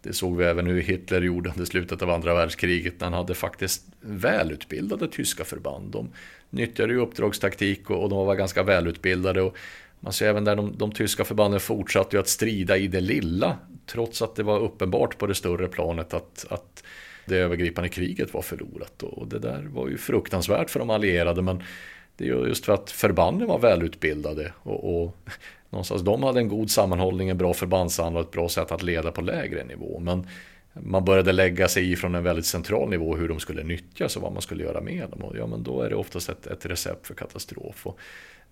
det 0.02 0.12
såg 0.12 0.36
vi 0.36 0.44
även 0.44 0.66
hur 0.66 0.80
Hitler 0.80 1.20
gjorde 1.22 1.50
under 1.50 1.64
slutet 1.64 2.02
av 2.02 2.10
andra 2.10 2.34
världskriget 2.34 2.94
när 3.00 3.04
han 3.06 3.14
hade 3.14 3.34
faktiskt 3.34 3.84
välutbildade 4.00 5.08
tyska 5.08 5.44
förband. 5.44 5.92
De 5.92 6.10
nyttjade 6.50 6.92
ju 6.92 7.00
uppdragstaktik 7.00 7.90
och, 7.90 8.02
och 8.02 8.08
de 8.08 8.26
var 8.26 8.34
ganska 8.34 8.62
välutbildade. 8.62 9.42
Och 9.42 9.56
man 10.04 10.12
ser 10.12 10.28
även 10.28 10.44
där 10.44 10.56
de, 10.56 10.74
de 10.76 10.92
tyska 10.92 11.24
förbanden 11.24 11.60
fortsatte 11.60 12.16
ju 12.16 12.20
att 12.20 12.28
strida 12.28 12.76
i 12.76 12.88
det 12.88 13.00
lilla 13.00 13.56
trots 13.86 14.22
att 14.22 14.36
det 14.36 14.42
var 14.42 14.58
uppenbart 14.58 15.18
på 15.18 15.26
det 15.26 15.34
större 15.34 15.68
planet 15.68 16.14
att, 16.14 16.46
att 16.50 16.84
det 17.26 17.36
övergripande 17.36 17.88
kriget 17.88 18.34
var 18.34 18.42
förlorat. 18.42 19.02
Och 19.02 19.28
det 19.28 19.38
där 19.38 19.68
var 19.72 19.88
ju 19.88 19.98
fruktansvärt 19.98 20.70
för 20.70 20.78
de 20.78 20.90
allierade 20.90 21.42
men 21.42 21.62
det 22.16 22.28
är 22.28 22.46
just 22.46 22.64
för 22.64 22.72
att 22.72 22.90
förbanden 22.90 23.48
var 23.48 23.58
välutbildade 23.58 24.52
och, 24.62 25.02
och 25.02 25.16
någonstans 25.70 26.02
de 26.02 26.22
hade 26.22 26.40
en 26.40 26.48
god 26.48 26.70
sammanhållning, 26.70 27.28
en 27.28 27.38
bra 27.38 27.54
förbandsanda 27.54 28.20
och 28.20 28.26
ett 28.26 28.32
bra 28.32 28.48
sätt 28.48 28.72
att 28.72 28.82
leda 28.82 29.12
på 29.12 29.20
lägre 29.20 29.64
nivå. 29.64 29.98
Men 29.98 30.26
man 30.72 31.04
började 31.04 31.32
lägga 31.32 31.68
sig 31.68 31.92
i 31.92 31.96
från 31.96 32.14
en 32.14 32.22
väldigt 32.22 32.46
central 32.46 32.90
nivå 32.90 33.16
hur 33.16 33.28
de 33.28 33.40
skulle 33.40 33.62
nyttjas 33.62 34.16
och 34.16 34.22
vad 34.22 34.32
man 34.32 34.42
skulle 34.42 34.64
göra 34.64 34.80
med 34.80 35.10
dem. 35.10 35.22
Och 35.22 35.36
ja, 35.36 35.46
men 35.46 35.62
då 35.62 35.82
är 35.82 35.90
det 35.90 35.96
oftast 35.96 36.28
ett, 36.28 36.46
ett 36.46 36.66
recept 36.66 37.06
för 37.06 37.14
katastrof. 37.14 37.86
Och 37.86 37.98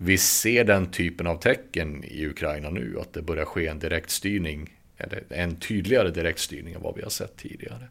vi 0.02 0.18
ser 0.18 0.64
den 0.64 0.90
typen 0.90 1.26
av 1.26 1.36
tecken 1.36 2.04
i 2.04 2.26
Ukraina 2.26 2.70
nu, 2.70 2.96
att 3.00 3.12
det 3.12 3.22
börjar 3.22 3.44
ske 3.44 3.66
en 3.66 3.78
direktstyrning, 3.78 4.76
eller 4.96 5.22
en 5.28 5.56
tydligare 5.56 6.10
direktstyrning 6.10 6.74
än 6.74 6.82
vad 6.82 6.96
vi 6.96 7.02
har 7.02 7.10
sett 7.10 7.36
tidigare. 7.36 7.88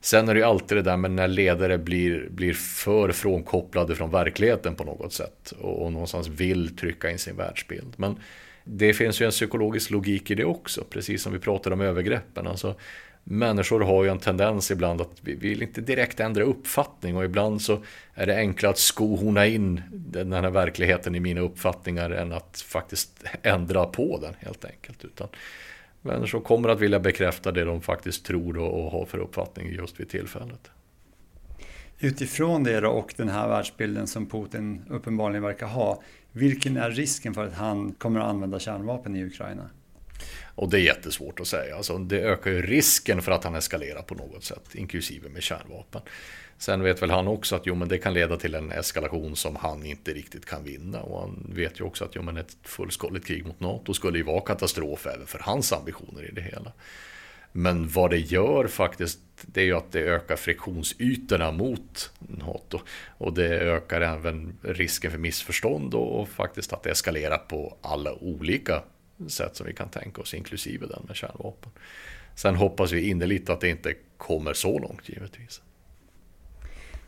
Sen 0.00 0.28
är 0.28 0.34
det 0.34 0.40
ju 0.40 0.46
alltid 0.46 0.78
det 0.78 0.82
där 0.82 0.96
med 0.96 1.10
när 1.10 1.28
ledare 1.28 1.78
blir, 1.78 2.28
blir 2.30 2.54
för 2.54 3.12
frånkopplade 3.12 3.94
från 3.94 4.10
verkligheten 4.10 4.74
på 4.74 4.84
något 4.84 5.12
sätt 5.12 5.52
och, 5.60 5.82
och 5.82 5.92
någonstans 5.92 6.28
vill 6.28 6.76
trycka 6.76 7.10
in 7.10 7.18
sin 7.18 7.36
världsbild. 7.36 7.94
Men 7.96 8.16
det 8.64 8.94
finns 8.94 9.20
ju 9.20 9.24
en 9.24 9.30
psykologisk 9.30 9.90
logik 9.90 10.30
i 10.30 10.34
det 10.34 10.44
också, 10.44 10.84
precis 10.90 11.22
som 11.22 11.32
vi 11.32 11.38
pratade 11.38 11.74
om 11.74 11.80
övergreppen. 11.80 12.46
Alltså, 12.46 12.74
människor 13.28 13.80
har 13.80 14.04
ju 14.04 14.10
en 14.10 14.18
tendens 14.18 14.70
ibland 14.70 15.00
att 15.00 15.18
vi 15.20 15.34
vill 15.34 15.62
inte 15.62 15.80
direkt 15.80 16.20
ändra 16.20 16.42
uppfattning 16.42 17.16
och 17.16 17.24
ibland 17.24 17.62
så 17.62 17.82
är 18.14 18.26
det 18.26 18.36
enklare 18.36 18.70
att 18.70 18.78
skohorna 18.78 19.46
in 19.46 19.82
den 19.92 20.32
här 20.32 20.50
verkligheten 20.50 21.14
i 21.14 21.20
mina 21.20 21.40
uppfattningar 21.40 22.10
än 22.10 22.32
att 22.32 22.60
faktiskt 22.60 23.24
ändra 23.42 23.86
på 23.86 24.18
den 24.22 24.34
helt 24.38 24.64
enkelt. 24.64 25.04
Utan 25.04 25.28
Människor 26.06 26.40
kommer 26.40 26.68
att 26.68 26.80
vilja 26.80 27.00
bekräfta 27.00 27.52
det 27.52 27.64
de 27.64 27.80
faktiskt 27.80 28.24
tror 28.24 28.58
och 28.58 28.90
har 28.90 29.06
för 29.06 29.18
uppfattning 29.18 29.72
just 29.72 30.00
vid 30.00 30.08
tillfället. 30.08 30.70
Utifrån 31.98 32.64
det 32.64 32.80
då 32.80 32.88
och 32.88 33.14
den 33.16 33.28
här 33.28 33.48
världsbilden 33.48 34.06
som 34.06 34.26
Putin 34.26 34.82
uppenbarligen 34.90 35.42
verkar 35.42 35.66
ha, 35.66 36.02
vilken 36.32 36.76
är 36.76 36.90
risken 36.90 37.34
för 37.34 37.46
att 37.46 37.54
han 37.54 37.92
kommer 37.92 38.20
att 38.20 38.26
använda 38.26 38.58
kärnvapen 38.58 39.16
i 39.16 39.24
Ukraina? 39.24 39.70
Och 40.56 40.70
det 40.70 40.76
är 40.76 40.82
jättesvårt 40.82 41.40
att 41.40 41.46
säga. 41.46 41.76
Alltså, 41.76 41.98
det 41.98 42.20
ökar 42.20 42.50
ju 42.50 42.62
risken 42.62 43.22
för 43.22 43.32
att 43.32 43.44
han 43.44 43.54
eskalerar 43.54 44.02
på 44.02 44.14
något 44.14 44.44
sätt, 44.44 44.74
inklusive 44.74 45.28
med 45.28 45.42
kärnvapen. 45.42 46.02
Sen 46.58 46.82
vet 46.82 47.02
väl 47.02 47.10
han 47.10 47.28
också 47.28 47.56
att 47.56 47.66
jo, 47.66 47.74
men 47.74 47.88
det 47.88 47.98
kan 47.98 48.14
leda 48.14 48.36
till 48.36 48.54
en 48.54 48.72
eskalation 48.72 49.36
som 49.36 49.56
han 49.56 49.86
inte 49.86 50.12
riktigt 50.12 50.46
kan 50.46 50.64
vinna. 50.64 51.02
Och 51.02 51.20
han 51.20 51.52
vet 51.54 51.80
ju 51.80 51.84
också 51.84 52.04
att 52.04 52.14
jo, 52.14 52.22
men 52.22 52.36
ett 52.36 52.56
fullskaligt 52.62 53.26
krig 53.26 53.46
mot 53.46 53.60
NATO 53.60 53.94
skulle 53.94 54.18
ju 54.18 54.24
vara 54.24 54.40
katastrof 54.40 55.06
även 55.06 55.26
för 55.26 55.38
hans 55.38 55.72
ambitioner 55.72 56.28
i 56.28 56.30
det 56.30 56.40
hela. 56.40 56.72
Men 57.52 57.88
vad 57.88 58.10
det 58.10 58.18
gör 58.18 58.66
faktiskt, 58.66 59.18
det 59.42 59.60
är 59.60 59.64
ju 59.64 59.76
att 59.76 59.92
det 59.92 60.00
ökar 60.00 60.36
friktionsytorna 60.36 61.52
mot 61.52 62.12
NATO. 62.18 62.80
Och 63.18 63.34
det 63.34 63.48
ökar 63.48 64.00
även 64.00 64.58
risken 64.62 65.10
för 65.10 65.18
missförstånd 65.18 65.94
och 65.94 66.28
faktiskt 66.28 66.72
att 66.72 66.82
det 66.82 66.90
eskalerar 66.90 67.38
på 67.38 67.76
alla 67.82 68.14
olika 68.14 68.82
sätt 69.28 69.56
som 69.56 69.66
vi 69.66 69.72
kan 69.72 69.88
tänka 69.88 70.20
oss, 70.20 70.34
inklusive 70.34 70.86
den 70.86 71.04
med 71.06 71.16
kärnvapen. 71.16 71.70
Sen 72.34 72.56
hoppas 72.56 72.92
vi 72.92 73.08
innerligt 73.08 73.50
att 73.50 73.60
det 73.60 73.68
inte 73.68 73.94
kommer 74.16 74.52
så 74.52 74.78
långt 74.78 75.08
givetvis. 75.08 75.60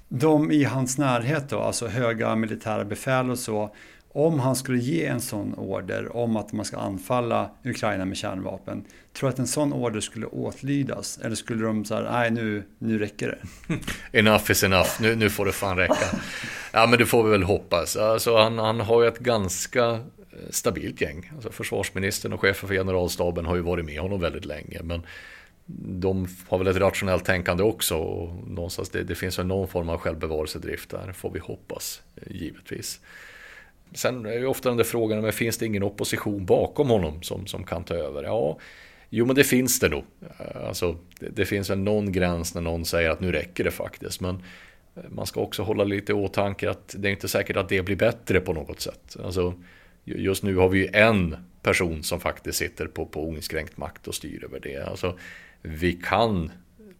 De 0.09 0.51
i 0.51 0.65
hans 0.65 0.99
närhet 0.99 1.49
då, 1.49 1.61
alltså 1.61 1.87
höga 1.87 2.37
militära 2.37 2.85
befäl 2.85 3.31
och 3.31 3.39
så, 3.39 3.75
om 4.13 4.41
han 4.41 4.57
skulle 4.57 4.79
ge 4.79 5.07
en 5.07 5.21
sån 5.21 5.55
order 5.55 6.17
om 6.17 6.37
att 6.37 6.53
man 6.53 6.65
ska 6.65 6.77
anfalla 6.77 7.51
Ukraina 7.65 8.05
med 8.05 8.17
kärnvapen, 8.17 8.85
tror 9.13 9.29
du 9.29 9.33
att 9.33 9.39
en 9.39 9.47
sån 9.47 9.73
order 9.73 10.01
skulle 10.01 10.27
åtlydas? 10.27 11.19
Eller 11.19 11.37
skulle 11.37 11.65
de 11.65 11.85
säga, 11.85 12.13
nej 12.13 12.31
nu, 12.31 12.63
nu 12.79 12.99
räcker 12.99 13.29
det? 13.29 13.79
enough 14.19 14.51
is 14.51 14.65
enough, 14.65 14.91
nu, 15.01 15.17
nu 15.17 15.31
får 15.31 15.47
det 15.47 15.53
fan 15.53 15.77
räcka. 15.77 16.07
Ja 16.73 16.87
men 16.87 16.99
det 16.99 17.07
får 17.07 17.25
vi 17.25 17.31
väl 17.31 17.43
hoppas. 17.43 17.97
Alltså, 17.97 18.37
han, 18.37 18.59
han 18.59 18.81
har 18.81 19.03
ju 19.03 19.09
ett 19.09 19.19
ganska 19.19 20.01
Eh, 20.39 20.51
stabilt 20.51 21.01
gäng. 21.01 21.31
Alltså, 21.35 21.51
försvarsministern 21.51 22.33
och 22.33 22.41
chefen 22.41 22.69
för 22.69 22.75
generalstaben 22.75 23.47
har 23.47 23.57
ju 23.57 23.63
varit 23.63 23.85
med 23.85 24.01
honom 24.01 24.21
väldigt 24.21 24.45
länge. 24.45 24.81
Men 24.83 25.03
de 26.01 26.29
har 26.49 26.59
väl 26.59 26.67
ett 26.67 26.77
rationellt 26.77 27.25
tänkande 27.25 27.63
också. 27.63 27.97
Och 27.97 28.49
någonstans 28.49 28.89
det, 28.89 29.03
det 29.03 29.15
finns 29.15 29.39
väl 29.39 29.47
någon 29.47 29.69
form 29.69 29.89
av 29.89 29.99
självbevarelsedrift 29.99 30.91
där, 30.91 31.13
får 31.13 31.31
vi 31.31 31.39
hoppas, 31.39 32.03
eh, 32.17 32.37
givetvis. 32.37 33.01
Sen 33.95 34.27
är 34.27 34.39
ju 34.39 34.47
ofta 34.47 34.69
den 34.69 34.79
där 34.79 34.85
frågan, 34.85 35.21
men 35.21 35.33
finns 35.33 35.59
det 35.59 35.67
ingen 35.67 35.83
opposition 35.83 36.47
bakom 36.47 36.89
honom 36.89 37.23
som, 37.23 37.47
som 37.47 37.65
kan 37.65 37.85
ta 37.85 37.95
över? 37.95 38.23
Ja, 38.23 38.59
jo 39.11 39.27
men 39.27 39.37
det 39.37 39.45
finns 39.45 39.81
det 39.81 39.89
nog. 39.89 40.05
Eh, 40.39 40.67
alltså, 40.69 40.97
det, 41.21 41.29
det 41.29 41.47
finns 41.47 41.71
väl 41.71 41.79
någon 41.79 42.13
gräns 42.13 42.55
när 42.55 42.63
någon 42.63 42.85
säger 42.85 43.11
att 43.11 43.21
nu 43.21 43.33
räcker 43.33 43.65
det 43.65 43.71
faktiskt. 43.71 44.21
Men 44.21 44.43
man 45.09 45.27
ska 45.27 45.41
också 45.41 45.63
hålla 45.63 45.85
lite 45.85 46.13
i 46.13 46.15
åtanke 46.15 46.71
att 46.71 46.95
det 46.99 47.09
är 47.09 47.13
inte 47.13 47.29
säkert 47.29 47.57
att 47.57 47.69
det 47.69 47.83
blir 47.83 47.97
bättre 47.97 48.41
på 48.41 48.53
något 48.53 48.81
sätt. 48.81 49.17
Alltså, 49.25 49.55
just 50.17 50.43
nu 50.43 50.57
har 50.57 50.69
vi 50.69 50.79
ju 50.79 50.89
en 50.93 51.37
person 51.63 52.03
som 52.03 52.21
faktiskt 52.21 52.59
sitter 52.59 52.87
på, 52.87 53.07
på 53.07 53.29
oinskränkt 53.29 53.77
makt 53.77 54.09
och 54.09 54.15
styr 54.15 54.45
över 54.45 54.61
det. 54.61 54.89
Alltså, 54.89 55.19
vi 55.63 55.93
kan 55.93 56.53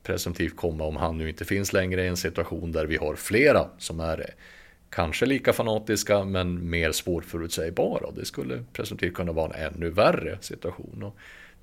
presumtivt 0.03 0.57
komma, 0.57 0.85
om 0.85 0.97
han 0.97 1.19
nu 1.19 1.29
inte 1.29 1.45
finns 1.45 1.73
längre, 1.73 2.05
i 2.05 2.09
en 2.09 2.17
situation 2.17 2.73
där 2.73 2.87
vi 2.87 2.97
har 2.97 3.15
flera 3.15 3.67
som 3.79 4.01
är 4.01 4.21
eh, 4.21 4.27
kanske 4.91 5.27
lika 5.27 5.53
fanatiska 5.53 6.25
men 6.25 6.71
mer 6.71 6.93
svårförutsägbara. 6.93 8.11
Det 8.11 8.25
skulle 8.25 8.65
presumtivt 8.73 9.15
kunna 9.15 9.33
vara 9.33 9.55
en 9.55 9.75
ännu 9.75 9.91
värre 9.91 10.39
situation. 10.41 11.03
Och 11.03 11.17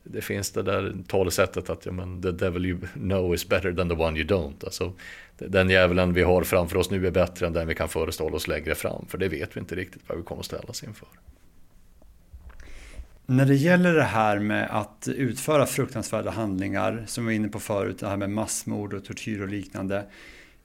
det 0.07 0.21
finns 0.21 0.51
det 0.51 0.63
där 0.63 0.95
talesättet 1.07 1.69
att 1.69 1.85
ja, 1.85 1.91
men, 1.91 2.21
the 2.21 2.31
devil 2.31 2.65
you 2.65 2.79
know 2.93 3.33
is 3.33 3.49
better 3.49 3.73
than 3.73 3.89
the 3.89 3.95
one 3.95 4.19
you 4.19 4.27
don't. 4.27 4.65
Alltså, 4.65 4.93
den 5.37 5.69
djävulen 5.69 6.13
vi 6.13 6.23
har 6.23 6.43
framför 6.43 6.77
oss 6.77 6.91
nu 6.91 7.07
är 7.07 7.11
bättre 7.11 7.47
än 7.47 7.53
den 7.53 7.67
vi 7.67 7.75
kan 7.75 7.89
föreställa 7.89 8.35
oss 8.35 8.47
längre 8.47 8.75
fram. 8.75 9.05
För 9.07 9.17
det 9.17 9.27
vet 9.27 9.55
vi 9.55 9.59
inte 9.59 9.75
riktigt 9.75 10.01
vad 10.07 10.17
vi 10.17 10.23
kommer 10.23 10.39
att 10.39 10.45
ställas 10.45 10.83
inför. 10.83 11.07
När 13.25 13.45
det 13.45 13.55
gäller 13.55 13.93
det 13.93 14.03
här 14.03 14.39
med 14.39 14.67
att 14.71 15.07
utföra 15.07 15.65
fruktansvärda 15.65 16.31
handlingar, 16.31 17.03
som 17.07 17.25
vi 17.25 17.33
var 17.33 17.35
inne 17.35 17.47
på 17.47 17.59
förut, 17.59 17.99
det 17.99 18.07
här 18.07 18.17
med 18.17 18.29
massmord 18.29 18.93
och 18.93 19.05
tortyr 19.05 19.41
och 19.41 19.47
liknande. 19.47 20.05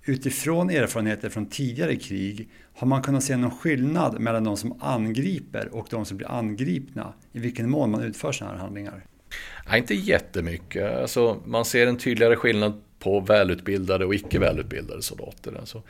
Utifrån 0.04 0.70
erfarenheter 0.70 1.28
från 1.28 1.46
tidigare 1.46 1.96
krig, 1.96 2.50
har 2.74 2.86
man 2.86 3.02
kunnat 3.02 3.24
se 3.24 3.36
någon 3.36 3.50
skillnad 3.50 4.20
mellan 4.20 4.44
de 4.44 4.56
som 4.56 4.78
angriper 4.80 5.74
och 5.74 5.86
de 5.90 6.04
som 6.04 6.16
blir 6.16 6.30
angripna? 6.30 7.12
I 7.32 7.38
vilken 7.38 7.70
mån 7.70 7.90
man 7.90 8.02
utför 8.02 8.32
sådana 8.32 8.54
här 8.54 8.62
handlingar? 8.62 9.04
Nej, 9.68 9.78
inte 9.78 9.94
jättemycket. 9.94 10.96
Alltså, 10.96 11.40
man 11.44 11.64
ser 11.64 11.86
en 11.86 11.98
tydligare 11.98 12.36
skillnad 12.36 12.82
på 12.98 13.20
välutbildade 13.20 14.04
och 14.04 14.14
icke 14.14 14.38
välutbildade 14.38 15.02
soldater. 15.02 15.52
Alltså, 15.58 15.82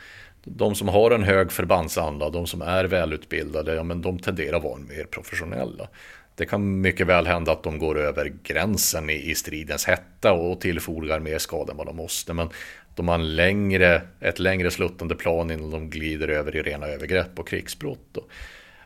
de 0.44 0.74
som 0.74 0.88
har 0.88 1.10
en 1.10 1.22
hög 1.22 1.52
förbandsanda, 1.52 2.30
de 2.30 2.46
som 2.46 2.62
är 2.62 2.84
välutbildade, 2.84 3.74
ja, 3.74 3.82
men 3.82 4.02
de 4.02 4.18
tenderar 4.18 4.56
att 4.56 4.62
vara 4.62 4.78
mer 4.78 5.04
professionella. 5.04 5.88
Det 6.34 6.46
kan 6.46 6.80
mycket 6.80 7.06
väl 7.06 7.26
hända 7.26 7.52
att 7.52 7.62
de 7.62 7.78
går 7.78 7.98
över 7.98 8.32
gränsen 8.42 9.10
i, 9.10 9.30
i 9.30 9.34
stridens 9.34 9.84
hetta 9.84 10.32
och 10.32 10.60
tillfogar 10.60 11.20
mer 11.20 11.38
skada 11.38 11.70
än 11.70 11.76
vad 11.76 11.86
de 11.86 11.96
måste. 11.96 12.32
Men 12.32 12.48
de 12.94 13.08
har 13.08 13.14
en 13.14 13.36
längre, 13.36 14.02
ett 14.20 14.38
längre 14.38 14.70
sluttande 14.70 15.14
plan 15.14 15.50
innan 15.50 15.70
de 15.70 15.90
glider 15.90 16.28
över 16.28 16.56
i 16.56 16.62
rena 16.62 16.86
övergrepp 16.86 17.38
och 17.38 17.48
krigsbrott. 17.48 18.18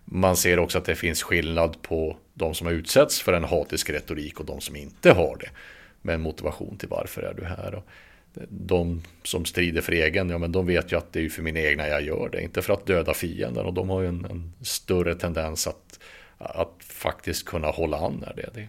Man 0.05 0.36
ser 0.36 0.59
också 0.59 0.78
att 0.78 0.84
det 0.84 0.94
finns 0.94 1.22
skillnad 1.22 1.82
på 1.82 2.16
de 2.34 2.55
som 2.55 2.66
har 2.66 2.74
utsätts 2.74 3.20
för 3.20 3.32
en 3.32 3.44
hatisk 3.44 3.90
retorik 3.90 4.40
och 4.40 4.46
de 4.46 4.61
som 4.61 4.76
inte 4.76 5.12
har 5.12 5.36
det. 5.40 5.48
Med 6.02 6.14
en 6.14 6.20
motivation 6.20 6.76
till 6.76 6.88
varför 6.88 7.22
är 7.22 7.34
du 7.34 7.44
här. 7.44 7.74
Och 7.74 7.86
de 8.48 9.02
som 9.22 9.44
strider 9.44 9.80
för 9.80 9.92
egen, 9.92 10.30
ja 10.30 10.38
men 10.38 10.52
de 10.52 10.66
vet 10.66 10.92
ju 10.92 10.96
att 10.96 11.12
det 11.12 11.24
är 11.24 11.28
för 11.28 11.42
min 11.42 11.57
egna 11.57 11.88
jag 11.88 12.02
gör 12.02 12.28
det, 12.32 12.42
inte 12.42 12.62
för 12.62 12.72
att 12.72 12.86
döda 12.86 13.14
fienden. 13.14 13.66
Och 13.66 13.74
de 13.74 13.90
har 13.90 14.00
ju 14.00 14.09
en, 14.09 14.24
en 14.24 14.52
större 14.62 15.14
tendens 15.14 15.66
att, 15.66 15.98
att 16.38 16.74
faktiskt 16.80 17.44
kunna 17.44 17.68
hålla 17.68 17.96
an 17.96 18.24
när 18.26 18.34
det 18.36 18.42
är 18.42 18.50
det. 18.55 18.68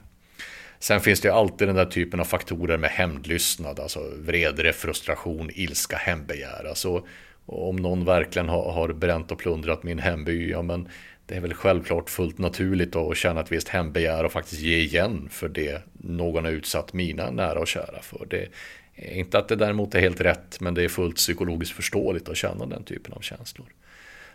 Sen 0.79 1.01
finns 1.01 1.21
det 1.21 1.27
ju 1.27 1.33
alltid 1.33 1.67
den 1.67 1.75
där 1.75 1.85
typen 1.85 2.19
av 2.19 2.23
faktorer 2.25 2.77
med 2.77 2.89
hämndlystnad, 2.89 3.79
alltså 3.79 3.99
vrede, 4.17 4.73
frustration, 4.73 5.49
ilska, 5.53 5.97
hämndbegär. 5.97 6.65
Alltså, 6.69 7.07
om 7.45 7.75
någon 7.75 8.05
verkligen 8.05 8.49
har, 8.49 8.71
har 8.71 8.93
bränt 8.93 9.31
och 9.31 9.39
plundrat 9.39 9.83
min 9.83 9.99
hemby, 9.99 10.51
ja 10.51 10.61
men 10.61 10.87
det 11.25 11.35
är 11.35 11.39
väl 11.39 11.53
självklart 11.53 12.09
fullt 12.09 12.37
naturligt 12.37 12.95
att 12.95 13.17
känna 13.17 13.41
ett 13.41 13.51
visst 13.51 13.69
hämndbegär 13.69 14.23
och 14.23 14.31
faktiskt 14.31 14.61
ge 14.61 14.77
igen 14.77 15.27
för 15.31 15.49
det 15.49 15.81
någon 15.93 16.45
har 16.45 16.51
utsatt 16.51 16.93
mina 16.93 17.31
nära 17.31 17.59
och 17.59 17.67
kära 17.67 18.01
för. 18.01 18.25
Det 18.29 18.47
är 18.95 19.13
inte 19.13 19.39
att 19.39 19.47
det 19.47 19.55
däremot 19.55 19.95
är 19.95 19.99
helt 19.99 20.21
rätt, 20.21 20.59
men 20.59 20.73
det 20.73 20.83
är 20.83 20.89
fullt 20.89 21.15
psykologiskt 21.15 21.73
förståeligt 21.73 22.29
att 22.29 22.37
känna 22.37 22.65
den 22.65 22.83
typen 22.83 23.13
av 23.13 23.19
känslor. 23.19 23.67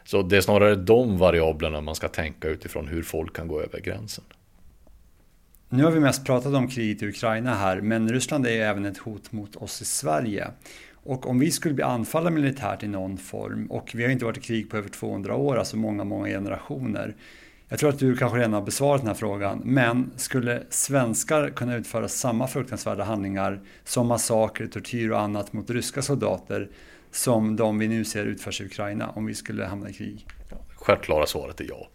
Så 0.04 0.22
det 0.22 0.36
är 0.36 0.40
snarare 0.40 0.74
de 0.74 1.18
variablerna 1.18 1.80
man 1.80 1.94
ska 1.94 2.08
tänka 2.08 2.48
utifrån 2.48 2.88
hur 2.88 3.02
folk 3.02 3.36
kan 3.36 3.48
gå 3.48 3.60
över 3.60 3.80
gränsen. 3.80 4.24
Nu 5.68 5.84
har 5.84 5.90
vi 5.90 6.00
mest 6.00 6.26
pratat 6.26 6.54
om 6.54 6.68
kriget 6.68 7.02
i 7.02 7.06
Ukraina 7.06 7.54
här, 7.54 7.80
men 7.80 8.12
Ryssland 8.12 8.46
är 8.46 8.50
även 8.50 8.86
ett 8.86 8.98
hot 8.98 9.32
mot 9.32 9.56
oss 9.56 9.82
i 9.82 9.84
Sverige. 9.84 10.48
Och 11.02 11.26
om 11.26 11.38
vi 11.38 11.50
skulle 11.50 11.74
bli 11.74 11.84
anfallna 11.84 12.30
militärt 12.30 12.82
i 12.82 12.88
någon 12.88 13.18
form, 13.18 13.66
och 13.66 13.90
vi 13.94 14.04
har 14.04 14.10
inte 14.10 14.24
varit 14.24 14.38
i 14.38 14.40
krig 14.40 14.70
på 14.70 14.76
över 14.76 14.88
200 14.88 15.34
år, 15.34 15.56
alltså 15.56 15.76
många, 15.76 16.04
många 16.04 16.28
generationer. 16.28 17.14
Jag 17.68 17.78
tror 17.78 17.90
att 17.90 17.98
du 17.98 18.16
kanske 18.16 18.38
redan 18.38 18.52
har 18.52 18.62
besvarat 18.62 19.00
den 19.00 19.08
här 19.08 19.14
frågan, 19.14 19.62
men 19.64 20.10
skulle 20.16 20.62
svenskar 20.70 21.50
kunna 21.50 21.76
utföra 21.76 22.08
samma 22.08 22.46
fruktansvärda 22.46 23.04
handlingar 23.04 23.60
som 23.84 24.06
massaker, 24.06 24.66
tortyr 24.66 25.10
och 25.10 25.20
annat 25.20 25.52
mot 25.52 25.70
ryska 25.70 26.02
soldater 26.02 26.68
som 27.10 27.56
de 27.56 27.78
vi 27.78 27.88
nu 27.88 28.04
ser 28.04 28.24
utförs 28.24 28.60
i 28.60 28.64
Ukraina 28.64 29.10
om 29.10 29.26
vi 29.26 29.34
skulle 29.34 29.64
hamna 29.64 29.90
i 29.90 29.92
krig? 29.92 30.26
Självklara 30.74 31.26
svaret 31.26 31.60
är 31.60 31.66
ja. 31.68 31.88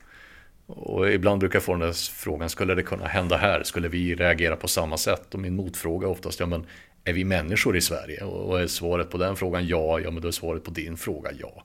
Och 0.67 1.09
ibland 1.09 1.39
brukar 1.39 1.55
jag 1.55 1.63
få 1.63 1.71
den 1.71 1.81
där 1.81 1.93
frågan, 1.93 2.49
skulle 2.49 2.75
det 2.75 2.83
kunna 2.83 3.05
hända 3.05 3.37
här? 3.37 3.63
Skulle 3.63 3.87
vi 3.87 4.15
reagera 4.15 4.55
på 4.55 4.67
samma 4.67 4.97
sätt? 4.97 5.33
Och 5.33 5.39
min 5.39 5.55
motfråga 5.55 6.07
är 6.07 6.11
oftast, 6.11 6.39
ja 6.39 6.45
men 6.45 6.65
är 7.05 7.13
vi 7.13 7.23
människor 7.23 7.77
i 7.77 7.81
Sverige? 7.81 8.23
Och 8.23 8.61
är 8.61 8.67
svaret 8.67 9.09
på 9.09 9.17
den 9.17 9.35
frågan 9.35 9.67
ja, 9.67 9.99
ja 9.99 10.11
men 10.11 10.21
då 10.21 10.27
är 10.27 10.31
svaret 10.31 10.63
på 10.63 10.71
din 10.71 10.97
fråga 10.97 11.31
ja. 11.39 11.63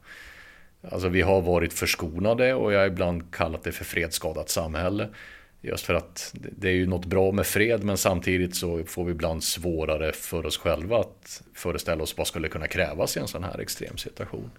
Alltså 0.90 1.08
vi 1.08 1.22
har 1.22 1.40
varit 1.40 1.72
förskonade 1.72 2.54
och 2.54 2.72
jag 2.72 2.78
har 2.78 2.86
ibland 2.86 3.34
kallat 3.34 3.64
det 3.64 3.72
för 3.72 3.84
fredsskadat 3.84 4.48
samhälle. 4.48 5.08
Just 5.60 5.86
för 5.86 5.94
att 5.94 6.34
det 6.34 6.68
är 6.68 6.72
ju 6.72 6.86
något 6.86 7.04
bra 7.04 7.32
med 7.32 7.46
fred 7.46 7.84
men 7.84 7.96
samtidigt 7.96 8.56
så 8.56 8.84
får 8.84 9.04
vi 9.04 9.10
ibland 9.10 9.44
svårare 9.44 10.12
för 10.12 10.46
oss 10.46 10.58
själva 10.58 10.98
att 10.98 11.42
föreställa 11.54 12.02
oss 12.02 12.18
vad 12.18 12.26
skulle 12.26 12.48
kunna 12.48 12.66
krävas 12.66 13.16
i 13.16 13.20
en 13.20 13.28
sån 13.28 13.44
här 13.44 13.60
extrem 13.60 13.96
situation. 13.96 14.50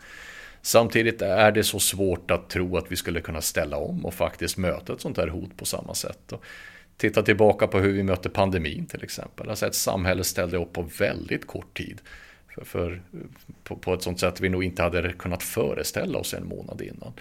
Samtidigt 0.61 1.21
är 1.21 1.51
det 1.51 1.63
så 1.63 1.79
svårt 1.79 2.31
att 2.31 2.49
tro 2.49 2.77
att 2.77 2.91
vi 2.91 2.95
skulle 2.95 3.21
kunna 3.21 3.41
ställa 3.41 3.77
om 3.77 4.05
och 4.05 4.13
faktiskt 4.13 4.57
möta 4.57 4.93
ett 4.93 5.01
sånt 5.01 5.17
här 5.17 5.27
hot 5.27 5.57
på 5.57 5.65
samma 5.65 5.93
sätt. 5.93 6.33
Titta 7.01 7.23
tillbaka 7.23 7.67
på 7.67 7.79
hur 7.79 7.93
vi 7.93 8.03
mötte 8.03 8.29
pandemin 8.29 8.85
till 8.85 9.03
exempel. 9.03 9.49
Alltså 9.49 9.65
ett 9.65 9.75
samhälle 9.75 10.23
ställde 10.23 10.57
upp 10.57 10.73
på 10.73 10.81
väldigt 10.81 11.47
kort 11.47 11.77
tid. 11.77 12.01
För, 12.55 12.65
för 12.65 13.01
på, 13.63 13.75
på, 13.75 13.93
ett 13.93 14.01
sånt 14.01 14.19
sätt 14.19 14.41
vi 14.41 14.49
nog 14.49 14.63
inte 14.63 14.83
hade 14.83 15.13
kunnat 15.13 15.43
föreställa 15.43 16.19
oss 16.19 16.33
en 16.33 16.47
månad 16.47 16.81
innan. 16.81 17.13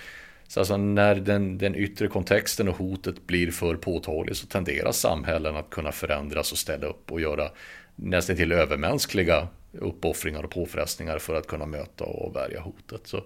Så 0.49 0.61
alltså 0.61 0.76
när 0.76 1.14
den, 1.14 1.59
den 1.59 1.74
yttre 1.74 2.09
kontexten 2.09 2.68
och 2.68 2.76
hotet 2.76 3.26
blir 3.26 3.51
för 3.51 3.74
påtagligt 3.76 4.37
så 4.37 4.47
tenderar 4.47 4.93
samhällen 4.93 5.57
att 5.57 5.70
kunna 5.70 5.93
förändras 5.93 6.53
och 6.53 6.59
ställa 6.59 6.87
upp 6.87 7.12
och 7.12 7.20
göra 7.20 7.51
nästan 7.97 8.37
till 8.37 8.53
övermänskliga 8.53 9.49
uppoffringar 9.72 10.43
och 10.43 10.51
påfrestningar 10.51 11.18
för 11.18 11.35
att 11.35 11.47
kunna 11.47 11.66
möta 11.66 12.05
och 12.05 12.37
värja 12.37 12.61
hotet. 12.61 13.01
Så, 13.05 13.24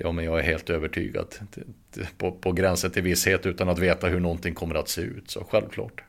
ja, 0.00 0.12
men 0.12 0.24
jag 0.24 0.38
är 0.38 0.42
helt 0.42 0.70
övertygad 0.70 1.34
på, 2.16 2.32
på 2.32 2.52
gränsen 2.52 2.90
till 2.90 3.02
visshet 3.02 3.46
utan 3.46 3.68
att 3.68 3.78
veta 3.78 4.06
hur 4.06 4.20
någonting 4.20 4.54
kommer 4.54 4.74
att 4.74 4.88
se 4.88 5.00
ut. 5.00 5.30
Så 5.30 5.44
självklart. 5.50 6.02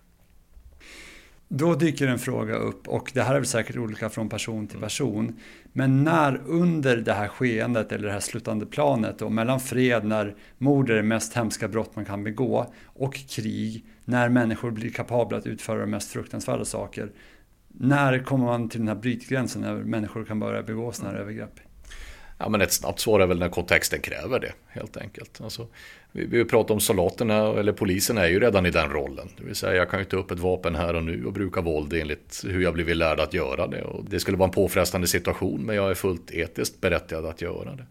Då 1.54 1.76
dyker 1.76 2.08
en 2.08 2.20
fråga 2.20 2.56
upp 2.56 2.88
och 2.88 3.12
det 3.14 3.22
här 3.22 3.36
är 3.36 3.40
väl 3.40 3.46
säkert 3.46 3.78
olika 3.78 4.10
från 4.10 4.30
person 4.30 4.68
till 4.68 4.80
person. 4.80 5.40
Men 5.74 6.04
när 6.04 6.42
under 6.46 6.98
det 6.98 7.14
här 7.14 7.28
skeendet 7.28 7.92
eller 7.92 8.08
det 8.08 8.14
här 8.14 8.20
slutande 8.20 8.66
planet 8.66 9.22
Och 9.22 9.32
mellan 9.32 9.60
fred 9.60 10.06
när 10.06 10.36
mord 10.58 10.90
är 10.90 10.96
det 10.96 11.04
mest 11.04 11.34
hemska 11.34 11.68
brott 11.68 11.96
man 11.96 12.06
kan 12.06 12.24
begå 12.24 12.74
och 12.86 13.14
krig 13.14 13.86
när 14.06 14.30
människor 14.30 14.72
blir 14.72 14.90
kapabla 14.90 15.38
att 15.38 15.48
utföra 15.48 15.80
de 15.80 15.92
mest 15.92 16.12
fruktansvärda 16.12 16.66
saker. 16.66 17.12
När 17.68 18.24
kommer 18.24 18.46
man 18.46 18.70
till 18.70 18.80
den 18.80 18.88
här 18.88 18.96
brytgränsen 18.96 19.62
när 19.62 19.76
människor 19.76 20.26
kan 20.26 20.40
börja 20.40 20.64
begå 20.64 20.92
sådana 20.92 21.14
här 21.14 21.22
övergrepp? 21.22 21.60
Ja, 22.44 22.50
men 22.50 22.62
ett 22.62 22.74
snabbt 22.74 23.00
svar 23.00 23.20
är 23.20 23.28
väl 23.28 23.39
när 23.39 23.50
kontexten 23.50 24.00
kräver 24.00 24.39
det, 24.39 24.54
helt 24.68 24.98
enkelt. 24.98 25.42
Alltså, 25.42 25.68
vi, 26.12 26.26
vi 26.26 26.46
pratar 26.46 26.74
om 26.74 26.80
soldaterna, 26.80 27.60
eller 27.60 27.72
polisen 27.72 28.18
är 28.18 28.28
ju 28.28 28.39
redan 28.39 28.66
i 28.66 28.70
den 28.70 28.89
rollen. 28.89 29.30
Det 29.38 29.44
vill 29.44 29.56
säga, 29.56 29.76
jag 29.76 29.89
kan 29.89 30.00
ju 30.00 30.06
ta 30.06 30.18
upp 30.18 30.32
ett 30.32 30.39
vapen 30.39 30.76
här 30.76 30.94
och 30.94 31.04
nu 31.04 31.26
och 31.26 31.34
bruka 31.34 31.62
våld 31.62 31.94
enligt 31.94 32.44
hur 32.48 32.62
jag 32.62 32.74
blivit 32.74 32.98
lärd 32.98 33.20
att 33.20 33.34
göra 33.34 33.68
det. 33.68 33.82
Och 33.82 34.06
det 34.10 34.20
skulle 34.20 34.38
vara 34.38 34.48
en 34.48 34.54
påfrestande 34.54 35.08
situation, 35.08 35.66
men 35.66 35.76
jag 35.76 35.89
är 35.89 35.94
fullt 35.96 36.32
etiskt 36.32 36.82
berättigad 36.82 37.26
att 37.26 37.42
göra 37.42 37.76
det. 37.76 37.86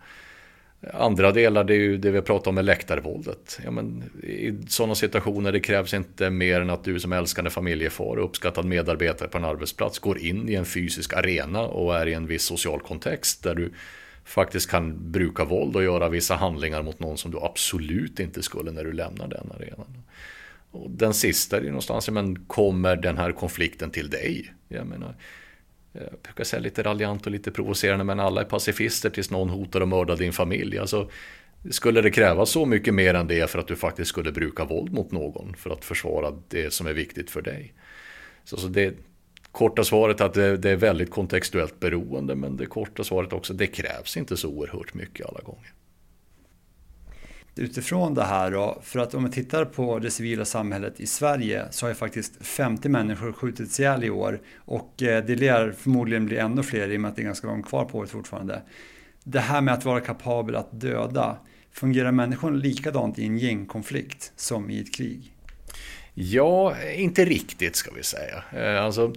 Andra 0.95 1.33
delar, 1.33 1.65
det 1.65 1.75
är 1.75 1.79
ju 1.79 1.97
det 1.97 2.11
vi 2.11 2.23
pratar 2.23 2.49
om 2.49 2.55
med 2.55 2.65
läktarvåldet. 2.65 3.61
Ja, 3.65 3.71
men 3.71 4.03
I 4.23 4.59
sådana 4.69 4.95
situationer 4.95 5.53
det 5.53 5.61
krävs 5.61 5.95
inte 5.95 6.31
mer 6.31 6.61
än 6.61 6.71
att 6.71 6.85
du 6.85 7.01
som 7.01 7.13
älskande 7.13 7.51
familjefar 7.51 8.17
och 8.17 8.25
uppskattad 8.25 8.65
medarbetare 8.65 9.29
på 9.29 9.39
en 9.39 9.45
arbetsplats 9.45 9.99
går 9.99 10.19
in 10.19 10.49
i 10.49 10.55
en 10.55 10.65
fysisk 10.65 11.13
arena 11.15 11.61
och 11.61 11.97
är 11.97 12.07
i 12.07 12.13
en 12.13 12.27
viss 12.27 12.43
social 12.43 12.81
kontext 12.81 13.43
där 13.43 13.55
du 13.55 13.73
faktiskt 14.31 14.71
kan 14.71 15.13
bruka 15.13 15.45
våld 15.45 15.77
och 15.77 15.83
göra 15.83 16.09
vissa 16.09 16.35
handlingar 16.35 16.83
mot 16.83 17.01
någon 17.01 17.19
som 17.19 17.31
du 17.31 17.39
absolut 17.41 18.21
inte 18.21 18.43
skulle 18.43 18.71
när 18.71 18.85
du 18.85 18.93
lämnar 18.93 19.29
den 19.29 19.53
arenan. 19.53 20.03
Och 20.71 20.91
den 20.91 21.15
sista 21.15 21.57
är 21.57 21.61
ju 21.61 21.69
någonstans, 21.69 22.11
men 22.11 22.45
kommer 22.45 22.97
den 22.97 23.19
här 23.19 23.33
konflikten 23.33 23.91
till 23.91 24.11
dig? 24.11 24.55
Jag 24.69 24.87
menar, 24.87 25.15
jag 25.93 26.09
brukar 26.23 26.45
säga 26.45 26.61
lite 26.61 26.83
raljant 26.83 27.27
och 27.27 27.33
lite 27.33 27.51
provocerande, 27.51 28.05
men 28.05 28.21
alla 28.21 28.41
är 28.41 28.45
pacifister 28.45 29.11
tills 29.11 29.31
någon 29.31 29.51
hotar 29.51 29.81
och 29.81 29.89
mördar 29.89 30.17
din 30.17 30.33
familj. 30.33 30.79
Alltså, 30.79 31.11
skulle 31.71 32.01
det 32.01 32.11
krävas 32.11 32.51
så 32.51 32.67
mycket 32.67 32.95
mer 32.95 33.15
än 33.15 33.27
det 33.27 33.51
för 33.51 33.59
att 33.59 33.69
du 33.69 33.77
faktiskt 33.77 34.09
skulle 34.09 34.33
bruka 34.33 34.65
våld 34.65 34.93
mot 34.93 35.11
någon 35.11 35.55
för 35.57 35.71
att 35.71 35.85
försvara 35.85 36.35
det 36.49 36.73
som 36.73 36.87
är 36.87 36.93
viktigt 36.93 37.31
för 37.31 37.43
dig? 37.43 37.75
Så, 38.45 38.57
så 38.57 38.69
det, 38.69 38.95
korta 39.53 39.85
svaret 39.85 40.21
att 40.21 40.35
det, 40.35 40.57
det, 40.57 40.71
är 40.71 40.77
väldigt 40.77 41.11
kontextuellt 41.11 41.81
beroende, 41.81 42.35
men 42.35 42.57
det 42.57 42.67
korta 42.67 43.05
svaret 43.05 43.33
också, 43.33 43.55
det 43.55 43.67
krävs 43.67 44.17
inte 44.17 44.37
så 44.37 44.49
oerhört 44.49 44.95
mycket 44.95 45.27
alla 45.27 45.41
gånger. 45.41 45.73
Utifrån 47.57 48.15
det 48.15 48.25
här 48.25 48.51
då, 48.51 48.81
för 48.83 48.99
att 49.01 49.15
om 49.15 49.25
vi 49.25 49.31
tittar 49.31 49.65
på 49.65 49.99
det 49.99 50.11
civila 50.11 50.45
samhället 50.45 51.01
i 51.01 51.07
Sverige 51.07 51.65
så 51.71 51.87
har 51.87 51.91
ju 51.91 51.95
faktiskt 51.95 52.47
50 52.47 52.89
människor 52.89 53.33
skjutits 53.33 53.81
ihjäl 53.81 54.05
i 54.05 54.11
år 54.11 54.41
och 54.57 55.03
eh, 55.03 55.25
det 55.25 55.37
lär 55.37 55.73
förmodligen 55.73 56.27
bli 56.27 56.37
ännu 56.37 56.63
fler 56.63 56.89
i 56.89 56.97
och 56.97 57.01
med 57.01 57.09
att 57.09 57.17
det 57.17 57.23
är 57.23 57.25
ganska 57.25 57.47
långt 57.47 57.67
kvar 57.67 57.85
på 57.85 57.99
året 57.99 58.11
fortfarande. 58.11 58.63
Det 59.25 59.41
här 59.41 59.61
med 59.61 59.75
att 59.75 59.85
vara 59.85 60.01
kapabel 60.01 60.57
att 60.57 60.81
döda, 60.81 61.37
fungerar 61.73 62.13
människan 62.13 62.59
likadant 62.59 63.19
i 63.19 63.25
en 63.25 63.39
gängkonflikt 63.39 64.33
som 64.37 64.71
i 64.71 64.81
ett 64.81 64.95
krig? 64.95 65.35
Ja, 66.15 66.75
inte 66.95 67.25
riktigt 67.25 67.77
ska 67.77 67.91
vi 67.91 68.03
säga. 68.03 68.45
Eh, 68.53 68.85
alltså, 68.85 69.15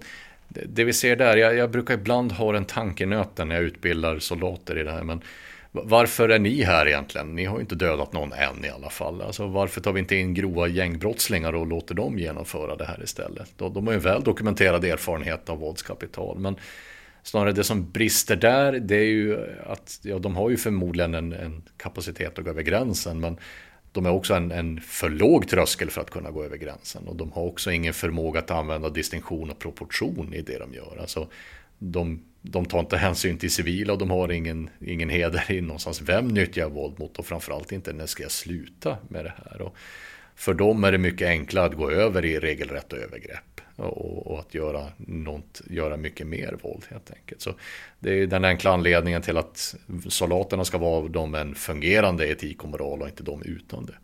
det 0.66 0.84
vi 0.84 0.92
ser 0.92 1.16
där, 1.16 1.36
jag, 1.36 1.56
jag 1.56 1.70
brukar 1.70 1.94
ibland 1.94 2.32
ha 2.32 2.56
en 2.56 2.64
tankenöten 2.64 3.48
när 3.48 3.54
jag 3.54 3.64
utbildar 3.64 4.18
soldater 4.18 4.78
i 4.78 4.82
det 4.82 4.92
här. 4.92 5.02
Men 5.02 5.20
varför 5.72 6.28
är 6.28 6.38
ni 6.38 6.62
här 6.62 6.88
egentligen? 6.88 7.34
Ni 7.34 7.44
har 7.44 7.56
ju 7.56 7.60
inte 7.60 7.74
dödat 7.74 8.12
någon 8.12 8.32
än 8.32 8.64
i 8.64 8.68
alla 8.68 8.90
fall. 8.90 9.22
Alltså, 9.22 9.46
varför 9.46 9.80
tar 9.80 9.92
vi 9.92 10.00
inte 10.00 10.16
in 10.16 10.34
grova 10.34 10.68
gängbrottslingar 10.68 11.52
och 11.52 11.66
låter 11.66 11.94
dem 11.94 12.18
genomföra 12.18 12.76
det 12.76 12.84
här 12.84 13.02
istället? 13.02 13.52
De, 13.56 13.74
de 13.74 13.86
har 13.86 13.94
ju 13.94 14.00
väl 14.00 14.22
dokumenterad 14.22 14.84
erfarenhet 14.84 15.48
av 15.48 15.58
våldskapital. 15.58 16.38
Men 16.38 16.56
Snarare 17.24 17.52
det 17.52 17.64
som 17.64 17.90
brister 17.90 18.36
där, 18.36 18.72
det 18.72 18.96
är 18.96 19.04
ju 19.04 19.38
att 19.66 20.00
ja, 20.02 20.18
de 20.18 20.36
har 20.36 20.50
ju 20.50 20.56
förmodligen 20.56 21.14
en, 21.14 21.32
en 21.32 21.62
kapacitet 21.76 22.38
att 22.38 22.44
gå 22.44 22.50
över 22.50 22.62
gränsen, 22.62 23.20
men 23.20 23.36
de 23.94 24.06
är 24.06 24.10
också 24.10 24.34
en, 24.34 24.50
en 24.50 24.80
för 24.80 25.08
låg 25.08 25.48
tröskel 25.48 25.90
för 25.90 26.00
att 26.00 26.10
kunna 26.10 26.30
gå 26.30 26.44
över 26.44 26.56
gränsen. 26.56 27.08
Och 27.08 27.16
de 27.16 27.32
har 27.32 27.42
också 27.42 27.72
ingen 27.72 27.94
förmåga 27.94 28.40
att 28.40 28.50
använda 28.50 28.90
distinktion 28.90 29.50
och 29.50 29.58
proportion 29.58 30.34
i 30.34 30.42
det 30.42 30.58
de 30.58 30.74
gör. 30.74 30.98
Alltså, 31.00 31.28
de, 31.78 32.22
de 32.42 32.66
tar 32.66 32.80
inte 32.80 32.96
hänsyn 32.96 33.38
till 33.38 33.50
civila 33.50 33.92
och 33.92 33.98
de 33.98 34.10
har 34.10 34.32
ingen, 34.32 34.70
ingen 34.80 35.08
heder 35.08 35.52
i 35.52 35.60
någonstans. 35.60 36.00
Vem 36.02 36.28
nyttjar 36.28 36.62
jag 36.62 36.70
våld 36.70 36.98
mot? 36.98 37.18
Och 37.18 37.26
framförallt 37.26 37.72
inte 37.72 37.92
när 37.92 38.06
ska 38.06 38.22
jag 38.22 38.32
sluta 38.32 38.96
med 39.08 39.24
det 39.24 39.34
här? 39.44 39.62
Och 39.62 39.76
för 40.34 40.54
dem 40.54 40.84
är 40.84 40.92
det 40.92 40.98
mycket 40.98 41.28
enklare 41.28 41.66
att 41.66 41.76
gå 41.76 41.90
över 41.90 42.24
i 42.24 42.38
regelrätta 42.38 42.96
övergrepp 42.96 43.53
och, 43.76 44.26
och, 44.26 44.38
att 44.38 44.54
göra, 44.54 44.88
något, 44.96 45.60
göra 45.70 45.96
mycket 45.96 46.26
mer 46.26 46.58
våld 46.62 46.84
helt 46.90 47.10
enkelt. 47.10 47.40
Så 47.40 47.54
det 47.98 48.10
är 48.10 48.26
den 48.26 48.44
enkla 48.44 48.72
anledningen 48.72 49.22
till 49.22 49.36
att 49.36 49.74
soldaterna 50.08 50.64
ska 50.64 50.78
vara 50.78 51.08
de 51.08 51.34
en 51.34 51.54
fungerande 51.54 52.28
etik 52.28 52.64
och 52.64 52.68
moral 52.68 53.02
och 53.02 53.08
inte 53.08 53.22
de 53.22 53.42
utan 53.42 53.86
det. 53.86 53.94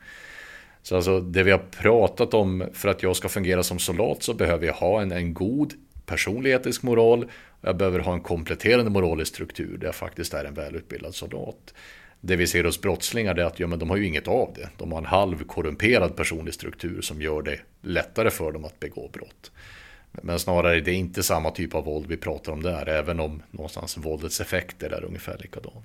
Så 0.83 0.97
alltså 0.97 1.21
det 1.21 1.43
vi 1.43 1.51
har 1.51 1.59
pratat 1.59 2.35
om 2.35 2.69
för 2.73 2.89
att 2.89 3.03
jag 3.03 3.17
ska 3.17 3.29
fungera 3.29 3.63
som 3.63 3.79
soldat 3.79 4.23
så 4.23 4.35
behöver 4.35 4.67
jag 4.67 4.75
ha 4.75 5.03
en, 5.03 5.13
en 5.13 5.35
god 5.35 5.73
personlig 6.07 6.53
etisk 6.53 6.83
moral. 6.83 7.31
Jag 7.61 7.77
behöver 7.77 7.99
ha 7.99 8.13
en 8.13 8.21
kompletterande 8.21 8.91
moralisk 8.91 9.35
struktur 9.35 9.79
där 9.79 9.87
jag 9.87 9.95
faktiskt 9.95 10.35
är 10.35 10.45
en 10.45 10.55
välutbildad 10.55 11.15
soldat. 11.15 11.75
Det 12.21 12.37
vi 12.37 12.47
ser 12.47 12.65
hos 12.65 12.81
brottslingar 12.81 13.39
är 13.39 13.45
att 13.45 13.61
ja, 13.61 13.67
men 13.67 13.79
de 13.79 13.91
har 13.91 13.97
ju 13.97 14.07
inget 14.07 14.29
av 14.29 14.53
det. 14.57 14.69
De 14.77 14.93
har 14.93 14.99
en 14.99 15.07
halv 15.07 15.45
korrumperad 15.45 16.17
personlig 16.17 16.55
struktur 16.55 17.01
som 17.01 17.23
gör 17.23 17.43
det 17.43 17.61
lättare 17.83 18.31
för 18.31 18.53
dem 18.53 18.65
att 18.65 18.81
begå 18.81 19.09
brott. 19.13 19.53
Men 20.13 20.39
snarare 20.39 20.81
det 20.81 20.91
är 20.91 20.95
inte 20.95 21.23
samma 21.23 21.51
typ 21.51 21.75
av 21.75 21.85
våld 21.85 22.07
vi 22.07 22.17
pratar 22.17 22.53
om 22.53 22.63
där, 22.63 22.89
även 22.89 23.21
om 23.21 23.43
någonstans 23.51 23.97
våldets 23.97 24.41
effekter 24.41 24.91
är 24.91 25.05
ungefär 25.05 25.39
likadana. 25.39 25.83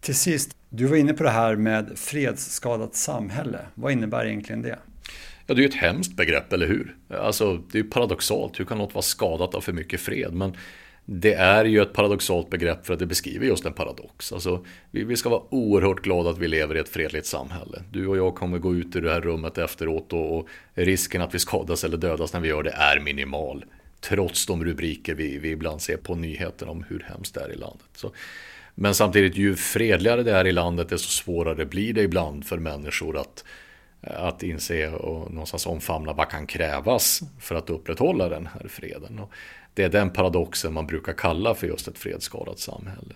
Till 0.00 0.14
sist, 0.14 0.56
du 0.68 0.86
var 0.86 0.96
inne 0.96 1.12
på 1.12 1.22
det 1.22 1.30
här 1.30 1.56
med 1.56 1.98
fredsskadat 1.98 2.94
samhälle. 2.94 3.58
Vad 3.74 3.92
innebär 3.92 4.26
egentligen 4.26 4.62
det? 4.62 4.78
Ja, 5.46 5.54
det 5.54 5.60
är 5.60 5.62
ju 5.62 5.68
ett 5.68 5.74
hemskt 5.74 6.16
begrepp, 6.16 6.52
eller 6.52 6.66
hur? 6.66 6.96
Alltså, 7.08 7.62
det 7.72 7.78
är 7.78 7.82
paradoxalt. 7.82 8.60
Hur 8.60 8.64
kan 8.64 8.78
något 8.78 8.94
vara 8.94 9.02
skadat 9.02 9.54
av 9.54 9.60
för 9.60 9.72
mycket 9.72 10.00
fred? 10.00 10.32
Men 10.32 10.56
det 11.12 11.34
är 11.34 11.64
ju 11.64 11.82
ett 11.82 11.92
paradoxalt 11.92 12.50
begrepp 12.50 12.86
för 12.86 12.92
att 12.92 12.98
det 12.98 13.06
beskriver 13.06 13.46
just 13.46 13.64
en 13.64 13.72
paradox. 13.72 14.32
Alltså, 14.32 14.64
vi, 14.90 15.04
vi 15.04 15.16
ska 15.16 15.28
vara 15.28 15.42
oerhört 15.50 16.00
glada 16.00 16.30
att 16.30 16.38
vi 16.38 16.48
lever 16.48 16.76
i 16.76 16.78
ett 16.78 16.88
fredligt 16.88 17.26
samhälle. 17.26 17.82
Du 17.90 18.06
och 18.06 18.16
jag 18.16 18.34
kommer 18.34 18.58
gå 18.58 18.74
ut 18.74 18.96
ur 18.96 19.02
det 19.02 19.12
här 19.12 19.20
rummet 19.20 19.58
efteråt 19.58 20.12
och, 20.12 20.38
och 20.38 20.48
risken 20.74 21.22
att 21.22 21.34
vi 21.34 21.38
skadas 21.38 21.84
eller 21.84 21.96
dödas 21.96 22.32
när 22.32 22.40
vi 22.40 22.48
gör 22.48 22.62
det 22.62 22.70
är 22.70 23.00
minimal. 23.00 23.64
Trots 24.00 24.46
de 24.46 24.64
rubriker 24.64 25.14
vi, 25.14 25.38
vi 25.38 25.50
ibland 25.50 25.82
ser 25.82 25.96
på 25.96 26.14
nyheterna 26.14 26.70
om 26.70 26.84
hur 26.88 27.06
hemskt 27.08 27.34
det 27.34 27.40
är 27.40 27.52
i 27.52 27.56
landet. 27.56 27.88
Så, 27.94 28.12
men 28.74 28.94
samtidigt, 28.94 29.36
ju 29.36 29.56
fredligare 29.56 30.22
det 30.22 30.32
är 30.32 30.46
i 30.46 30.52
landet, 30.52 30.88
desto 30.88 31.08
svårare 31.08 31.66
blir 31.66 31.92
det 31.92 32.02
ibland 32.02 32.46
för 32.46 32.58
människor 32.58 33.18
att, 33.18 33.44
att 34.00 34.42
inse 34.42 34.88
och 34.88 35.30
någonstans 35.30 35.66
omfamna 35.66 36.12
vad 36.12 36.28
kan 36.28 36.46
krävas 36.46 37.20
för 37.40 37.54
att 37.54 37.70
upprätthålla 37.70 38.28
den 38.28 38.46
här 38.46 38.68
freden. 38.68 39.18
Och 39.18 39.32
det 39.74 39.82
är 39.82 39.88
den 39.88 40.10
paradoxen 40.10 40.72
man 40.72 40.86
brukar 40.86 41.12
kalla 41.12 41.54
för 41.54 41.66
just 41.66 41.88
ett 41.88 41.98
fredsskadat 41.98 42.58
samhälle. 42.58 43.14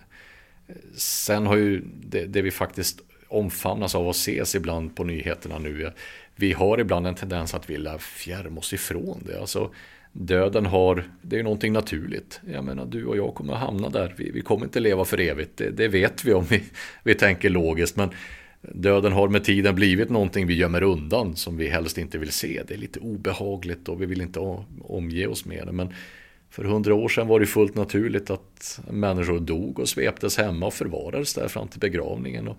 Sen 0.95 1.47
har 1.47 1.55
ju 1.55 1.81
det, 2.03 2.25
det 2.25 2.41
vi 2.41 2.51
faktiskt 2.51 3.01
omfamnas 3.27 3.95
av 3.95 4.07
och 4.07 4.15
ses 4.15 4.55
ibland 4.55 4.95
på 4.95 5.03
nyheterna 5.03 5.59
nu. 5.59 5.91
Vi 6.35 6.53
har 6.53 6.79
ibland 6.79 7.07
en 7.07 7.15
tendens 7.15 7.53
att 7.53 7.69
vilja 7.69 7.97
fjärma 7.97 8.59
oss 8.59 8.73
ifrån 8.73 9.23
det. 9.25 9.39
Alltså, 9.39 9.71
döden 10.11 10.65
har, 10.65 11.03
det 11.21 11.35
är 11.35 11.37
ju 11.37 11.43
någonting 11.43 11.73
naturligt. 11.73 12.41
Jag 12.53 12.63
menar, 12.63 12.85
du 12.85 13.05
och 13.05 13.17
jag 13.17 13.35
kommer 13.35 13.53
att 13.53 13.59
hamna 13.59 13.89
där. 13.89 14.13
Vi, 14.17 14.31
vi 14.31 14.41
kommer 14.41 14.65
inte 14.65 14.79
leva 14.79 15.05
för 15.05 15.19
evigt. 15.19 15.57
Det, 15.57 15.69
det 15.69 15.87
vet 15.87 16.25
vi 16.25 16.33
om 16.33 16.43
vi, 16.43 16.63
vi 17.03 17.15
tänker 17.15 17.49
logiskt. 17.49 17.95
Men 17.95 18.09
döden 18.61 19.11
har 19.11 19.27
med 19.27 19.43
tiden 19.43 19.75
blivit 19.75 20.09
någonting 20.09 20.47
vi 20.47 20.53
gömmer 20.53 20.83
undan 20.83 21.35
som 21.35 21.57
vi 21.57 21.67
helst 21.67 21.97
inte 21.97 22.17
vill 22.17 22.31
se. 22.31 22.61
Det 22.67 22.73
är 22.73 22.77
lite 22.77 22.99
obehagligt 22.99 23.89
och 23.89 24.01
vi 24.01 24.05
vill 24.05 24.21
inte 24.21 24.39
omge 24.81 25.27
oss 25.27 25.45
med 25.45 25.67
det. 25.67 25.71
Men 25.71 25.93
för 26.55 26.63
hundra 26.63 26.93
år 26.95 27.09
sedan 27.09 27.27
var 27.27 27.39
det 27.39 27.45
fullt 27.45 27.75
naturligt 27.75 28.29
att 28.29 28.79
människor 28.89 29.39
dog 29.39 29.79
och 29.79 29.89
sveptes 29.89 30.37
hemma 30.37 30.65
och 30.65 30.73
förvarades 30.73 31.33
där 31.33 31.47
fram 31.47 31.67
till 31.67 31.79
begravningen. 31.79 32.47
Och 32.47 32.57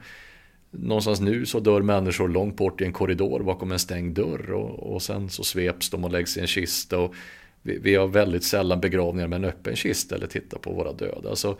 någonstans 0.70 1.20
nu 1.20 1.47
så 1.47 1.61
dör 1.61 1.82
människor 1.82 2.28
långt 2.28 2.57
bort 2.57 2.80
i 2.80 2.84
en 2.84 2.92
korridor 2.92 3.42
bakom 3.42 3.72
en 3.72 3.78
stängd 3.78 4.14
dörr 4.14 4.53
och, 4.53 4.94
och 4.94 5.03
sen 5.03 5.28
så 5.28 5.44
sveps 5.44 5.90
de 5.90 6.05
och 6.05 6.12
läggs 6.12 6.36
i 6.36 6.40
en 6.40 6.47
kista. 6.47 6.99
Och 6.99 7.14
vi, 7.62 7.78
vi 7.78 7.94
har 7.94 8.07
väldigt 8.07 8.44
sällan 8.44 8.80
begravningar 8.80 9.28
med 9.28 9.36
en 9.36 9.44
öppen 9.44 9.76
kista 9.76 10.14
eller 10.14 10.26
tittar 10.26 10.59
på 10.59 10.72
våra 10.72 10.92
döda. 10.92 11.30
Alltså, 11.30 11.57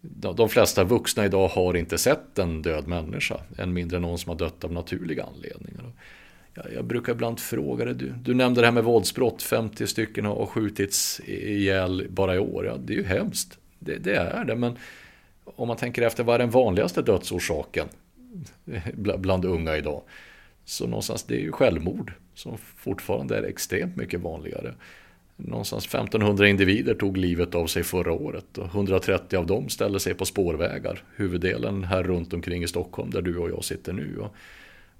de, 0.00 0.36
de 0.36 0.48
flesta 0.48 0.84
vuxna 0.84 1.24
idag 1.24 1.48
har 1.48 1.76
inte 1.76 1.98
sett 1.98 2.38
en 2.38 2.62
död 2.62 2.88
människa, 2.88 3.40
än 3.58 3.72
mindre 3.72 3.98
någon 3.98 4.18
som 4.18 4.30
har 4.30 4.36
dött 4.36 4.64
av 4.64 4.72
naturliga 4.72 5.24
anledningar. 5.24 5.92
Jag, 6.54 6.66
jag 6.74 6.84
brukar 6.84 7.12
ibland 7.12 7.40
fråga 7.40 7.84
dig, 7.84 7.94
du, 7.94 8.12
du 8.22 8.34
nämnde 8.34 8.60
det 8.60 8.66
här 8.66 8.72
med 8.72 8.84
våldsbrott, 8.84 9.42
50 9.42 9.86
stycken 9.86 10.24
har 10.24 10.46
skjutits 10.46 11.20
ihjäl 11.26 12.06
bara 12.10 12.34
i 12.34 12.38
år. 12.38 12.66
Ja, 12.66 12.76
det 12.76 12.92
är 12.92 12.96
ju 12.96 13.04
hemskt, 13.04 13.58
det, 13.78 13.96
det 13.96 14.14
är 14.14 14.44
det, 14.44 14.56
men 14.56 14.76
om 15.44 15.68
man 15.68 15.76
tänker 15.76 16.02
efter 16.02 16.24
vad 16.24 16.34
är 16.34 16.38
den 16.38 16.50
vanligaste 16.50 17.02
dödsorsaken 17.02 17.88
bland 18.94 19.44
unga 19.44 19.76
idag? 19.76 20.02
Så 20.64 20.86
någonstans 20.86 21.22
det 21.22 21.34
är 21.34 21.40
ju 21.40 21.52
självmord 21.52 22.12
som 22.34 22.58
fortfarande 22.58 23.38
är 23.38 23.42
extremt 23.42 23.96
mycket 23.96 24.20
vanligare. 24.20 24.74
Någonstans 25.36 25.86
1500 25.86 26.48
individer 26.48 26.94
tog 26.94 27.16
livet 27.16 27.54
av 27.54 27.66
sig 27.66 27.82
förra 27.82 28.12
året 28.12 28.58
och 28.58 28.66
130 28.66 29.36
av 29.36 29.46
dem 29.46 29.68
ställde 29.68 30.00
sig 30.00 30.14
på 30.14 30.24
spårvägar. 30.24 31.02
Huvuddelen 31.16 31.84
här 31.84 32.02
runt 32.02 32.32
omkring 32.32 32.62
i 32.62 32.68
Stockholm 32.68 33.10
där 33.10 33.22
du 33.22 33.36
och 33.36 33.50
jag 33.50 33.64
sitter 33.64 33.92
nu. 33.92 34.18
Och 34.18 34.34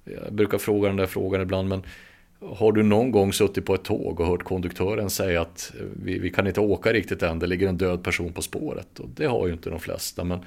jag 0.03 0.33
brukar 0.33 0.57
fråga 0.57 0.87
den 0.87 0.97
där 0.97 1.05
frågan 1.05 1.41
ibland, 1.41 1.69
men 1.69 1.83
har 2.39 2.71
du 2.71 2.83
någon 2.83 3.11
gång 3.11 3.33
suttit 3.33 3.65
på 3.65 3.75
ett 3.75 3.83
tåg 3.83 4.19
och 4.19 4.27
hört 4.27 4.43
konduktören 4.43 5.09
säga 5.09 5.41
att 5.41 5.73
eh, 5.79 5.85
vi, 6.03 6.19
vi 6.19 6.29
kan 6.29 6.47
inte 6.47 6.59
åka 6.59 6.93
riktigt 6.93 7.23
än, 7.23 7.39
det 7.39 7.47
ligger 7.47 7.67
en 7.67 7.77
död 7.77 8.03
person 8.03 8.33
på 8.33 8.41
spåret? 8.41 8.99
Och 8.99 9.09
det 9.09 9.25
har 9.25 9.47
ju 9.47 9.53
inte 9.53 9.69
de 9.69 9.79
flesta. 9.79 10.23
Men 10.23 10.39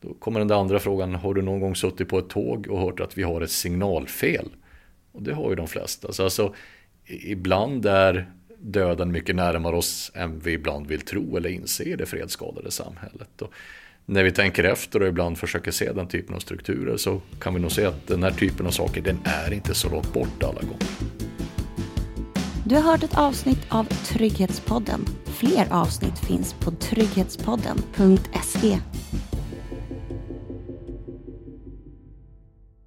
då 0.00 0.14
kommer 0.14 0.38
den 0.38 0.48
där 0.48 0.60
andra 0.60 0.78
frågan, 0.78 1.14
har 1.14 1.34
du 1.34 1.42
någon 1.42 1.60
gång 1.60 1.76
suttit 1.76 2.08
på 2.08 2.18
ett 2.18 2.28
tåg 2.28 2.66
och 2.70 2.80
hört 2.80 3.00
att 3.00 3.18
vi 3.18 3.22
har 3.22 3.40
ett 3.40 3.50
signalfel? 3.50 4.48
Och 5.12 5.22
det 5.22 5.34
har 5.34 5.50
ju 5.50 5.56
de 5.56 5.68
flesta. 5.68 6.12
Så 6.12 6.24
alltså, 6.24 6.54
ibland 7.04 7.86
är 7.86 8.30
döden 8.58 9.12
mycket 9.12 9.36
närmare 9.36 9.76
oss 9.76 10.12
än 10.14 10.38
vi 10.38 10.52
ibland 10.52 10.86
vill 10.86 11.00
tro 11.00 11.36
eller 11.36 11.50
inse 11.50 11.84
i 11.84 11.96
det 11.96 12.06
fredsskadade 12.06 12.70
samhället. 12.70 13.42
Och 13.42 13.52
när 14.10 14.24
vi 14.24 14.32
tänker 14.32 14.64
efter 14.64 15.02
och 15.02 15.08
ibland 15.08 15.38
försöker 15.38 15.70
se 15.70 15.92
den 15.92 16.08
typen 16.08 16.34
av 16.34 16.38
strukturer 16.38 16.96
så 16.96 17.20
kan 17.40 17.54
vi 17.54 17.60
nog 17.60 17.72
se 17.72 17.84
att 17.84 18.06
den 18.06 18.22
här 18.22 18.30
typen 18.30 18.66
av 18.66 18.70
saker 18.70 19.02
den 19.02 19.18
är 19.24 19.52
inte 19.52 19.74
så 19.74 19.88
långt 19.88 20.12
bort 20.12 20.42
alla 20.42 20.60
gånger. 20.60 20.86
Du 22.64 22.74
har 22.74 22.82
hört 22.82 23.02
ett 23.02 23.18
avsnitt 23.18 23.66
av 23.68 23.84
Trygghetspodden. 23.84 25.06
Fler 25.24 25.66
avsnitt 25.70 26.18
finns 26.18 26.54
på 26.54 26.70
trygghetspodden.se 26.70 28.78